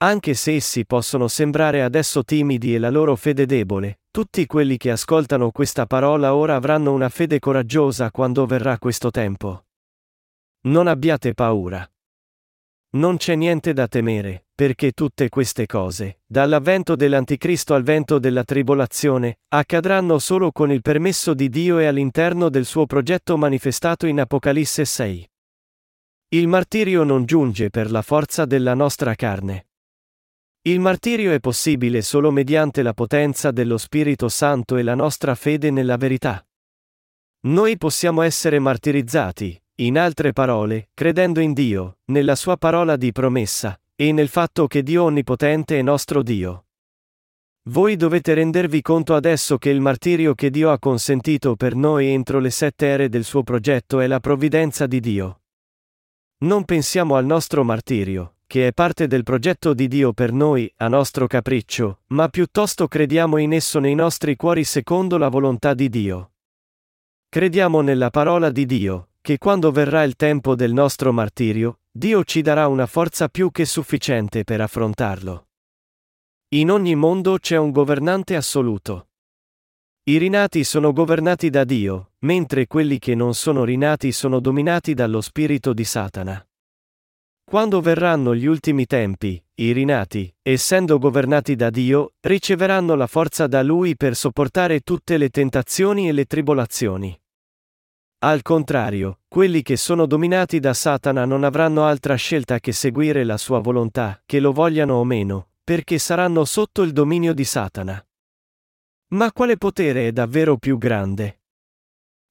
Anche 0.00 0.34
se 0.34 0.54
essi 0.54 0.86
possono 0.86 1.26
sembrare 1.26 1.82
adesso 1.82 2.22
timidi 2.22 2.74
e 2.74 2.78
la 2.78 2.90
loro 2.90 3.16
fede 3.16 3.46
debole, 3.46 4.00
tutti 4.10 4.46
quelli 4.46 4.76
che 4.76 4.90
ascoltano 4.90 5.50
questa 5.50 5.86
parola 5.86 6.34
ora 6.34 6.56
avranno 6.56 6.92
una 6.92 7.08
fede 7.08 7.38
coraggiosa 7.38 8.10
quando 8.10 8.46
verrà 8.46 8.78
questo 8.78 9.10
tempo. 9.10 9.64
Non 10.62 10.86
abbiate 10.86 11.34
paura. 11.34 11.88
non 12.90 13.18
c'è 13.18 13.34
niente 13.34 13.74
da 13.74 13.86
temere, 13.86 14.46
perché 14.54 14.92
tutte 14.92 15.28
queste 15.28 15.66
cose, 15.66 16.20
dall'avvento 16.26 16.96
dell'anticristo 16.96 17.74
al 17.74 17.82
vento 17.82 18.18
della 18.18 18.44
tribolazione, 18.44 19.40
accadranno 19.48 20.18
solo 20.18 20.50
con 20.52 20.72
il 20.72 20.80
permesso 20.80 21.34
di 21.34 21.48
Dio 21.48 21.78
e 21.78 21.86
all'interno 21.86 22.48
del 22.48 22.64
suo 22.64 22.86
progetto 22.86 23.36
manifestato 23.36 24.06
in 24.06 24.18
Apocalisse 24.18 24.84
6. 24.84 25.30
Il 26.30 26.48
martirio 26.48 27.04
non 27.04 27.24
giunge 27.24 27.70
per 27.70 27.90
la 27.90 28.02
forza 28.02 28.46
della 28.46 28.74
nostra 28.74 29.14
carne. 29.14 29.67
Il 30.62 30.80
martirio 30.80 31.32
è 31.32 31.40
possibile 31.40 32.02
solo 32.02 32.30
mediante 32.30 32.82
la 32.82 32.92
potenza 32.92 33.50
dello 33.50 33.78
Spirito 33.78 34.28
Santo 34.28 34.76
e 34.76 34.82
la 34.82 34.94
nostra 34.94 35.34
fede 35.34 35.70
nella 35.70 35.96
verità. 35.96 36.44
Noi 37.46 37.78
possiamo 37.78 38.22
essere 38.22 38.58
martirizzati, 38.58 39.60
in 39.76 39.96
altre 39.96 40.32
parole, 40.32 40.90
credendo 40.92 41.38
in 41.40 41.52
Dio, 41.52 41.98
nella 42.06 42.34
sua 42.34 42.56
parola 42.56 42.96
di 42.96 43.12
promessa, 43.12 43.80
e 43.94 44.12
nel 44.12 44.28
fatto 44.28 44.66
che 44.66 44.82
Dio 44.82 45.04
Onnipotente 45.04 45.78
è 45.78 45.82
nostro 45.82 46.22
Dio. 46.22 46.66
Voi 47.68 47.96
dovete 47.96 48.34
rendervi 48.34 48.82
conto 48.82 49.14
adesso 49.14 49.58
che 49.58 49.70
il 49.70 49.80
martirio 49.80 50.34
che 50.34 50.50
Dio 50.50 50.72
ha 50.72 50.78
consentito 50.78 51.54
per 51.54 51.76
noi 51.76 52.08
entro 52.08 52.40
le 52.40 52.50
sette 52.50 52.86
ere 52.86 53.08
del 53.08 53.24
suo 53.24 53.42
progetto 53.42 54.00
è 54.00 54.06
la 54.06 54.20
provvidenza 54.20 54.86
di 54.86 55.00
Dio. 55.00 55.42
Non 56.38 56.64
pensiamo 56.64 57.16
al 57.16 57.26
nostro 57.26 57.62
martirio, 57.64 58.37
che 58.48 58.68
è 58.68 58.72
parte 58.72 59.06
del 59.06 59.24
progetto 59.24 59.74
di 59.74 59.88
Dio 59.88 60.14
per 60.14 60.32
noi, 60.32 60.72
a 60.78 60.88
nostro 60.88 61.26
capriccio, 61.26 62.00
ma 62.06 62.30
piuttosto 62.30 62.88
crediamo 62.88 63.36
in 63.36 63.52
esso 63.52 63.78
nei 63.78 63.94
nostri 63.94 64.36
cuori 64.36 64.64
secondo 64.64 65.18
la 65.18 65.28
volontà 65.28 65.74
di 65.74 65.90
Dio. 65.90 66.32
Crediamo 67.28 67.82
nella 67.82 68.08
parola 68.08 68.48
di 68.48 68.64
Dio, 68.64 69.10
che 69.20 69.36
quando 69.36 69.70
verrà 69.70 70.02
il 70.02 70.16
tempo 70.16 70.54
del 70.54 70.72
nostro 70.72 71.12
martirio, 71.12 71.80
Dio 71.90 72.24
ci 72.24 72.40
darà 72.40 72.68
una 72.68 72.86
forza 72.86 73.28
più 73.28 73.50
che 73.50 73.66
sufficiente 73.66 74.44
per 74.44 74.62
affrontarlo. 74.62 75.48
In 76.54 76.70
ogni 76.70 76.94
mondo 76.94 77.36
c'è 77.38 77.58
un 77.58 77.70
governante 77.70 78.34
assoluto. 78.34 79.08
I 80.04 80.16
rinati 80.16 80.64
sono 80.64 80.94
governati 80.94 81.50
da 81.50 81.64
Dio, 81.64 82.12
mentre 82.20 82.66
quelli 82.66 82.98
che 82.98 83.14
non 83.14 83.34
sono 83.34 83.64
rinati 83.64 84.10
sono 84.10 84.40
dominati 84.40 84.94
dallo 84.94 85.20
spirito 85.20 85.74
di 85.74 85.84
Satana. 85.84 86.47
Quando 87.48 87.80
verranno 87.80 88.34
gli 88.34 88.44
ultimi 88.44 88.84
tempi, 88.84 89.42
i 89.54 89.72
rinati, 89.72 90.30
essendo 90.42 90.98
governati 90.98 91.56
da 91.56 91.70
Dio, 91.70 92.12
riceveranno 92.20 92.94
la 92.94 93.06
forza 93.06 93.46
da 93.46 93.62
Lui 93.62 93.96
per 93.96 94.14
sopportare 94.14 94.80
tutte 94.80 95.16
le 95.16 95.30
tentazioni 95.30 96.08
e 96.08 96.12
le 96.12 96.26
tribolazioni. 96.26 97.18
Al 98.18 98.42
contrario, 98.42 99.20
quelli 99.28 99.62
che 99.62 99.78
sono 99.78 100.04
dominati 100.04 100.60
da 100.60 100.74
Satana 100.74 101.24
non 101.24 101.42
avranno 101.42 101.86
altra 101.86 102.16
scelta 102.16 102.60
che 102.60 102.72
seguire 102.72 103.24
la 103.24 103.38
sua 103.38 103.60
volontà, 103.60 104.20
che 104.26 104.40
lo 104.40 104.52
vogliano 104.52 104.96
o 104.96 105.04
meno, 105.04 105.52
perché 105.64 105.98
saranno 105.98 106.44
sotto 106.44 106.82
il 106.82 106.92
dominio 106.92 107.32
di 107.32 107.44
Satana. 107.44 108.06
Ma 109.12 109.32
quale 109.32 109.56
potere 109.56 110.08
è 110.08 110.12
davvero 110.12 110.58
più 110.58 110.76
grande? 110.76 111.37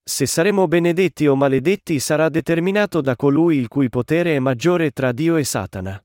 Se 0.09 0.25
saremo 0.25 0.69
benedetti 0.69 1.27
o 1.27 1.35
maledetti 1.35 1.99
sarà 1.99 2.29
determinato 2.29 3.01
da 3.01 3.17
colui 3.17 3.57
il 3.57 3.67
cui 3.67 3.89
potere 3.89 4.37
è 4.37 4.39
maggiore 4.39 4.91
tra 4.91 5.11
Dio 5.11 5.35
e 5.35 5.43
Satana. 5.43 6.01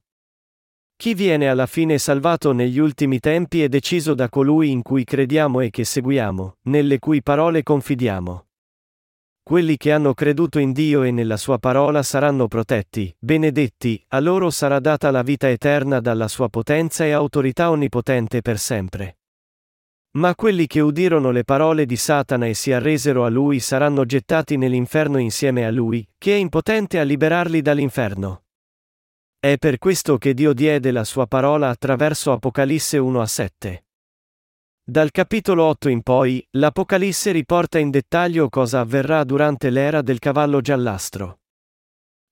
Chi 0.97 1.15
viene 1.15 1.49
alla 1.49 1.67
fine 1.67 1.99
salvato 1.99 2.51
negli 2.51 2.81
ultimi 2.81 3.21
tempi 3.21 3.63
è 3.63 3.69
deciso 3.69 4.15
da 4.15 4.29
colui 4.29 4.73
in 4.73 4.83
cui 4.83 5.05
crediamo 5.05 5.61
e 5.61 5.71
che 5.71 5.85
seguiamo, 5.85 6.57
nelle 6.63 6.99
cui 6.99 7.23
parole 7.23 7.63
confidiamo. 7.63 8.47
Quelli 9.41 9.77
che 9.77 9.93
hanno 9.93 10.15
creduto 10.15 10.59
in 10.59 10.73
Dio 10.73 11.05
e 11.05 11.13
nella 11.13 11.37
sua 11.37 11.59
parola 11.59 12.03
saranno 12.03 12.49
protetti, 12.49 13.15
benedetti, 13.17 14.05
a 14.09 14.19
loro 14.19 14.51
sarà 14.51 14.81
data 14.81 15.13
la 15.13 15.23
vita 15.23 15.49
eterna 15.49 16.01
dalla 16.01 16.27
sua 16.27 16.49
potenza 16.49 17.05
e 17.05 17.13
autorità 17.13 17.71
onnipotente 17.71 18.43
per 18.43 18.59
sempre. 18.59 19.19
Ma 20.15 20.35
quelli 20.35 20.67
che 20.67 20.81
udirono 20.81 21.31
le 21.31 21.43
parole 21.43 21.87
di 21.87 21.97
Satana 21.97 22.47
e 22.47 22.53
si 22.53 22.71
arresero 22.71 23.25
a 23.25 23.31
lui 23.31 23.61
saranno 23.61 24.05
gettati 24.05 24.59
nell'inferno 24.59 25.17
insieme 25.19 25.65
a 25.65 25.71
lui, 25.71 26.07
che 26.19 26.35
è 26.35 26.37
impotente 26.37 26.99
a 26.99 27.03
liberarli 27.03 27.63
dall'inferno. 27.63 28.45
È 29.39 29.57
per 29.57 29.79
questo 29.79 30.19
che 30.19 30.35
Dio 30.35 30.53
diede 30.53 30.91
la 30.91 31.05
sua 31.05 31.27
parola 31.27 31.69
attraverso 31.69 32.31
Apocalisse 32.31 32.99
1 32.99 33.21
a 33.21 33.27
7. 33.27 33.85
Dal 34.85 35.11
capitolo 35.11 35.65
8 35.65 35.89
in 35.89 36.03
poi, 36.03 36.47
l'Apocalisse 36.53 37.31
riporta 37.31 37.79
in 37.79 37.91
dettaglio 37.91 38.49
cosa 38.49 38.81
avverrà 38.81 39.25
durante 39.25 39.71
l'era 39.71 40.03
del 40.03 40.19
cavallo 40.19 40.61
giallastro. 40.61 41.41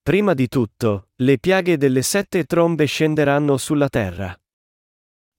Prima 0.02 0.34
di 0.34 0.48
tutto, 0.48 1.08
le 1.16 1.38
piaghe 1.38 1.76
delle 1.76 2.02
sette 2.02 2.44
trombe 2.44 2.84
scenderanno 2.84 3.56
sulla 3.56 3.88
terra. 3.88 4.39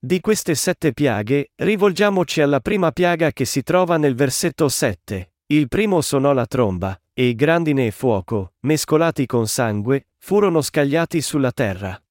Di 0.03 0.19
queste 0.19 0.55
sette 0.55 0.93
piaghe, 0.93 1.51
rivolgiamoci 1.57 2.41
alla 2.41 2.59
prima 2.59 2.91
piaga 2.91 3.31
che 3.31 3.45
si 3.45 3.61
trova 3.61 3.97
nel 3.97 4.15
versetto 4.15 4.67
7. 4.67 5.33
Il 5.45 5.67
primo 5.67 6.01
suonò 6.01 6.33
la 6.33 6.47
tromba, 6.47 6.99
e 7.13 7.35
grandine 7.35 7.85
e 7.85 7.91
fuoco, 7.91 8.53
mescolati 8.61 9.27
con 9.27 9.47
sangue, 9.47 10.07
furono 10.17 10.63
scagliati 10.63 11.21
sulla 11.21 11.51
terra. 11.51 12.03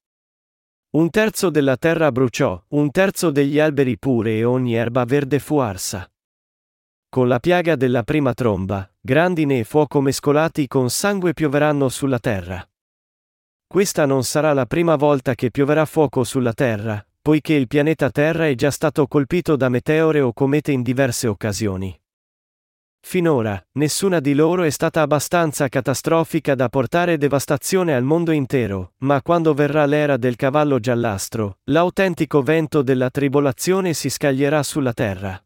Un 0.91 1.11
terzo 1.11 1.51
della 1.51 1.77
terra 1.77 2.13
bruciò, 2.13 2.63
un 2.69 2.93
terzo 2.93 3.33
degli 3.33 3.59
alberi 3.59 3.99
pure 3.99 4.37
e 4.37 4.45
ogni 4.45 4.75
erba 4.75 5.05
verde 5.05 5.41
fu 5.41 5.57
arsa. 5.59 6.09
Con 7.09 7.27
la 7.27 7.41
piaga 7.41 7.75
della 7.75 8.05
prima 8.05 8.35
tromba, 8.35 8.89
grandine 9.01 9.59
e 9.59 9.65
fuoco 9.65 10.01
mescolati 10.01 10.69
con 10.69 10.91
sangue 10.91 11.33
pioveranno 11.33 11.89
sulla 11.89 12.21
terra. 12.21 12.65
Questa 13.67 14.07
non 14.07 14.23
sarà 14.23 14.53
la 14.53 14.67
prima 14.67 14.95
volta 14.95 15.35
che 15.35 15.51
pioverà 15.51 15.85
fuoco 15.87 16.23
sulla 16.23 16.53
terra, 16.53 17.05
poiché 17.23 17.55
il 17.55 17.67
pianeta 17.67 18.11
Terra 18.11 18.47
è 18.49 18.55
già 18.55 18.71
stato 18.71 19.07
colpito 19.07 19.57
da 19.57 19.69
meteore 19.69 20.21
o 20.21 20.33
comete 20.33 20.73
in 20.73 20.83
diverse 20.83 21.27
occasioni. 21.27 21.99
Finora, 23.03 23.63
nessuna 23.73 24.21
di 24.21 24.35
loro 24.35 24.63
è 24.63 24.71
stata 24.71 25.01
abbastanza 25.01 25.69
catastrofica 25.69 26.55
da 26.55 26.69
portare 26.69 27.17
devastazione 27.17 27.95
al 27.95 28.05
mondo 28.05 28.31
intero, 28.31 28.93
ma 28.99 29.23
quando 29.23 29.55
verrà 29.55 29.87
l'era 29.87 30.17
del 30.17 30.37
cavallo 30.37 30.79
giallastro, 30.79 31.59
l'autentico 31.65 32.43
vento 32.43 32.83
della 32.83 33.11
tribolazione 33.11 33.95
si 33.95 34.11
scaglierà 34.11 34.63
sulla 34.63 34.93
terra. 34.93 35.43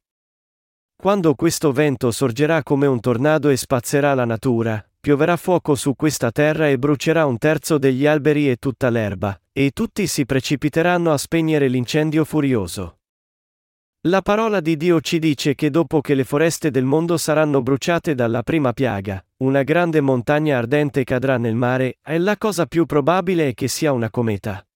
Quando 0.96 1.34
questo 1.34 1.72
vento 1.72 2.10
sorgerà 2.10 2.62
come 2.62 2.86
un 2.86 3.00
tornado 3.00 3.48
e 3.48 3.56
spazzerà 3.56 4.14
la 4.14 4.24
natura, 4.24 4.84
pioverà 5.04 5.36
fuoco 5.36 5.74
su 5.74 5.94
questa 5.94 6.30
terra 6.30 6.66
e 6.66 6.78
brucerà 6.78 7.26
un 7.26 7.36
terzo 7.36 7.76
degli 7.76 8.06
alberi 8.06 8.48
e 8.48 8.56
tutta 8.56 8.88
l'erba, 8.88 9.38
e 9.52 9.72
tutti 9.72 10.06
si 10.06 10.24
precipiteranno 10.24 11.12
a 11.12 11.18
spegnere 11.18 11.68
l'incendio 11.68 12.24
furioso. 12.24 13.00
La 14.06 14.22
parola 14.22 14.60
di 14.60 14.78
Dio 14.78 15.02
ci 15.02 15.18
dice 15.18 15.54
che 15.54 15.68
dopo 15.68 16.00
che 16.00 16.14
le 16.14 16.24
foreste 16.24 16.70
del 16.70 16.86
mondo 16.86 17.18
saranno 17.18 17.60
bruciate 17.60 18.14
dalla 18.14 18.42
prima 18.42 18.72
piaga, 18.72 19.22
una 19.42 19.62
grande 19.62 20.00
montagna 20.00 20.56
ardente 20.56 21.04
cadrà 21.04 21.36
nel 21.36 21.54
mare, 21.54 21.98
e 22.02 22.16
la 22.16 22.38
cosa 22.38 22.64
più 22.64 22.86
probabile 22.86 23.48
è 23.48 23.52
che 23.52 23.68
sia 23.68 23.92
una 23.92 24.08
cometa. 24.08 24.66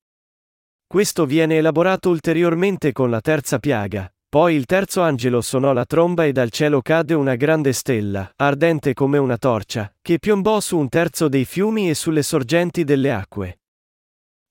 Questo 0.87 1.25
viene 1.25 1.57
elaborato 1.57 2.11
ulteriormente 2.11 2.93
con 2.93 3.09
la 3.09 3.23
terza 3.23 3.59
piaga, 3.59 4.13
poi 4.31 4.55
il 4.55 4.67
terzo 4.67 5.01
angelo 5.01 5.41
suonò 5.41 5.73
la 5.73 5.87
tromba 5.87 6.27
e 6.27 6.33
dal 6.33 6.51
cielo 6.51 6.83
cadde 6.83 7.15
una 7.15 7.35
grande 7.35 7.73
stella, 7.73 8.31
ardente 8.37 8.93
come 8.93 9.17
una 9.17 9.39
torcia, 9.39 9.91
che 10.03 10.19
piombò 10.19 10.61
su 10.61 10.77
un 10.77 10.91
terzo 10.91 11.29
dei 11.29 11.47
fiumi 11.47 11.89
e 11.89 11.95
sulle 11.95 12.23
sorgenti 12.23 12.85
delle 12.85 13.11
acque. 13.11 13.61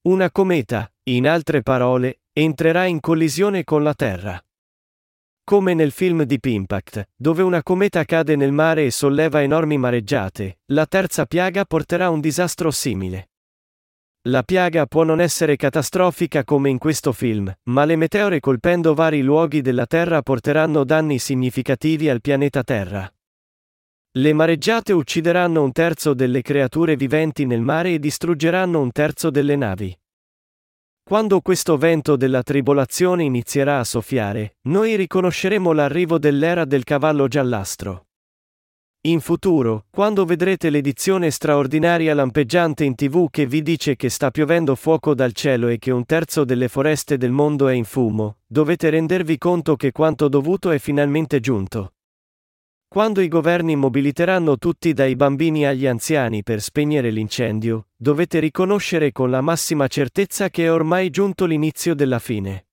Una 0.07 0.31
cometa, 0.31 0.91
in 1.03 1.27
altre 1.27 1.61
parole, 1.61 2.21
entrerà 2.33 2.85
in 2.85 2.99
collisione 2.99 3.63
con 3.63 3.83
la 3.83 3.93
Terra. 3.93 4.41
Come 5.43 5.73
nel 5.75 5.91
film 5.91 6.23
di 6.23 6.39
Pimpact, 6.39 7.09
dove 7.15 7.43
una 7.43 7.61
cometa 7.61 8.03
cade 8.03 8.35
nel 8.35 8.51
mare 8.51 8.85
e 8.85 8.91
solleva 8.91 9.43
enormi 9.43 9.77
mareggiate, 9.77 10.59
la 10.71 10.87
terza 10.87 11.25
piaga 11.27 11.65
porterà 11.65 12.09
un 12.09 12.19
disastro 12.19 12.71
simile. 12.71 13.29
La 14.27 14.43
piaga 14.43 14.85
può 14.87 15.03
non 15.03 15.21
essere 15.21 15.55
catastrofica 15.55 16.43
come 16.43 16.69
in 16.69 16.77
questo 16.77 17.13
film, 17.13 17.53
ma 17.69 17.85
le 17.85 17.95
meteore 17.95 18.41
colpendo 18.41 18.93
vari 18.93 19.21
luoghi 19.21 19.61
della 19.61 19.85
Terra 19.85 20.21
porteranno 20.21 20.83
danni 20.83 21.17
significativi 21.17 22.09
al 22.09 22.19
pianeta 22.19 22.61
Terra. 22.61 23.09
Le 24.11 24.33
mareggiate 24.33 24.91
uccideranno 24.91 25.63
un 25.63 25.71
terzo 25.71 26.13
delle 26.13 26.41
creature 26.41 26.97
viventi 26.97 27.45
nel 27.45 27.61
mare 27.61 27.93
e 27.93 27.99
distruggeranno 27.99 28.81
un 28.81 28.91
terzo 28.91 29.29
delle 29.29 29.55
navi. 29.55 29.97
Quando 31.03 31.39
questo 31.39 31.77
vento 31.77 32.17
della 32.17 32.43
tribolazione 32.43 33.23
inizierà 33.23 33.79
a 33.79 33.85
soffiare, 33.85 34.57
noi 34.63 34.97
riconosceremo 34.97 35.71
l'arrivo 35.71 36.17
dell'era 36.19 36.65
del 36.65 36.83
cavallo 36.83 37.29
giallastro. 37.29 38.06
In 39.07 39.21
futuro, 39.21 39.85
quando 39.89 40.25
vedrete 40.25 40.69
l'edizione 40.69 41.31
straordinaria 41.31 42.13
lampeggiante 42.13 42.83
in 42.83 42.93
tv 42.93 43.29
che 43.29 43.45
vi 43.45 43.61
dice 43.61 43.95
che 43.95 44.09
sta 44.09 44.31
piovendo 44.31 44.75
fuoco 44.75 45.15
dal 45.15 45.31
cielo 45.31 45.69
e 45.69 45.77
che 45.77 45.91
un 45.91 46.05
terzo 46.05 46.43
delle 46.43 46.67
foreste 46.67 47.15
del 47.15 47.31
mondo 47.31 47.69
è 47.69 47.73
in 47.73 47.85
fumo, 47.85 48.39
dovete 48.45 48.89
rendervi 48.89 49.37
conto 49.37 49.77
che 49.77 49.93
quanto 49.93 50.27
dovuto 50.27 50.71
è 50.71 50.77
finalmente 50.77 51.39
giunto. 51.39 51.93
Quando 52.85 53.21
i 53.21 53.29
governi 53.29 53.77
mobiliteranno 53.77 54.57
tutti 54.57 54.91
dai 54.91 55.15
bambini 55.15 55.65
agli 55.65 55.87
anziani 55.87 56.43
per 56.43 56.61
spegnere 56.61 57.09
l'incendio, 57.09 57.87
dovete 57.95 58.39
riconoscere 58.39 59.13
con 59.13 59.29
la 59.29 59.39
massima 59.39 59.87
certezza 59.87 60.49
che 60.49 60.65
è 60.65 60.71
ormai 60.71 61.09
giunto 61.11 61.45
l'inizio 61.45 61.95
della 61.95 62.19
fine. 62.19 62.66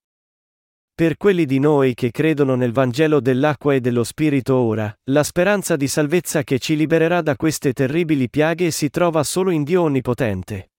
Per 0.97 1.17
quelli 1.17 1.45
di 1.45 1.59
noi 1.59 1.93
che 1.93 2.13
credono 2.13 2.55
nel 2.55 2.71
Vangelo 2.71 3.19
dell'acqua 3.19 3.75
e 3.75 3.81
dello 3.81 4.05
Spirito 4.05 4.55
ora, 4.55 4.97
la 5.11 5.25
speranza 5.25 5.75
di 5.75 5.89
salvezza 5.89 6.45
che 6.45 6.61
ci 6.61 6.77
libererà 6.77 7.21
da 7.21 7.35
queste 7.35 7.73
terribili 7.73 8.31
piaghe 8.31 8.71
si 8.71 8.91
trova 8.91 9.25
solo 9.25 9.51
in 9.51 9.65
Dio 9.65 9.83
Onnipotente. 9.83 10.71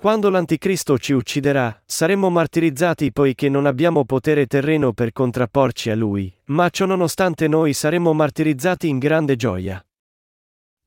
Quando 0.00 0.30
l'Anticristo 0.30 0.96
ci 0.96 1.12
ucciderà, 1.12 1.82
saremo 1.84 2.30
martirizzati 2.30 3.10
poiché 3.10 3.48
non 3.48 3.66
abbiamo 3.66 4.04
potere 4.04 4.46
terreno 4.46 4.92
per 4.92 5.10
contrapporci 5.10 5.90
a 5.90 5.96
lui, 5.96 6.32
ma 6.44 6.68
ciò 6.68 6.86
nonostante 6.86 7.48
noi 7.48 7.72
saremo 7.72 8.12
martirizzati 8.12 8.88
in 8.88 8.98
grande 8.98 9.34
gioia. 9.34 9.84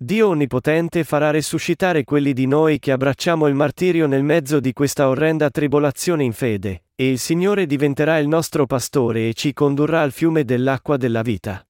Dio 0.01 0.29
Onnipotente 0.29 1.03
farà 1.03 1.29
resuscitare 1.29 2.05
quelli 2.05 2.31
di 2.31 2.47
noi 2.47 2.79
che 2.79 2.93
abbracciamo 2.93 3.47
il 3.47 3.53
martirio 3.53 4.07
nel 4.07 4.23
mezzo 4.23 4.61
di 4.61 4.71
questa 4.71 5.09
orrenda 5.09 5.49
tribolazione 5.49 6.23
in 6.23 6.31
fede, 6.31 6.85
e 6.95 7.09
il 7.09 7.19
Signore 7.19 7.65
diventerà 7.65 8.17
il 8.17 8.29
nostro 8.29 8.65
pastore 8.65 9.27
e 9.27 9.33
ci 9.33 9.51
condurrà 9.51 10.01
al 10.01 10.13
fiume 10.13 10.45
dell'acqua 10.45 10.95
della 10.95 11.21
vita. 11.21 11.67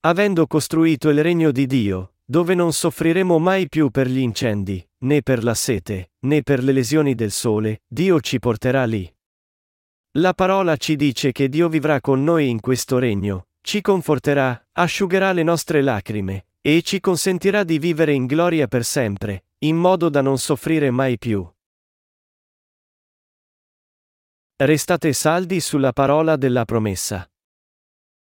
Avendo 0.00 0.48
costruito 0.48 1.10
il 1.10 1.22
regno 1.22 1.52
di 1.52 1.66
Dio, 1.66 2.14
dove 2.24 2.56
non 2.56 2.72
soffriremo 2.72 3.38
mai 3.38 3.68
più 3.68 3.90
per 3.90 4.08
gli 4.08 4.18
incendi, 4.18 4.84
né 5.02 5.22
per 5.22 5.44
la 5.44 5.54
sete, 5.54 6.10
né 6.22 6.42
per 6.42 6.60
le 6.60 6.72
lesioni 6.72 7.14
del 7.14 7.30
sole, 7.30 7.82
Dio 7.86 8.18
ci 8.20 8.40
porterà 8.40 8.84
lì. 8.84 9.08
La 10.18 10.34
parola 10.34 10.76
ci 10.76 10.96
dice 10.96 11.30
che 11.30 11.48
Dio 11.48 11.68
vivrà 11.68 12.00
con 12.00 12.24
noi 12.24 12.48
in 12.48 12.58
questo 12.58 12.98
regno, 12.98 13.46
ci 13.60 13.80
conforterà, 13.80 14.60
asciugherà 14.72 15.30
le 15.30 15.44
nostre 15.44 15.82
lacrime, 15.82 16.46
e 16.60 16.82
ci 16.82 17.00
consentirà 17.00 17.64
di 17.64 17.78
vivere 17.78 18.12
in 18.12 18.26
gloria 18.26 18.66
per 18.66 18.84
sempre, 18.84 19.46
in 19.58 19.76
modo 19.76 20.08
da 20.08 20.20
non 20.20 20.38
soffrire 20.38 20.90
mai 20.90 21.18
più. 21.18 21.48
Restate 24.56 25.12
saldi 25.12 25.60
sulla 25.60 25.92
parola 25.92 26.36
della 26.36 26.64
promessa. 26.64 27.30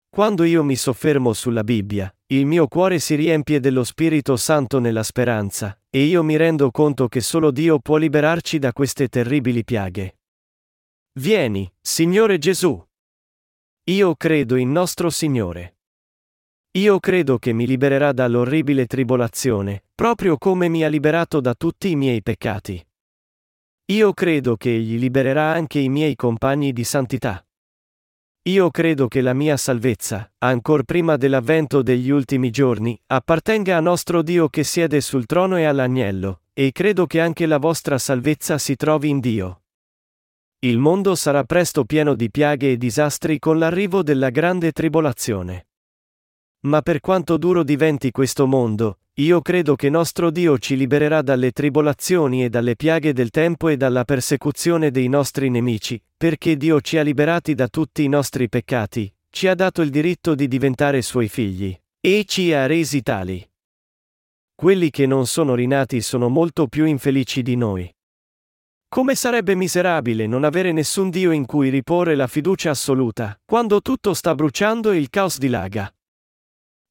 Quando 0.08 0.44
io 0.44 0.62
mi 0.62 0.76
soffermo 0.76 1.32
sulla 1.32 1.62
Bibbia, 1.62 2.14
il 2.26 2.46
mio 2.46 2.68
cuore 2.68 2.98
si 2.98 3.14
riempie 3.14 3.60
dello 3.60 3.84
Spirito 3.84 4.36
Santo 4.36 4.78
nella 4.78 5.02
speranza, 5.02 5.78
e 5.88 6.04
io 6.04 6.22
mi 6.22 6.36
rendo 6.36 6.70
conto 6.70 7.08
che 7.08 7.20
solo 7.20 7.50
Dio 7.50 7.78
può 7.78 7.96
liberarci 7.96 8.58
da 8.58 8.72
queste 8.72 9.08
terribili 9.08 9.64
piaghe. 9.64 10.18
Vieni, 11.18 11.70
Signore 11.80 12.38
Gesù. 12.38 12.82
Io 13.90 14.14
credo 14.16 14.56
in 14.56 14.72
nostro 14.72 15.10
Signore. 15.10 15.76
Io 16.78 17.00
credo 17.00 17.38
che 17.38 17.52
mi 17.52 17.66
libererà 17.66 18.12
dall'orribile 18.12 18.86
tribolazione, 18.86 19.84
proprio 19.94 20.38
come 20.38 20.68
mi 20.70 20.82
ha 20.82 20.88
liberato 20.88 21.38
da 21.38 21.54
tutti 21.54 21.90
i 21.90 21.96
miei 21.96 22.22
peccati. 22.22 22.82
Io 23.92 24.14
credo 24.14 24.56
che 24.56 24.74
Egli 24.74 24.96
libererà 24.96 25.52
anche 25.52 25.80
i 25.80 25.90
miei 25.90 26.16
compagni 26.16 26.72
di 26.72 26.82
santità. 26.82 27.46
Io 28.44 28.70
credo 28.70 29.06
che 29.06 29.20
la 29.20 29.34
mia 29.34 29.58
salvezza, 29.58 30.32
ancor 30.38 30.84
prima 30.84 31.18
dell'avvento 31.18 31.82
degli 31.82 32.08
ultimi 32.08 32.48
giorni, 32.48 32.98
appartenga 33.04 33.76
a 33.76 33.80
nostro 33.80 34.22
Dio 34.22 34.48
che 34.48 34.64
siede 34.64 35.02
sul 35.02 35.26
trono 35.26 35.58
e 35.58 35.64
all'agnello, 35.64 36.40
e 36.54 36.72
credo 36.72 37.04
che 37.06 37.20
anche 37.20 37.44
la 37.44 37.58
vostra 37.58 37.98
salvezza 37.98 38.56
si 38.56 38.76
trovi 38.76 39.10
in 39.10 39.20
Dio. 39.20 39.64
Il 40.60 40.78
mondo 40.78 41.16
sarà 41.16 41.44
presto 41.44 41.84
pieno 41.84 42.14
di 42.14 42.30
piaghe 42.30 42.72
e 42.72 42.78
disastri 42.78 43.38
con 43.38 43.58
l'arrivo 43.58 44.02
della 44.02 44.30
grande 44.30 44.72
tribolazione. 44.72 45.66
Ma 46.64 46.80
per 46.80 47.00
quanto 47.00 47.38
duro 47.38 47.64
diventi 47.64 48.10
questo 48.12 48.46
mondo, 48.46 48.98
io 49.14 49.40
credo 49.42 49.74
che 49.74 49.90
nostro 49.90 50.30
Dio 50.30 50.58
ci 50.58 50.76
libererà 50.76 51.20
dalle 51.20 51.50
tribolazioni 51.50 52.44
e 52.44 52.48
dalle 52.48 52.76
piaghe 52.76 53.12
del 53.12 53.30
tempo 53.30 53.68
e 53.68 53.76
dalla 53.76 54.04
persecuzione 54.04 54.90
dei 54.90 55.08
nostri 55.08 55.50
nemici, 55.50 56.02
perché 56.16 56.56
Dio 56.56 56.80
ci 56.80 56.98
ha 56.98 57.02
liberati 57.02 57.54
da 57.54 57.68
tutti 57.68 58.04
i 58.04 58.08
nostri 58.08 58.48
peccati, 58.48 59.12
ci 59.28 59.48
ha 59.48 59.54
dato 59.54 59.82
il 59.82 59.90
diritto 59.90 60.34
di 60.36 60.46
diventare 60.46 61.02
suoi 61.02 61.28
figli, 61.28 61.76
e 62.00 62.24
ci 62.26 62.52
ha 62.52 62.66
resi 62.66 63.02
tali. 63.02 63.44
Quelli 64.54 64.90
che 64.90 65.06
non 65.06 65.26
sono 65.26 65.56
rinati 65.56 66.00
sono 66.00 66.28
molto 66.28 66.68
più 66.68 66.84
infelici 66.84 67.42
di 67.42 67.56
noi. 67.56 67.92
Come 68.88 69.16
sarebbe 69.16 69.56
miserabile 69.56 70.28
non 70.28 70.44
avere 70.44 70.70
nessun 70.70 71.10
Dio 71.10 71.32
in 71.32 71.44
cui 71.44 71.70
riporre 71.70 72.14
la 72.14 72.28
fiducia 72.28 72.70
assoluta, 72.70 73.36
quando 73.44 73.82
tutto 73.82 74.14
sta 74.14 74.34
bruciando 74.34 74.92
e 74.92 74.98
il 74.98 75.10
caos 75.10 75.38
dilaga. 75.38 75.92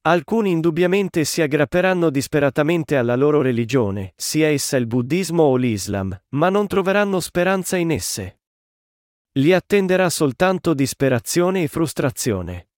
Alcuni 0.03 0.49
indubbiamente 0.49 1.23
si 1.25 1.43
aggrapperanno 1.43 2.09
disperatamente 2.09 2.97
alla 2.97 3.15
loro 3.15 3.43
religione, 3.43 4.13
sia 4.15 4.47
essa 4.47 4.75
il 4.77 4.87
buddismo 4.87 5.43
o 5.43 5.55
l'Islam, 5.55 6.19
ma 6.29 6.49
non 6.49 6.65
troveranno 6.65 7.19
speranza 7.19 7.77
in 7.77 7.91
esse. 7.91 8.39
Li 9.33 9.53
attenderà 9.53 10.09
soltanto 10.09 10.73
disperazione 10.73 11.61
e 11.61 11.67
frustrazione. 11.67 12.69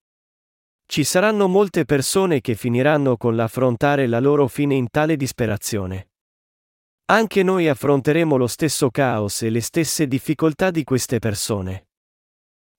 Ci 0.86 1.06
saranno 1.06 1.48
molte 1.48 1.86
persone 1.86 2.42
che 2.42 2.56
finiranno 2.56 3.16
con 3.16 3.38
l'affrontare 3.38 4.06
la 4.06 4.20
loro 4.20 4.48
fine 4.48 4.76
in 4.76 4.90
tale 4.90 5.16
disperazione. 5.16 6.10
Anche 7.06 7.42
noi 7.42 7.70
affronteremo 7.70 8.36
lo 8.36 8.48
stesso 8.48 8.90
caos 8.90 9.44
e 9.44 9.50
le 9.50 9.62
stesse 9.62 10.08
difficoltà 10.08 10.72
di 10.72 10.84
queste 10.84 11.20
persone. 11.20 11.88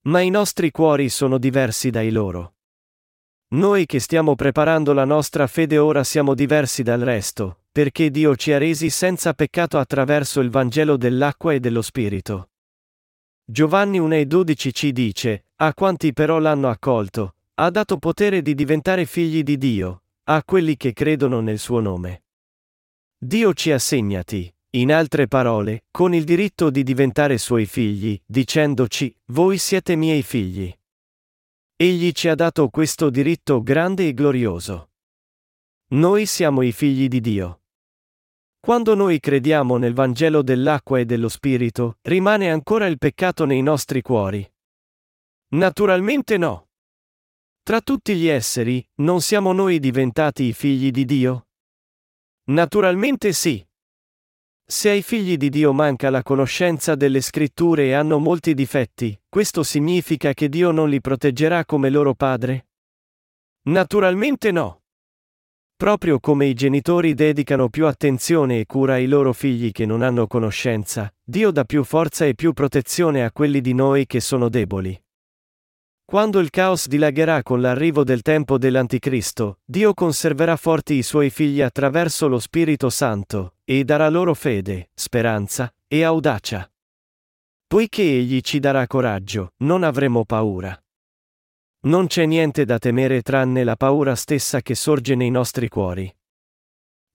Ma 0.03 0.21
i 0.21 0.29
nostri 0.29 0.71
cuori 0.71 1.09
sono 1.09 1.39
diversi 1.39 1.89
dai 1.89 2.11
loro. 2.11 2.54
Noi 3.49 3.87
che 3.87 4.01
stiamo 4.01 4.35
preparando 4.35 4.93
la 4.93 5.05
nostra 5.05 5.47
fede 5.47 5.79
ora 5.79 6.03
siamo 6.03 6.35
diversi 6.35 6.83
dal 6.83 7.01
resto, 7.01 7.61
perché 7.71 8.11
Dio 8.11 8.35
ci 8.37 8.53
ha 8.53 8.59
resi 8.59 8.91
senza 8.91 9.35
peccato 9.35 9.79
attraverso 9.79 10.41
il 10.41 10.51
Vangelo 10.51 10.97
dell'acqua 10.97 11.53
e 11.53 11.61
dello 11.61 11.83
Spirito. 11.83 12.51
Giovanni 13.45 14.01
1,12 14.01 14.71
ci 14.73 14.93
dice, 14.93 15.47
a 15.57 15.75
quanti 15.75 16.13
però 16.13 16.39
l'hanno 16.39 16.69
accolto, 16.69 17.35
ha 17.55 17.71
dato 17.71 17.99
potere 17.99 18.43
di 18.43 18.55
diventare 18.55 19.05
figli 19.05 19.43
di 19.43 19.59
Dio, 19.59 20.03
a 20.25 20.43
quelli 20.43 20.77
che 20.77 20.93
credono 20.93 21.41
nel 21.41 21.59
suo 21.59 21.81
nome. 21.81 22.23
Dio 23.17 23.53
ci 23.53 23.71
ha 23.71 23.79
segnati, 23.79 24.53
in 24.71 24.93
altre 24.93 25.29
parole, 25.29 25.85
con 25.91 26.15
il 26.15 26.25
diritto 26.25 26.71
di 26.71 26.83
diventare 26.83 27.39
suoi 27.39 27.67
figli, 27.67 28.21
dicendoci, 28.27 29.15
voi 29.27 29.59
siete 29.59 29.95
miei 29.95 30.23
figli. 30.23 30.75
Egli 31.77 32.13
ci 32.13 32.29
ha 32.29 32.37
dato 32.37 32.69
questo 32.69 33.11
diritto 33.11 33.61
grande 33.61 34.07
e 34.07 34.15
glorioso. 34.15 34.93
Noi 35.95 36.25
siamo 36.25 36.63
i 36.63 36.71
figli 36.71 37.09
di 37.09 37.21
Dio. 37.21 37.63
Quando 38.61 38.95
noi 38.95 39.19
crediamo 39.19 39.77
nel 39.77 39.93
Vangelo 39.93 40.43
dell'acqua 40.43 41.01
e 41.01 41.05
dello 41.05 41.29
Spirito, 41.29 41.99
rimane 42.03 42.49
ancora 42.49 42.87
il 42.87 42.99
peccato 42.99 43.45
nei 43.45 43.61
nostri 43.61 44.03
cuori? 44.03 44.49
Naturalmente 45.49 46.37
no. 46.37 46.69
Tra 47.65 47.81
tutti 47.81 48.15
gli 48.15 48.29
esseri, 48.29 48.87
non 49.01 49.21
siamo 49.21 49.53
noi 49.53 49.81
diventati 49.81 50.45
i 50.45 50.53
figli 50.53 50.93
di 50.93 51.05
Dio? 51.05 51.49
Naturalmente 52.51 53.33
sì. 53.33 53.67
Se 54.67 54.89
ai 54.89 55.03
figli 55.03 55.37
di 55.37 55.51
Dio 55.51 55.75
manca 55.75 56.09
la 56.09 56.23
conoscenza 56.23 56.95
delle 56.95 57.21
scritture 57.21 57.85
e 57.85 57.93
hanno 57.93 58.19
molti 58.19 58.55
difetti, 58.55 59.19
questo 59.29 59.63
significa 59.63 60.33
che 60.33 60.49
Dio 60.49 60.71
non 60.71 60.89
li 60.89 61.03
proteggerà 61.03 61.67
come 61.67 61.91
loro 61.91 62.15
padre? 62.15 62.69
Naturalmente 63.65 64.51
no. 64.51 64.81
Proprio 65.77 66.19
come 66.19 66.47
i 66.47 66.55
genitori 66.55 67.13
dedicano 67.13 67.69
più 67.69 67.87
attenzione 67.87 68.61
e 68.61 68.67
cura 68.67 68.95
ai 68.95 69.07
loro 69.07 69.35
figli 69.35 69.71
che 69.71 69.85
non 69.85 70.01
hanno 70.01 70.27
conoscenza, 70.27 71.13
Dio 71.23 71.51
dà 71.51 71.65
più 71.65 71.85
forza 71.85 72.25
e 72.25 72.35
più 72.35 72.55
protezione 72.55 73.23
a 73.23 73.33
quelli 73.33 73.61
di 73.61 73.75
noi 73.75 74.07
che 74.07 74.21
sono 74.21 74.49
deboli. 74.49 75.04
Quando 76.07 76.39
il 76.39 76.51
caos 76.51 76.87
dilagherà 76.87 77.43
con 77.43 77.63
l'arrivo 77.63 78.05
del 78.05 78.21
tempo 78.21 78.59
dell'Anticristo, 78.59 79.61
Dio 79.65 79.95
conserverà 79.95 80.55
forti 80.57 80.95
i 80.95 81.03
suoi 81.03 81.31
figli 81.31 81.63
attraverso 81.63 82.29
lo 82.29 82.39
Spirito 82.39 82.91
Santo, 82.91 83.55
e 83.65 83.85
darà 83.85 84.11
loro 84.11 84.35
fede, 84.35 84.91
speranza 84.95 85.73
e 85.89 86.05
audacia. 86.05 86.71
Poiché 87.67 88.03
Egli 88.03 88.41
ci 88.43 88.61
darà 88.61 88.87
coraggio, 88.87 89.55
non 89.65 89.83
avremo 89.83 90.27
paura. 90.27 90.79
Non 91.87 92.07
c'è 92.07 92.27
niente 92.27 92.67
da 92.67 92.79
temere 92.79 93.23
tranne 93.23 93.65
la 93.65 93.77
paura 93.77 94.15
stessa 94.15 94.61
che 94.61 94.75
sorge 94.75 95.15
nei 95.15 95.31
nostri 95.31 95.69
cuori. 95.69 96.15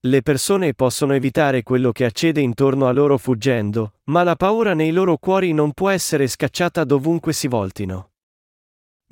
Le 0.02 0.22
persone 0.22 0.74
possono 0.74 1.14
evitare 1.14 1.62
quello 1.62 1.92
che 1.92 2.04
accede 2.04 2.40
intorno 2.40 2.88
a 2.88 2.92
loro 2.92 3.18
fuggendo, 3.18 3.94
ma 4.04 4.24
la 4.24 4.34
paura 4.34 4.74
nei 4.74 4.90
loro 4.90 5.16
cuori 5.16 5.52
non 5.52 5.72
può 5.72 5.90
essere 5.90 6.26
scacciata 6.26 6.84
dovunque 6.84 7.32
si 7.32 7.46
voltino 7.46 8.09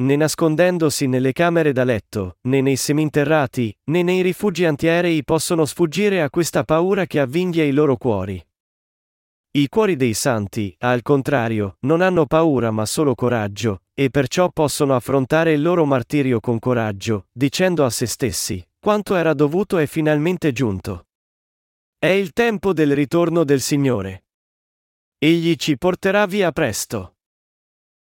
né 0.00 0.16
nascondendosi 0.16 1.06
nelle 1.06 1.32
camere 1.32 1.72
da 1.72 1.84
letto, 1.84 2.38
né 2.42 2.60
nei 2.60 2.76
seminterrati, 2.76 3.76
né 3.84 4.02
nei 4.02 4.22
rifugi 4.22 4.64
antiaerei 4.64 5.24
possono 5.24 5.64
sfuggire 5.64 6.22
a 6.22 6.30
questa 6.30 6.62
paura 6.64 7.06
che 7.06 7.18
avvinghia 7.18 7.64
i 7.64 7.72
loro 7.72 7.96
cuori. 7.96 8.44
I 9.50 9.68
cuori 9.68 9.96
dei 9.96 10.14
santi, 10.14 10.74
al 10.80 11.02
contrario, 11.02 11.78
non 11.80 12.00
hanno 12.00 12.26
paura 12.26 12.70
ma 12.70 12.86
solo 12.86 13.14
coraggio, 13.14 13.82
e 13.92 14.10
perciò 14.10 14.50
possono 14.50 14.94
affrontare 14.94 15.52
il 15.52 15.62
loro 15.62 15.84
martirio 15.84 16.38
con 16.38 16.60
coraggio, 16.60 17.26
dicendo 17.32 17.84
a 17.84 17.90
se 17.90 18.06
stessi, 18.06 18.64
quanto 18.78 19.16
era 19.16 19.34
dovuto 19.34 19.78
è 19.78 19.86
finalmente 19.86 20.52
giunto. 20.52 21.06
È 21.98 22.06
il 22.06 22.32
tempo 22.32 22.72
del 22.72 22.94
ritorno 22.94 23.42
del 23.42 23.60
Signore. 23.60 24.26
Egli 25.18 25.56
ci 25.56 25.76
porterà 25.76 26.26
via 26.26 26.52
presto. 26.52 27.17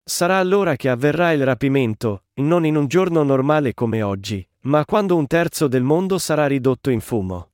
Sarà 0.06 0.36
allora 0.36 0.76
che 0.76 0.90
avverrà 0.90 1.32
il 1.32 1.42
rapimento, 1.46 2.24
non 2.34 2.66
in 2.66 2.76
un 2.76 2.86
giorno 2.88 3.22
normale 3.22 3.72
come 3.72 4.02
oggi, 4.02 4.46
ma 4.64 4.84
quando 4.84 5.16
un 5.16 5.26
terzo 5.26 5.66
del 5.66 5.82
mondo 5.82 6.18
sarà 6.18 6.46
ridotto 6.46 6.90
in 6.90 7.00
fumo. 7.00 7.52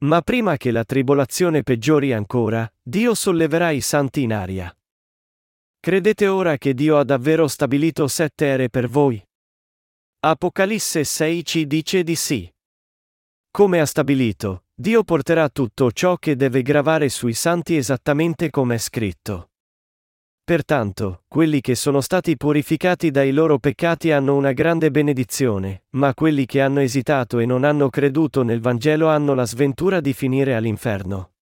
Ma 0.00 0.20
prima 0.20 0.58
che 0.58 0.70
la 0.70 0.84
tribolazione 0.84 1.62
peggiori 1.62 2.12
ancora, 2.12 2.70
Dio 2.82 3.14
solleverà 3.14 3.70
i 3.70 3.80
santi 3.80 4.20
in 4.22 4.34
aria. 4.34 4.70
Credete 5.80 6.26
ora 6.26 6.58
che 6.58 6.74
Dio 6.74 6.98
ha 6.98 7.04
davvero 7.04 7.48
stabilito 7.48 8.06
sette 8.06 8.44
ere 8.44 8.68
per 8.68 8.86
voi? 8.86 9.24
Apocalisse 10.20 11.04
6 11.04 11.44
ci 11.44 11.66
dice 11.66 12.02
di 12.02 12.16
sì. 12.16 12.52
Come 13.50 13.80
ha 13.80 13.86
stabilito, 13.86 14.64
Dio 14.74 15.04
porterà 15.04 15.48
tutto 15.48 15.90
ciò 15.90 16.16
che 16.16 16.36
deve 16.36 16.60
gravare 16.60 17.08
sui 17.08 17.32
santi 17.32 17.76
esattamente 17.76 18.50
come 18.50 18.74
è 18.74 18.78
scritto. 18.78 19.52
Pertanto, 20.46 21.24
quelli 21.26 21.60
che 21.60 21.74
sono 21.74 22.00
stati 22.00 22.36
purificati 22.36 23.10
dai 23.10 23.32
loro 23.32 23.58
peccati 23.58 24.12
hanno 24.12 24.36
una 24.36 24.52
grande 24.52 24.92
benedizione, 24.92 25.86
ma 25.96 26.14
quelli 26.14 26.46
che 26.46 26.60
hanno 26.60 26.78
esitato 26.78 27.40
e 27.40 27.46
non 27.46 27.64
hanno 27.64 27.90
creduto 27.90 28.44
nel 28.44 28.60
Vangelo 28.60 29.08
hanno 29.08 29.34
la 29.34 29.44
sventura 29.44 30.00
di 30.00 30.12
finire 30.12 30.54
all'inferno. 30.54 31.32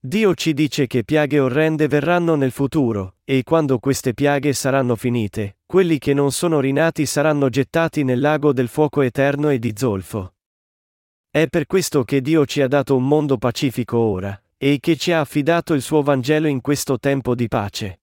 Dio 0.00 0.34
ci 0.34 0.52
dice 0.52 0.88
che 0.88 1.04
piaghe 1.04 1.38
orrende 1.38 1.86
verranno 1.86 2.34
nel 2.34 2.50
futuro, 2.50 3.18
e 3.22 3.44
quando 3.44 3.78
queste 3.78 4.14
piaghe 4.14 4.52
saranno 4.52 4.96
finite, 4.96 5.58
quelli 5.64 5.98
che 5.98 6.12
non 6.12 6.32
sono 6.32 6.58
rinati 6.58 7.06
saranno 7.06 7.48
gettati 7.48 8.02
nel 8.02 8.18
lago 8.18 8.52
del 8.52 8.66
fuoco 8.66 9.02
eterno 9.02 9.50
e 9.50 9.60
di 9.60 9.74
zolfo. 9.76 10.34
È 11.30 11.46
per 11.46 11.66
questo 11.66 12.02
che 12.02 12.20
Dio 12.20 12.44
ci 12.46 12.62
ha 12.62 12.66
dato 12.66 12.96
un 12.96 13.06
mondo 13.06 13.38
pacifico 13.38 13.96
ora, 13.96 14.42
e 14.56 14.78
che 14.80 14.96
ci 14.96 15.12
ha 15.12 15.20
affidato 15.20 15.72
il 15.72 15.82
suo 15.82 16.02
Vangelo 16.02 16.48
in 16.48 16.60
questo 16.60 16.98
tempo 16.98 17.36
di 17.36 17.46
pace. 17.46 18.00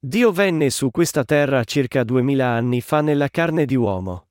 Dio 0.00 0.30
venne 0.30 0.70
su 0.70 0.92
questa 0.92 1.24
terra 1.24 1.64
circa 1.64 2.04
duemila 2.04 2.50
anni 2.50 2.80
fa 2.80 3.00
nella 3.00 3.28
carne 3.28 3.64
di 3.64 3.74
uomo. 3.74 4.28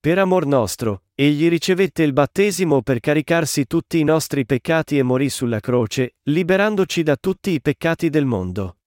Per 0.00 0.18
amor 0.18 0.46
nostro, 0.46 1.04
egli 1.14 1.48
ricevette 1.48 2.02
il 2.02 2.12
battesimo 2.12 2.82
per 2.82 2.98
caricarsi 2.98 3.68
tutti 3.68 4.00
i 4.00 4.02
nostri 4.02 4.44
peccati 4.44 4.98
e 4.98 5.04
morì 5.04 5.30
sulla 5.30 5.60
croce, 5.60 6.16
liberandoci 6.24 7.04
da 7.04 7.14
tutti 7.14 7.52
i 7.52 7.60
peccati 7.60 8.10
del 8.10 8.24
mondo. 8.24 8.78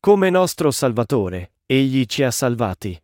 Come 0.00 0.30
nostro 0.30 0.72
Salvatore, 0.72 1.52
egli 1.64 2.04
ci 2.06 2.24
ha 2.24 2.32
salvati. 2.32 3.00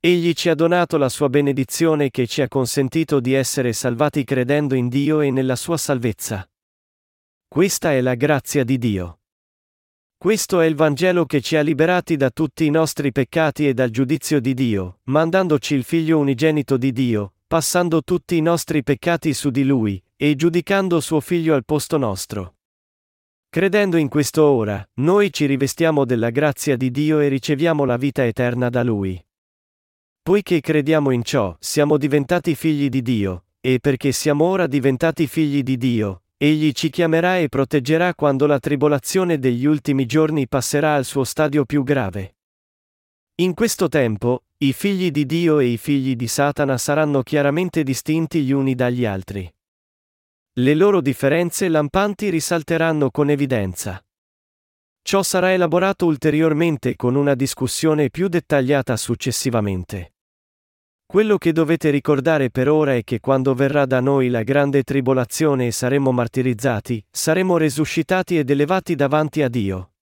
Egli 0.00 0.32
ci 0.32 0.48
ha 0.48 0.54
donato 0.54 0.96
la 0.96 1.10
sua 1.10 1.28
benedizione 1.28 2.08
che 2.08 2.26
ci 2.26 2.40
ha 2.40 2.48
consentito 2.48 3.20
di 3.20 3.34
essere 3.34 3.74
salvati 3.74 4.24
credendo 4.24 4.74
in 4.74 4.88
Dio 4.88 5.20
e 5.20 5.30
nella 5.30 5.56
sua 5.56 5.76
salvezza. 5.76 6.48
Questa 7.46 7.92
è 7.92 8.00
la 8.00 8.14
grazia 8.14 8.64
di 8.64 8.78
Dio. 8.78 9.18
Questo 10.26 10.58
è 10.58 10.66
il 10.66 10.74
Vangelo 10.74 11.24
che 11.24 11.40
ci 11.40 11.54
ha 11.54 11.60
liberati 11.60 12.16
da 12.16 12.30
tutti 12.30 12.64
i 12.64 12.70
nostri 12.70 13.12
peccati 13.12 13.68
e 13.68 13.74
dal 13.74 13.90
giudizio 13.90 14.40
di 14.40 14.54
Dio, 14.54 14.98
mandandoci 15.04 15.76
il 15.76 15.84
Figlio 15.84 16.18
unigenito 16.18 16.76
di 16.76 16.90
Dio, 16.90 17.34
passando 17.46 18.02
tutti 18.02 18.36
i 18.36 18.40
nostri 18.40 18.82
peccati 18.82 19.32
su 19.32 19.50
di 19.50 19.62
Lui, 19.62 20.02
e 20.16 20.34
giudicando 20.34 20.98
suo 20.98 21.20
Figlio 21.20 21.54
al 21.54 21.64
posto 21.64 21.96
nostro. 21.96 22.56
Credendo 23.48 23.98
in 23.98 24.08
questo 24.08 24.42
ora, 24.42 24.84
noi 24.94 25.32
ci 25.32 25.46
rivestiamo 25.46 26.04
della 26.04 26.30
grazia 26.30 26.76
di 26.76 26.90
Dio 26.90 27.20
e 27.20 27.28
riceviamo 27.28 27.84
la 27.84 27.96
vita 27.96 28.26
eterna 28.26 28.68
da 28.68 28.82
Lui. 28.82 29.24
Poiché 30.22 30.58
crediamo 30.58 31.12
in 31.12 31.22
ciò, 31.22 31.56
siamo 31.60 31.96
diventati 31.96 32.56
figli 32.56 32.88
di 32.88 33.00
Dio, 33.00 33.44
e 33.60 33.78
perché 33.78 34.10
siamo 34.10 34.46
ora 34.46 34.66
diventati 34.66 35.28
figli 35.28 35.62
di 35.62 35.76
Dio, 35.76 36.22
egli 36.38 36.72
ci 36.72 36.90
chiamerà 36.90 37.38
e 37.38 37.48
proteggerà 37.48 38.14
quando 38.14 38.46
la 38.46 38.58
tribolazione 38.58 39.38
degli 39.38 39.64
ultimi 39.64 40.04
giorni 40.06 40.46
passerà 40.46 40.94
al 40.94 41.04
suo 41.04 41.24
stadio 41.24 41.64
più 41.64 41.82
grave. 41.82 42.36
In 43.36 43.54
questo 43.54 43.88
tempo, 43.88 44.44
i 44.58 44.72
figli 44.72 45.10
di 45.10 45.26
Dio 45.26 45.58
e 45.58 45.66
i 45.66 45.76
figli 45.76 46.16
di 46.16 46.26
Satana 46.26 46.78
saranno 46.78 47.22
chiaramente 47.22 47.82
distinti 47.82 48.42
gli 48.42 48.52
uni 48.52 48.74
dagli 48.74 49.04
altri. 49.04 49.50
Le 50.58 50.74
loro 50.74 51.02
differenze 51.02 51.68
lampanti 51.68 52.30
risalteranno 52.30 53.10
con 53.10 53.28
evidenza. 53.28 54.02
Ciò 55.02 55.22
sarà 55.22 55.52
elaborato 55.52 56.06
ulteriormente 56.06 56.96
con 56.96 57.14
una 57.14 57.34
discussione 57.34 58.08
più 58.10 58.28
dettagliata 58.28 58.96
successivamente. 58.96 60.15
Quello 61.08 61.38
che 61.38 61.52
dovete 61.52 61.90
ricordare 61.90 62.50
per 62.50 62.68
ora 62.68 62.96
è 62.96 63.04
che 63.04 63.20
quando 63.20 63.54
verrà 63.54 63.86
da 63.86 64.00
noi 64.00 64.28
la 64.28 64.42
grande 64.42 64.82
tribolazione 64.82 65.68
e 65.68 65.70
saremo 65.70 66.10
martirizzati, 66.10 67.02
saremo 67.08 67.56
resuscitati 67.56 68.36
ed 68.36 68.50
elevati 68.50 68.96
davanti 68.96 69.42
a 69.42 69.48
Dio. 69.48 69.92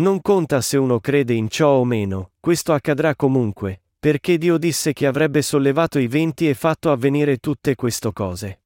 Non 0.00 0.20
conta 0.20 0.60
se 0.62 0.76
uno 0.76 0.98
crede 0.98 1.34
in 1.34 1.48
ciò 1.48 1.74
o 1.74 1.84
meno, 1.84 2.32
questo 2.40 2.72
accadrà 2.72 3.14
comunque, 3.14 3.82
perché 4.00 4.36
Dio 4.36 4.58
disse 4.58 4.92
che 4.92 5.06
avrebbe 5.06 5.42
sollevato 5.42 6.00
i 6.00 6.08
venti 6.08 6.48
e 6.48 6.54
fatto 6.54 6.90
avvenire 6.90 7.36
tutte 7.36 7.76
queste 7.76 8.12
cose. 8.12 8.62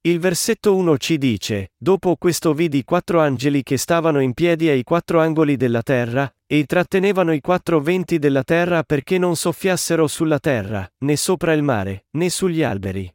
Il 0.00 0.18
versetto 0.18 0.74
1 0.74 0.96
ci 0.96 1.18
dice, 1.18 1.72
dopo 1.76 2.16
questo 2.16 2.54
vidi 2.54 2.84
quattro 2.84 3.20
angeli 3.20 3.62
che 3.62 3.76
stavano 3.76 4.20
in 4.20 4.32
piedi 4.32 4.68
ai 4.70 4.82
quattro 4.82 5.20
angoli 5.20 5.56
della 5.56 5.82
terra, 5.82 6.32
e 6.50 6.64
trattenevano 6.64 7.34
i 7.34 7.40
quattro 7.40 7.78
venti 7.78 8.18
della 8.18 8.42
terra 8.42 8.82
perché 8.82 9.18
non 9.18 9.36
soffiassero 9.36 10.06
sulla 10.06 10.38
terra, 10.38 10.90
né 11.00 11.14
sopra 11.14 11.52
il 11.52 11.62
mare, 11.62 12.06
né 12.12 12.30
sugli 12.30 12.62
alberi. 12.62 13.14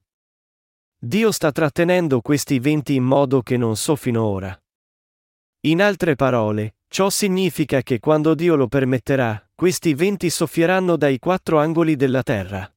Dio 0.99 1.31
sta 1.31 1.51
trattenendo 1.51 2.21
questi 2.21 2.59
venti 2.59 2.93
in 2.93 3.03
modo 3.03 3.41
che 3.41 3.57
non 3.57 3.75
soffino 3.75 4.23
ora. 4.23 4.55
In 5.61 5.81
altre 5.81 6.15
parole, 6.15 6.75
ciò 6.87 7.09
significa 7.09 7.81
che 7.81 7.99
quando 7.99 8.35
Dio 8.35 8.55
lo 8.55 8.67
permetterà, 8.67 9.49
questi 9.55 9.95
venti 9.95 10.29
soffieranno 10.29 10.95
dai 10.95 11.17
quattro 11.17 11.57
angoli 11.57 11.95
della 11.95 12.21
terra. 12.21 12.71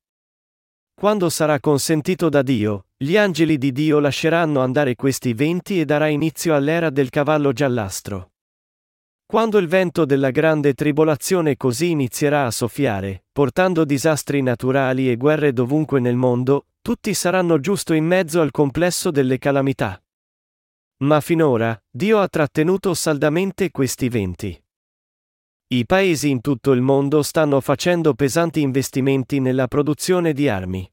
Quando 0.95 1.29
sarà 1.29 1.61
consentito 1.61 2.31
da 2.31 2.41
Dio, 2.41 2.87
gli 2.97 3.19
angeli 3.19 3.59
di 3.59 3.73
Dio 3.73 3.99
lasceranno 3.99 4.61
andare 4.61 4.95
questi 4.95 5.35
venti 5.35 5.79
e 5.79 5.85
darà 5.85 6.09
inizio 6.09 6.55
all'era 6.55 6.89
del 6.89 7.11
cavallo 7.11 7.53
giallastro. 7.53 8.31
Quando 9.29 9.59
il 9.59 9.67
vento 9.67 10.05
della 10.05 10.31
grande 10.31 10.73
tribolazione 10.73 11.57
così 11.57 11.91
inizierà 11.91 12.47
a 12.47 12.53
soffiare, 12.53 13.25
portando 13.33 13.85
disastri 13.85 14.41
naturali 14.41 15.11
e 15.11 15.17
guerre 15.17 15.53
dovunque 15.53 15.99
nel 15.99 16.15
mondo, 16.15 16.67
tutti 16.81 17.13
saranno 17.13 17.59
giusto 17.59 17.93
in 17.93 18.05
mezzo 18.05 18.41
al 18.41 18.53
complesso 18.53 19.11
delle 19.11 19.39
calamità. 19.39 20.01
Ma 20.99 21.21
finora, 21.21 21.77
Dio 21.91 22.21
ha 22.21 22.29
trattenuto 22.29 22.95
saldamente 22.95 23.73
questi 23.73 24.09
venti. 24.09 24.65
I 25.69 25.85
paesi 25.85 26.31
in 26.31 26.41
tutto 26.41 26.71
il 26.71 26.81
mondo 26.81 27.23
stanno 27.23 27.61
facendo 27.61 28.15
pesanti 28.15 28.61
investimenti 28.61 29.41
nella 29.41 29.67
produzione 29.67 30.33
di 30.35 30.49
armi. 30.49 30.89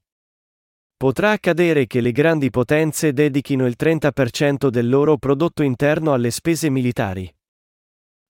Potrà 0.98 1.30
accadere 1.30 1.86
che 1.86 2.02
le 2.02 2.12
grandi 2.12 2.50
potenze 2.50 3.14
dedichino 3.14 3.68
il 3.68 3.76
30% 3.78 4.70
del 4.70 4.90
loro 4.90 5.18
prodotto 5.18 5.62
interno 5.62 6.14
alle 6.14 6.32
spese 6.32 6.72
militari. 6.72 7.32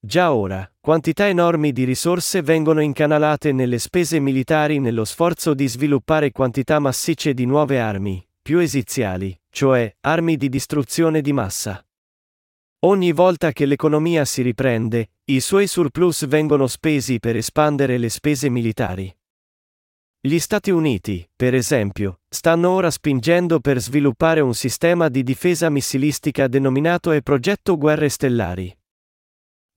Già 0.05 0.33
ora, 0.33 0.69
quantità 0.81 1.29
enormi 1.29 1.71
di 1.71 1.85
risorse 1.85 2.41
vengono 2.41 2.81
incanalate 2.81 3.53
nelle 3.53 3.79
spese 3.79 4.19
militari 4.19 4.79
nello 4.79 5.05
sforzo 5.05 5.53
di 5.53 5.65
sviluppare 5.65 6.33
quantità 6.33 6.77
massicce 6.79 7.33
di 7.33 7.45
nuove 7.45 7.79
armi, 7.79 8.21
più 8.41 8.59
esiziali, 8.59 9.33
cioè 9.49 9.95
armi 10.01 10.35
di 10.35 10.49
distruzione 10.49 11.21
di 11.21 11.31
massa. 11.31 11.81
Ogni 12.79 13.13
volta 13.13 13.53
che 13.53 13.65
l'economia 13.65 14.25
si 14.25 14.41
riprende, 14.41 15.11
i 15.23 15.39
suoi 15.39 15.67
surplus 15.67 16.27
vengono 16.27 16.67
spesi 16.67 17.19
per 17.19 17.37
espandere 17.37 17.97
le 17.97 18.09
spese 18.09 18.49
militari. 18.49 19.09
Gli 20.19 20.39
Stati 20.39 20.69
Uniti, 20.69 21.25
per 21.33 21.55
esempio, 21.55 22.19
stanno 22.27 22.71
ora 22.71 22.91
spingendo 22.91 23.61
per 23.61 23.79
sviluppare 23.79 24.41
un 24.41 24.53
sistema 24.53 25.07
di 25.07 25.23
difesa 25.23 25.69
missilistica 25.69 26.49
denominato 26.49 27.13
e 27.13 27.21
Progetto 27.21 27.77
Guerre 27.77 28.09
Stellari. 28.09 28.75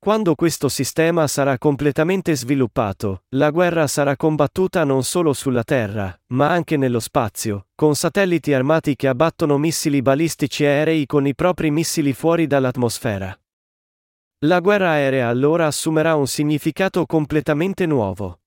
Quando 0.06 0.36
questo 0.36 0.68
sistema 0.68 1.26
sarà 1.26 1.58
completamente 1.58 2.36
sviluppato, 2.36 3.24
la 3.30 3.50
guerra 3.50 3.88
sarà 3.88 4.14
combattuta 4.14 4.84
non 4.84 5.02
solo 5.02 5.32
sulla 5.32 5.64
Terra, 5.64 6.16
ma 6.28 6.48
anche 6.48 6.76
nello 6.76 7.00
spazio, 7.00 7.70
con 7.74 7.96
satelliti 7.96 8.52
armati 8.52 8.94
che 8.94 9.08
abbattono 9.08 9.58
missili 9.58 10.02
balistici 10.02 10.64
aerei 10.64 11.06
con 11.06 11.26
i 11.26 11.34
propri 11.34 11.72
missili 11.72 12.12
fuori 12.12 12.46
dall'atmosfera. 12.46 13.36
La 14.44 14.60
guerra 14.60 14.90
aerea 14.90 15.26
allora 15.26 15.66
assumerà 15.66 16.14
un 16.14 16.28
significato 16.28 17.04
completamente 17.04 17.84
nuovo. 17.84 18.42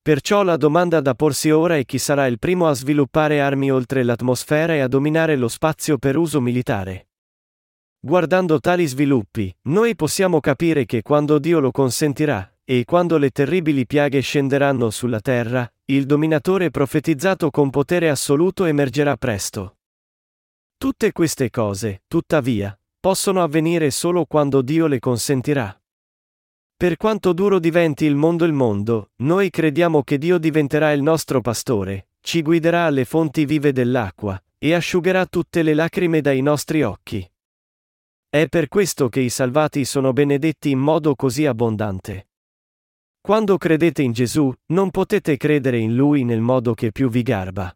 Perciò 0.00 0.42
la 0.42 0.56
domanda 0.56 1.02
da 1.02 1.14
porsi 1.14 1.50
ora 1.50 1.76
è 1.76 1.84
chi 1.84 1.98
sarà 1.98 2.26
il 2.26 2.38
primo 2.38 2.66
a 2.66 2.72
sviluppare 2.72 3.42
armi 3.42 3.70
oltre 3.70 4.02
l'atmosfera 4.02 4.72
e 4.72 4.80
a 4.80 4.88
dominare 4.88 5.36
lo 5.36 5.48
spazio 5.48 5.98
per 5.98 6.16
uso 6.16 6.40
militare. 6.40 7.08
Guardando 8.04 8.58
tali 8.58 8.84
sviluppi, 8.86 9.54
noi 9.68 9.94
possiamo 9.94 10.40
capire 10.40 10.86
che 10.86 11.02
quando 11.02 11.38
Dio 11.38 11.60
lo 11.60 11.70
consentirà, 11.70 12.52
e 12.64 12.84
quando 12.84 13.16
le 13.16 13.30
terribili 13.30 13.86
piaghe 13.86 14.18
scenderanno 14.18 14.90
sulla 14.90 15.20
terra, 15.20 15.72
il 15.84 16.04
dominatore 16.04 16.72
profetizzato 16.72 17.50
con 17.50 17.70
potere 17.70 18.08
assoluto 18.08 18.64
emergerà 18.64 19.16
presto. 19.16 19.76
Tutte 20.76 21.12
queste 21.12 21.48
cose, 21.48 22.02
tuttavia, 22.08 22.76
possono 22.98 23.40
avvenire 23.40 23.92
solo 23.92 24.24
quando 24.24 24.62
Dio 24.62 24.88
le 24.88 24.98
consentirà. 24.98 25.80
Per 26.76 26.96
quanto 26.96 27.32
duro 27.32 27.60
diventi 27.60 28.04
il 28.04 28.16
mondo 28.16 28.44
il 28.44 28.52
mondo, 28.52 29.10
noi 29.18 29.48
crediamo 29.48 30.02
che 30.02 30.18
Dio 30.18 30.38
diventerà 30.38 30.90
il 30.90 31.02
nostro 31.02 31.40
pastore, 31.40 32.08
ci 32.20 32.42
guiderà 32.42 32.86
alle 32.86 33.04
fonti 33.04 33.44
vive 33.44 33.70
dell'acqua, 33.70 34.42
e 34.58 34.74
asciugherà 34.74 35.24
tutte 35.26 35.62
le 35.62 35.74
lacrime 35.74 36.20
dai 36.20 36.42
nostri 36.42 36.82
occhi. 36.82 37.31
È 38.34 38.48
per 38.48 38.68
questo 38.68 39.10
che 39.10 39.20
i 39.20 39.28
salvati 39.28 39.84
sono 39.84 40.14
benedetti 40.14 40.70
in 40.70 40.78
modo 40.78 41.14
così 41.14 41.44
abbondante. 41.44 42.28
Quando 43.20 43.58
credete 43.58 44.00
in 44.00 44.12
Gesù, 44.12 44.50
non 44.68 44.90
potete 44.90 45.36
credere 45.36 45.76
in 45.76 45.94
Lui 45.94 46.24
nel 46.24 46.40
modo 46.40 46.72
che 46.72 46.92
più 46.92 47.10
vi 47.10 47.20
garba. 47.20 47.70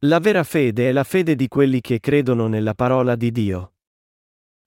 La 0.00 0.18
vera 0.18 0.44
fede 0.44 0.90
è 0.90 0.92
la 0.92 1.04
fede 1.04 1.34
di 1.34 1.48
quelli 1.48 1.80
che 1.80 2.00
credono 2.00 2.48
nella 2.48 2.74
parola 2.74 3.16
di 3.16 3.32
Dio. 3.32 3.76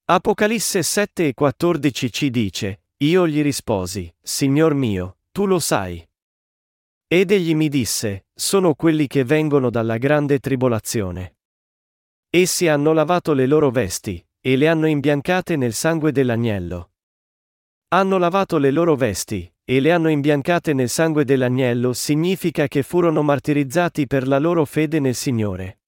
Apocalisse 0.06 0.82
7 0.82 1.28
e 1.28 1.34
14 1.36 2.12
ci 2.12 2.32
dice, 2.32 2.82
Io 3.04 3.28
gli 3.28 3.44
risposi, 3.44 4.12
Signor 4.20 4.74
mio, 4.74 5.20
tu 5.30 5.46
lo 5.46 5.60
sai. 5.60 6.04
Ed 7.06 7.30
egli 7.30 7.54
mi 7.54 7.70
disse, 7.70 8.26
sono 8.34 8.74
quelli 8.74 9.06
che 9.06 9.24
vengono 9.24 9.70
dalla 9.70 10.00
grande 10.00 10.40
tribolazione. 10.40 11.36
Essi 12.28 12.68
hanno 12.68 12.92
lavato 12.92 13.34
le 13.34 13.46
loro 13.46 13.70
vesti, 13.70 14.24
e 14.42 14.56
le 14.56 14.68
hanno 14.68 14.88
imbiancate 14.88 15.56
nel 15.56 15.74
sangue 15.74 16.12
dell'agnello. 16.12 16.92
Hanno 17.90 18.18
lavato 18.18 18.58
le 18.58 18.72
loro 18.72 18.96
vesti, 18.96 19.52
e 19.64 19.80
le 19.80 19.92
hanno 19.92 20.10
imbiancate 20.10 20.74
nel 20.74 20.90
sangue 20.90 21.26
dell'agnello 21.26 21.94
significa 21.94 22.68
che 22.68 22.82
furono 22.82 23.22
martirizzati 23.22 24.08
per 24.08 24.28
la 24.28 24.40
loro 24.40 24.66
fede 24.66 25.00
nel 25.00 25.16
Signore. 25.16 25.80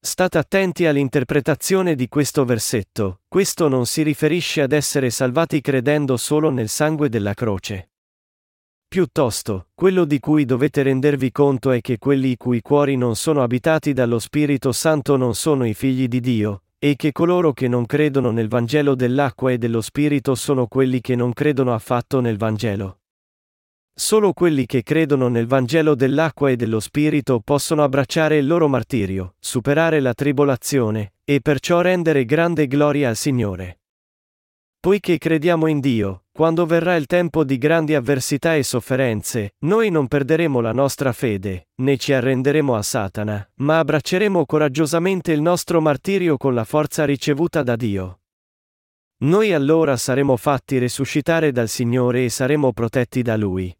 State 0.00 0.38
attenti 0.38 0.86
all'interpretazione 0.86 1.94
di 1.94 2.08
questo 2.08 2.44
versetto, 2.44 3.22
questo 3.28 3.68
non 3.68 3.84
si 3.84 4.02
riferisce 4.02 4.62
ad 4.62 4.72
essere 4.72 5.10
salvati 5.10 5.60
credendo 5.60 6.16
solo 6.16 6.50
nel 6.50 6.68
sangue 6.68 7.08
della 7.08 7.34
croce. 7.34 7.90
Piuttosto, 8.88 9.68
quello 9.74 10.04
di 10.04 10.18
cui 10.18 10.44
dovete 10.44 10.82
rendervi 10.82 11.30
conto 11.30 11.72
è 11.72 11.80
che 11.80 11.98
quelli 11.98 12.30
i 12.30 12.36
cui 12.36 12.62
cuori 12.62 12.96
non 12.96 13.16
sono 13.16 13.42
abitati 13.42 13.92
dallo 13.92 14.18
Spirito 14.18 14.72
Santo 14.72 15.16
non 15.16 15.34
sono 15.34 15.66
i 15.66 15.74
figli 15.74 16.08
di 16.08 16.20
Dio, 16.20 16.62
e 16.80 16.94
che 16.94 17.10
coloro 17.10 17.52
che 17.52 17.66
non 17.66 17.86
credono 17.86 18.30
nel 18.30 18.46
Vangelo 18.46 18.94
dell'acqua 18.94 19.50
e 19.50 19.58
dello 19.58 19.80
Spirito 19.80 20.36
sono 20.36 20.68
quelli 20.68 21.00
che 21.00 21.16
non 21.16 21.32
credono 21.32 21.74
affatto 21.74 22.20
nel 22.20 22.36
Vangelo. 22.36 23.00
Solo 23.92 24.32
quelli 24.32 24.64
che 24.64 24.84
credono 24.84 25.26
nel 25.26 25.48
Vangelo 25.48 25.96
dell'acqua 25.96 26.50
e 26.50 26.56
dello 26.56 26.78
Spirito 26.78 27.40
possono 27.40 27.82
abbracciare 27.82 28.36
il 28.36 28.46
loro 28.46 28.68
martirio, 28.68 29.34
superare 29.40 29.98
la 29.98 30.14
tribolazione, 30.14 31.14
e 31.24 31.40
perciò 31.40 31.80
rendere 31.80 32.24
grande 32.24 32.68
gloria 32.68 33.08
al 33.08 33.16
Signore. 33.16 33.80
Poiché 34.78 35.18
crediamo 35.18 35.66
in 35.66 35.80
Dio, 35.80 36.26
quando 36.38 36.66
verrà 36.66 36.94
il 36.94 37.06
tempo 37.06 37.42
di 37.42 37.58
grandi 37.58 37.96
avversità 37.96 38.54
e 38.54 38.62
sofferenze, 38.62 39.54
noi 39.64 39.90
non 39.90 40.06
perderemo 40.06 40.60
la 40.60 40.70
nostra 40.70 41.12
fede, 41.12 41.70
né 41.78 41.96
ci 41.96 42.12
arrenderemo 42.12 42.76
a 42.76 42.82
Satana, 42.82 43.50
ma 43.56 43.80
abbracceremo 43.80 44.46
coraggiosamente 44.46 45.32
il 45.32 45.40
nostro 45.40 45.80
martirio 45.80 46.36
con 46.36 46.54
la 46.54 46.62
forza 46.62 47.04
ricevuta 47.04 47.64
da 47.64 47.74
Dio. 47.74 48.20
Noi 49.24 49.52
allora 49.52 49.96
saremo 49.96 50.36
fatti 50.36 50.78
risuscitare 50.78 51.50
dal 51.50 51.68
Signore 51.68 52.26
e 52.26 52.28
saremo 52.28 52.72
protetti 52.72 53.20
da 53.22 53.36
Lui. 53.36 53.76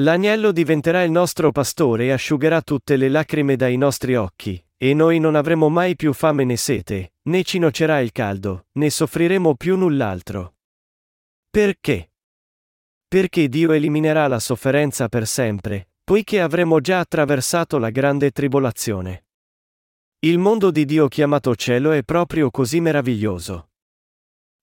L'agnello 0.00 0.52
diventerà 0.52 1.04
il 1.04 1.10
nostro 1.10 1.52
pastore 1.52 2.04
e 2.04 2.10
asciugherà 2.10 2.60
tutte 2.60 2.96
le 2.96 3.08
lacrime 3.08 3.56
dai 3.56 3.78
nostri 3.78 4.14
occhi, 4.14 4.62
e 4.76 4.92
noi 4.92 5.18
non 5.18 5.34
avremo 5.34 5.70
mai 5.70 5.96
più 5.96 6.12
fame 6.12 6.44
né 6.44 6.58
sete, 6.58 7.14
né 7.22 7.42
ci 7.44 7.58
nocerà 7.58 8.00
il 8.00 8.12
caldo, 8.12 8.66
né 8.72 8.90
soffriremo 8.90 9.54
più 9.54 9.78
null'altro. 9.78 10.55
Perché? 11.56 12.10
Perché 13.08 13.48
Dio 13.48 13.72
eliminerà 13.72 14.26
la 14.26 14.38
sofferenza 14.38 15.08
per 15.08 15.26
sempre, 15.26 15.88
poiché 16.04 16.42
avremo 16.42 16.80
già 16.80 16.98
attraversato 16.98 17.78
la 17.78 17.88
grande 17.88 18.30
tribolazione. 18.30 19.24
Il 20.18 20.36
mondo 20.36 20.70
di 20.70 20.84
Dio 20.84 21.08
chiamato 21.08 21.54
cielo 21.54 21.92
è 21.92 22.02
proprio 22.02 22.50
così 22.50 22.80
meraviglioso. 22.80 23.70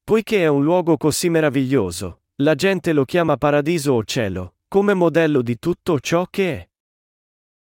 Poiché 0.03 0.43
è 0.43 0.47
un 0.47 0.63
luogo 0.63 0.95
così 0.95 1.29
meraviglioso, 1.29 2.25
la 2.43 2.53
gente 2.53 2.93
lo 2.93 3.05
chiama 3.05 3.37
paradiso 3.37 3.93
o 3.93 4.03
cielo, 4.03 4.57
come 4.67 4.93
modello 4.93 5.41
di 5.41 5.57
tutto 5.57 5.99
ciò 5.99 6.27
che 6.29 6.57
è. 6.59 6.69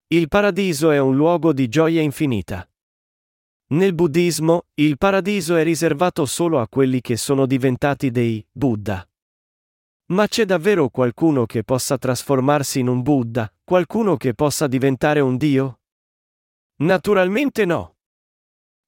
Il 0.08 0.26
paradiso 0.26 0.90
è 0.90 0.98
un 0.98 1.14
luogo 1.14 1.52
di 1.52 1.68
gioia 1.68 2.00
infinita. 2.00 2.68
Nel 3.68 3.94
buddismo, 3.94 4.64
il 4.74 4.98
paradiso 4.98 5.54
è 5.54 5.62
riservato 5.62 6.26
solo 6.26 6.58
a 6.58 6.66
quelli 6.66 7.00
che 7.00 7.16
sono 7.16 7.46
diventati 7.46 8.10
dei 8.10 8.44
Buddha. 8.50 9.04
Ma 10.10 10.26
c'è 10.26 10.44
davvero 10.44 10.88
qualcuno 10.88 11.46
che 11.46 11.62
possa 11.62 11.96
trasformarsi 11.96 12.80
in 12.80 12.88
un 12.88 13.00
Buddha, 13.00 13.52
qualcuno 13.62 14.16
che 14.16 14.34
possa 14.34 14.66
diventare 14.66 15.20
un 15.20 15.36
Dio? 15.36 15.82
Naturalmente 16.78 17.64
no. 17.64 17.96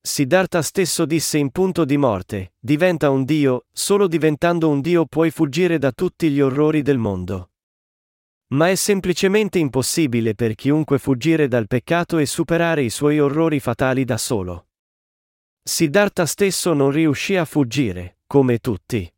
Siddhartha 0.01 0.63
stesso 0.63 1.07
disse 1.07 1.39
in 1.39 1.53
punto 1.53 1.85
di 1.85 1.97
morte, 1.97 2.55
diventa 2.59 3.11
un 3.11 3.25
Dio, 3.25 3.67
solo 3.71 4.09
diventando 4.09 4.69
un 4.69 4.81
Dio 4.81 5.07
puoi 5.07 5.31
fuggire 5.31 5.79
da 5.79 5.93
tutti 5.93 6.29
gli 6.29 6.41
orrori 6.41 6.83
del 6.83 6.99
mondo. 6.99 7.53
Ma 8.49 8.69
è 8.69 8.75
semplicemente 8.75 9.61
impossibile 9.61 10.35
per 10.35 10.57
chiunque 10.57 10.99
fuggire 10.99 11.47
dal 11.47 11.69
peccato 11.69 12.19
e 12.19 12.27
superare 12.27 12.83
i 12.83 12.91
suoi 12.91 13.21
orrori 13.21 13.61
fatali 13.61 14.05
da 14.05 14.19
solo. 14.19 14.67
Siddhartha 15.63 16.27
stesso 16.27 16.73
non 16.73 16.91
riuscì 16.91 17.37
a 17.37 17.45
fuggire, 17.45 18.19
come 18.27 18.59
tutti. 18.59 19.09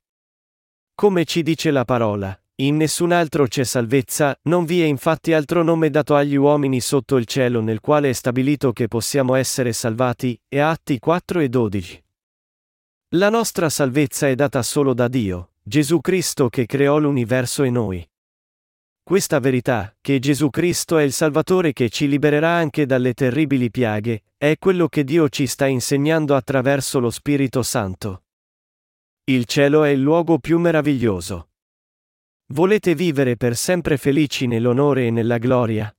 Come 0.97 1.25
ci 1.25 1.43
dice 1.43 1.73
la 1.73 1.85
parola, 1.85 2.41
in 2.57 2.77
nessun 2.77 3.11
altro 3.11 3.49
c'è 3.49 3.65
salvezza, 3.65 4.39
non 4.43 4.65
vi 4.65 4.81
è 4.81 4.85
infatti 4.85 5.33
altro 5.33 5.65
nome 5.65 5.91
dato 5.91 6.15
agli 6.15 6.37
uomini 6.37 6.81
sotto 6.81 7.17
il 7.17 7.27
cielo 7.27 7.61
nel 7.61 7.81
quale 7.81 8.11
è 8.11 8.13
stabilito 8.13 8.73
che 8.73 8.87
possiamo 8.87 9.35
essere 9.35 9.73
salvati, 9.73 10.41
e 10.49 10.61
Atti 10.61 11.01
4 11.01 11.41
e 11.41 11.49
12. 11.49 12.05
La 13.17 13.29
nostra 13.29 13.69
salvezza 13.71 14.29
è 14.29 14.37
data 14.37 14.63
solo 14.63 14.95
da 14.95 15.09
Dio, 15.09 15.55
Gesù 15.65 16.01
Cristo 16.01 16.49
che 16.49 16.65
creò 16.65 16.99
l'universo 16.99 17.65
e 17.65 17.71
noi. 17.71 18.09
Questa 19.03 19.41
verità, 19.41 19.93
che 20.01 20.21
Gesù 20.21 20.49
Cristo 20.49 20.97
è 20.97 21.03
il 21.03 21.13
Salvatore 21.13 21.73
che 21.73 21.89
ci 21.91 22.07
libererà 22.07 22.51
anche 22.51 22.87
dalle 22.87 23.15
terribili 23.15 23.69
piaghe, 23.69 24.23
è 24.37 24.57
quello 24.61 24.87
che 24.87 25.03
Dio 25.03 25.29
ci 25.29 25.49
sta 25.49 25.67
insegnando 25.67 26.37
attraverso 26.37 27.01
lo 27.01 27.11
Spirito 27.11 27.65
Santo. 27.65 28.24
Il 29.27 29.47
cielo 29.47 29.85
è 29.85 29.89
il 29.89 30.03
luogo 30.03 30.39
più 30.39 30.59
meraviglioso. 30.59 31.49
Volete 32.49 32.95
vivere 32.95 33.39
per 33.39 33.57
sempre 33.57 33.97
felici 33.97 34.47
nell'onore 34.47 35.07
e 35.07 35.11
nella 35.11 35.39
gloria? 35.39 35.91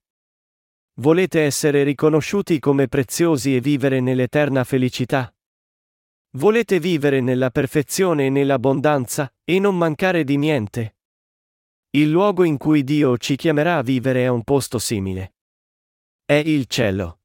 Volete 0.99 1.41
essere 1.41 1.81
riconosciuti 1.81 2.59
come 2.59 2.87
preziosi 2.87 3.55
e 3.55 3.61
vivere 3.61 3.99
nell'eterna 3.99 4.63
felicità? 4.63 5.35
Volete 6.33 6.79
vivere 6.79 7.19
nella 7.19 7.49
perfezione 7.49 8.27
e 8.27 8.29
nell'abbondanza, 8.29 9.33
e 9.43 9.57
non 9.57 9.75
mancare 9.75 10.23
di 10.23 10.37
niente? 10.37 10.97
Il 11.95 12.11
luogo 12.11 12.43
in 12.43 12.57
cui 12.57 12.83
Dio 12.83 13.17
ci 13.17 13.35
chiamerà 13.35 13.77
a 13.77 13.81
vivere 13.81 14.25
è 14.25 14.27
un 14.27 14.43
posto 14.43 14.77
simile. 14.77 15.33
È 16.23 16.33
il 16.35 16.67
cielo. 16.67 17.21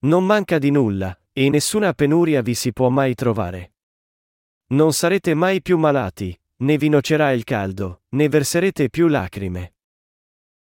Non 0.00 0.26
manca 0.26 0.58
di 0.58 0.70
nulla, 0.70 1.18
e 1.32 1.48
nessuna 1.48 1.94
penuria 1.94 2.42
vi 2.42 2.54
si 2.54 2.74
può 2.74 2.90
mai 2.90 3.14
trovare. 3.14 3.72
Non 4.68 4.92
sarete 4.92 5.34
mai 5.34 5.62
più 5.62 5.78
malati, 5.78 6.38
né 6.58 6.76
vi 6.76 6.88
nocerà 6.88 7.32
il 7.32 7.44
caldo, 7.44 8.02
né 8.10 8.28
verserete 8.28 8.90
più 8.90 9.08
lacrime. 9.08 9.74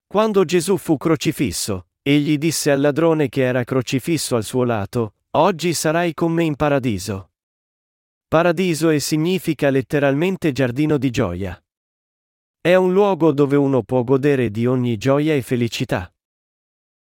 Quando 0.06 0.44
Gesù 0.44 0.76
fu 0.76 0.96
crocifisso, 0.96 1.88
egli 2.02 2.38
disse 2.38 2.70
al 2.70 2.80
ladrone 2.80 3.28
che 3.28 3.42
era 3.42 3.64
crocifisso 3.64 4.36
al 4.36 4.44
suo 4.44 4.64
lato, 4.64 5.14
Oggi 5.36 5.74
sarai 5.74 6.14
con 6.14 6.32
me 6.32 6.44
in 6.44 6.56
paradiso. 6.56 7.32
Paradiso 8.26 8.88
e 8.88 9.00
significa 9.00 9.68
letteralmente 9.68 10.50
giardino 10.50 10.96
di 10.96 11.10
gioia. 11.10 11.62
È 12.58 12.74
un 12.74 12.94
luogo 12.94 13.32
dove 13.32 13.54
uno 13.54 13.82
può 13.82 14.02
godere 14.02 14.50
di 14.50 14.64
ogni 14.64 14.96
gioia 14.96 15.34
e 15.34 15.42
felicità. 15.42 16.10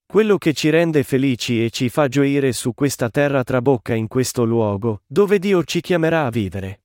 Quello 0.07 0.39
che 0.39 0.55
ci 0.55 0.71
rende 0.71 1.03
felici 1.03 1.63
e 1.63 1.69
ci 1.69 1.91
fa 1.91 2.09
gioire 2.09 2.55
su 2.55 2.73
questa 2.73 3.11
terra 3.11 3.45
trabocca 3.45 3.93
in 3.93 4.09
questo 4.09 4.45
luogo, 4.45 5.03
dove 5.07 5.39
Dio 5.39 5.63
ci 5.65 5.83
chiamerà 5.83 6.25
a 6.25 6.31
vivere. 6.31 6.82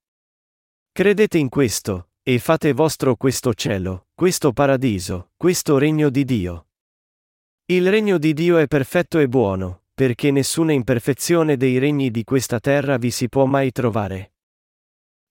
Credete 0.98 1.38
in 1.38 1.50
questo, 1.50 2.10
e 2.24 2.40
fate 2.40 2.74
vostro 2.74 3.16
questo 3.18 3.54
cielo, 3.54 4.08
questo 4.16 4.52
paradiso, 4.52 5.30
questo 5.38 5.78
regno 5.78 6.10
di 6.10 6.26
Dio. 6.26 6.70
Il 7.66 7.88
regno 7.88 8.18
di 8.18 8.34
Dio 8.34 8.58
è 8.58 8.66
perfetto 8.66 9.20
e 9.20 9.28
buono, 9.28 9.84
perché 9.94 10.32
nessuna 10.32 10.72
imperfezione 10.72 11.56
dei 11.56 11.78
regni 11.78 12.10
di 12.10 12.24
questa 12.24 12.60
terra 12.60 12.98
vi 12.98 13.12
si 13.12 13.30
può 13.30 13.46
mai 13.46 13.72
trovare. 13.72 14.32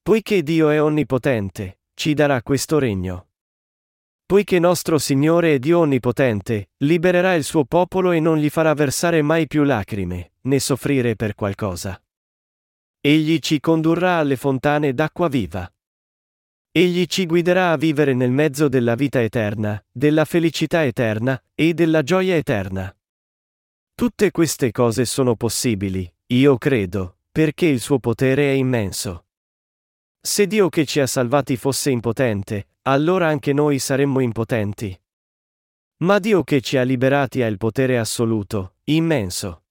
Poiché 0.03 0.45
Dio 0.45 0.69
è 0.69 0.81
onnipotente, 0.81 1.81
ci 1.95 2.15
darà 2.15 2.41
questo 2.43 2.79
regno. 2.79 3.31
Poiché 4.25 4.61
nostro 4.61 4.99
Signore 4.99 5.55
è 5.55 5.59
Dio 5.59 5.81
onnipotente, 5.81 6.69
libererà 6.85 7.35
il 7.35 7.43
suo 7.43 7.65
popolo 7.65 8.13
e 8.13 8.21
non 8.21 8.39
gli 8.39 8.51
farà 8.51 8.73
versare 8.73 9.21
mai 9.21 9.49
più 9.49 9.65
lacrime, 9.65 10.35
né 10.43 10.61
soffrire 10.61 11.17
per 11.17 11.35
qualcosa. 11.35 12.01
Egli 13.07 13.39
ci 13.39 13.61
condurrà 13.61 14.16
alle 14.16 14.35
fontane 14.35 14.93
d'acqua 14.93 15.28
viva. 15.28 15.73
Egli 16.73 17.07
ci 17.07 17.24
guiderà 17.24 17.70
a 17.70 17.77
vivere 17.77 18.15
nel 18.15 18.33
mezzo 18.33 18.66
della 18.66 18.97
vita 18.97 19.23
eterna, 19.23 19.81
della 19.93 20.24
felicità 20.24 20.85
eterna 20.85 21.41
e 21.55 21.73
della 21.73 22.03
gioia 22.03 22.35
eterna. 22.35 22.93
Tutte 23.95 24.33
queste 24.33 24.73
cose 24.73 25.05
sono 25.05 25.37
possibili, 25.37 26.12
io 26.33 26.59
credo, 26.59 27.19
perché 27.31 27.66
il 27.66 27.78
suo 27.78 28.01
potere 28.01 28.51
è 28.51 28.55
immenso. 28.55 29.27
Se 30.20 30.49
Dio 30.49 30.69
che 30.69 30.85
ci 30.85 30.99
ha 30.99 31.07
salvati 31.07 31.57
fosse 31.57 31.91
impotente, 31.91 32.70
allora 32.83 33.28
anche 33.28 33.53
noi 33.53 33.78
saremmo 33.78 34.19
impotenti. 34.19 35.01
Ma 35.99 36.19
Dio 36.19 36.43
che 36.43 36.61
ci 36.61 36.77
ha 36.77 36.83
liberati 36.83 37.41
ha 37.43 37.47
il 37.47 37.57
potere 37.57 38.01
assoluto, 38.01 38.74
immenso. 38.87 39.66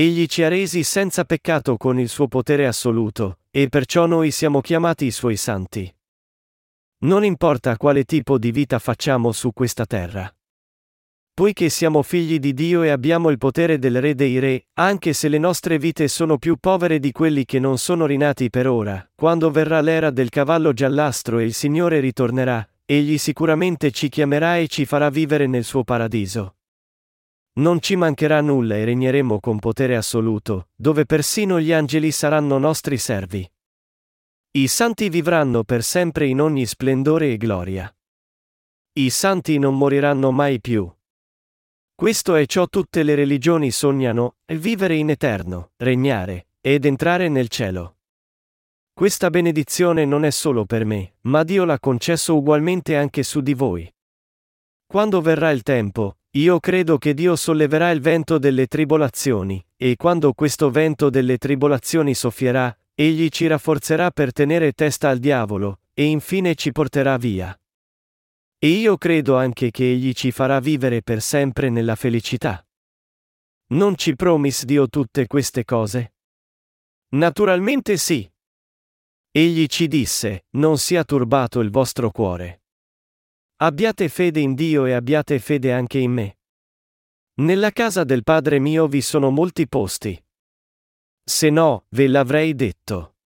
Egli 0.00 0.24
ci 0.28 0.42
ha 0.42 0.48
resi 0.48 0.82
senza 0.82 1.24
peccato 1.24 1.76
con 1.76 2.00
il 2.00 2.08
suo 2.08 2.26
potere 2.26 2.66
assoluto, 2.66 3.40
e 3.50 3.68
perciò 3.68 4.06
noi 4.06 4.30
siamo 4.30 4.62
chiamati 4.62 5.04
i 5.04 5.10
suoi 5.10 5.36
santi. 5.36 5.94
Non 7.00 7.22
importa 7.22 7.76
quale 7.76 8.04
tipo 8.04 8.38
di 8.38 8.50
vita 8.50 8.78
facciamo 8.78 9.30
su 9.30 9.52
questa 9.52 9.84
terra. 9.84 10.34
Poiché 11.34 11.68
siamo 11.68 12.00
figli 12.00 12.38
di 12.38 12.54
Dio 12.54 12.82
e 12.82 12.88
abbiamo 12.88 13.28
il 13.28 13.36
potere 13.36 13.78
del 13.78 14.00
Re 14.00 14.14
dei 14.14 14.38
Re, 14.38 14.68
anche 14.78 15.12
se 15.12 15.28
le 15.28 15.36
nostre 15.36 15.76
vite 15.76 16.08
sono 16.08 16.38
più 16.38 16.56
povere 16.56 16.98
di 16.98 17.12
quelli 17.12 17.44
che 17.44 17.58
non 17.58 17.76
sono 17.76 18.06
rinati 18.06 18.48
per 18.48 18.68
ora, 18.68 19.06
quando 19.14 19.50
verrà 19.50 19.82
l'era 19.82 20.08
del 20.08 20.30
cavallo 20.30 20.72
giallastro 20.72 21.38
e 21.40 21.44
il 21.44 21.52
Signore 21.52 22.00
ritornerà, 22.00 22.66
egli 22.86 23.18
sicuramente 23.18 23.90
ci 23.90 24.08
chiamerà 24.08 24.56
e 24.56 24.66
ci 24.66 24.86
farà 24.86 25.10
vivere 25.10 25.46
nel 25.46 25.64
suo 25.64 25.84
paradiso. 25.84 26.54
Non 27.52 27.80
ci 27.80 27.96
mancherà 27.96 28.40
nulla 28.40 28.76
e 28.76 28.84
regneremo 28.84 29.40
con 29.40 29.58
potere 29.58 29.96
assoluto, 29.96 30.68
dove 30.74 31.04
persino 31.04 31.60
gli 31.60 31.72
angeli 31.72 32.10
saranno 32.10 32.58
nostri 32.58 32.96
servi. 32.96 33.50
I 34.52 34.68
santi 34.68 35.08
vivranno 35.08 35.64
per 35.64 35.82
sempre 35.82 36.26
in 36.26 36.40
ogni 36.40 36.66
splendore 36.66 37.32
e 37.32 37.36
gloria. 37.36 37.94
I 38.92 39.10
santi 39.10 39.58
non 39.58 39.76
moriranno 39.76 40.30
mai 40.30 40.60
più, 40.60 40.90
questo 42.00 42.34
è 42.34 42.46
ciò 42.46 42.66
tutte 42.66 43.02
le 43.02 43.14
religioni 43.14 43.70
sognano, 43.70 44.36
vivere 44.54 44.94
in 44.94 45.10
eterno, 45.10 45.72
regnare, 45.76 46.46
ed 46.62 46.86
entrare 46.86 47.28
nel 47.28 47.48
cielo. 47.48 47.98
Questa 48.94 49.28
benedizione 49.28 50.06
non 50.06 50.24
è 50.24 50.30
solo 50.30 50.64
per 50.64 50.86
me, 50.86 51.16
ma 51.24 51.42
Dio 51.42 51.66
l'ha 51.66 51.78
concesso 51.78 52.34
ugualmente 52.34 52.96
anche 52.96 53.22
su 53.22 53.42
di 53.42 53.52
voi. 53.52 53.94
Quando 54.86 55.20
verrà 55.20 55.50
il 55.50 55.62
tempo, 55.62 56.19
io 56.32 56.60
credo 56.60 56.96
che 56.96 57.12
Dio 57.12 57.34
solleverà 57.34 57.90
il 57.90 58.00
vento 58.00 58.38
delle 58.38 58.66
tribolazioni, 58.66 59.64
e 59.76 59.96
quando 59.96 60.32
questo 60.32 60.70
vento 60.70 61.10
delle 61.10 61.38
tribolazioni 61.38 62.14
soffierà, 62.14 62.76
egli 62.94 63.28
ci 63.30 63.48
rafforzerà 63.48 64.12
per 64.12 64.32
tenere 64.32 64.72
testa 64.72 65.08
al 65.08 65.18
diavolo, 65.18 65.80
e 65.92 66.04
infine 66.04 66.54
ci 66.54 66.70
porterà 66.70 67.16
via. 67.16 67.58
E 68.58 68.68
io 68.68 68.96
credo 68.96 69.36
anche 69.36 69.70
che 69.70 69.90
Egli 69.90 70.12
ci 70.12 70.30
farà 70.30 70.60
vivere 70.60 71.02
per 71.02 71.22
sempre 71.22 71.70
nella 71.70 71.96
felicità. 71.96 72.64
Non 73.68 73.96
ci 73.96 74.14
promis 74.14 74.64
Dio 74.64 74.88
tutte 74.88 75.26
queste 75.26 75.64
cose? 75.64 76.14
Naturalmente 77.12 77.96
sì. 77.96 78.30
Egli 79.32 79.66
ci 79.66 79.88
disse, 79.88 80.44
non 80.50 80.78
sia 80.78 81.04
turbato 81.04 81.60
il 81.60 81.70
vostro 81.70 82.10
cuore. 82.10 82.59
Abbiate 83.62 84.08
fede 84.08 84.40
in 84.40 84.54
Dio 84.54 84.86
e 84.86 84.92
abbiate 84.92 85.38
fede 85.38 85.70
anche 85.70 85.98
in 85.98 86.12
me. 86.12 86.38
Nella 87.42 87.70
casa 87.72 88.04
del 88.04 88.22
Padre 88.22 88.58
mio 88.58 88.86
vi 88.88 89.02
sono 89.02 89.28
molti 89.28 89.68
posti. 89.68 90.18
Se 91.22 91.50
no, 91.50 91.84
ve 91.90 92.08
l'avrei 92.08 92.54
detto. 92.54 93.16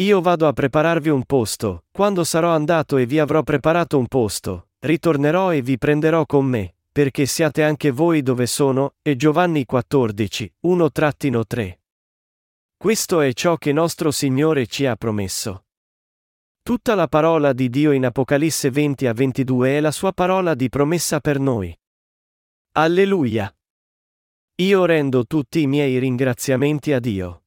Io 0.00 0.20
vado 0.20 0.48
a 0.48 0.52
prepararvi 0.52 1.10
un 1.10 1.24
posto, 1.24 1.84
quando 1.92 2.24
sarò 2.24 2.50
andato 2.50 2.96
e 2.96 3.06
vi 3.06 3.20
avrò 3.20 3.44
preparato 3.44 3.96
un 3.98 4.08
posto, 4.08 4.70
ritornerò 4.80 5.52
e 5.52 5.62
vi 5.62 5.78
prenderò 5.78 6.26
con 6.26 6.44
me, 6.44 6.78
perché 6.90 7.24
siate 7.24 7.62
anche 7.62 7.92
voi 7.92 8.22
dove 8.22 8.46
sono, 8.46 8.94
e 9.00 9.14
Giovanni 9.14 9.64
14, 9.64 10.54
1-3. 10.66 11.78
Questo 12.76 13.20
è 13.20 13.32
ciò 13.32 13.56
che 13.58 13.72
nostro 13.72 14.10
Signore 14.10 14.66
ci 14.66 14.86
ha 14.86 14.96
promesso. 14.96 15.65
Tutta 16.66 16.96
la 16.96 17.06
parola 17.06 17.52
di 17.52 17.70
Dio 17.70 17.92
in 17.92 18.04
Apocalisse 18.04 18.70
20 18.70 19.06
a 19.06 19.12
22 19.12 19.76
è 19.76 19.80
la 19.80 19.92
sua 19.92 20.10
parola 20.10 20.56
di 20.56 20.68
promessa 20.68 21.20
per 21.20 21.38
noi. 21.38 21.72
Alleluia! 22.72 23.56
Io 24.56 24.84
rendo 24.84 25.26
tutti 25.26 25.60
i 25.60 25.68
miei 25.68 25.96
ringraziamenti 25.98 26.92
a 26.92 26.98
Dio. 26.98 27.45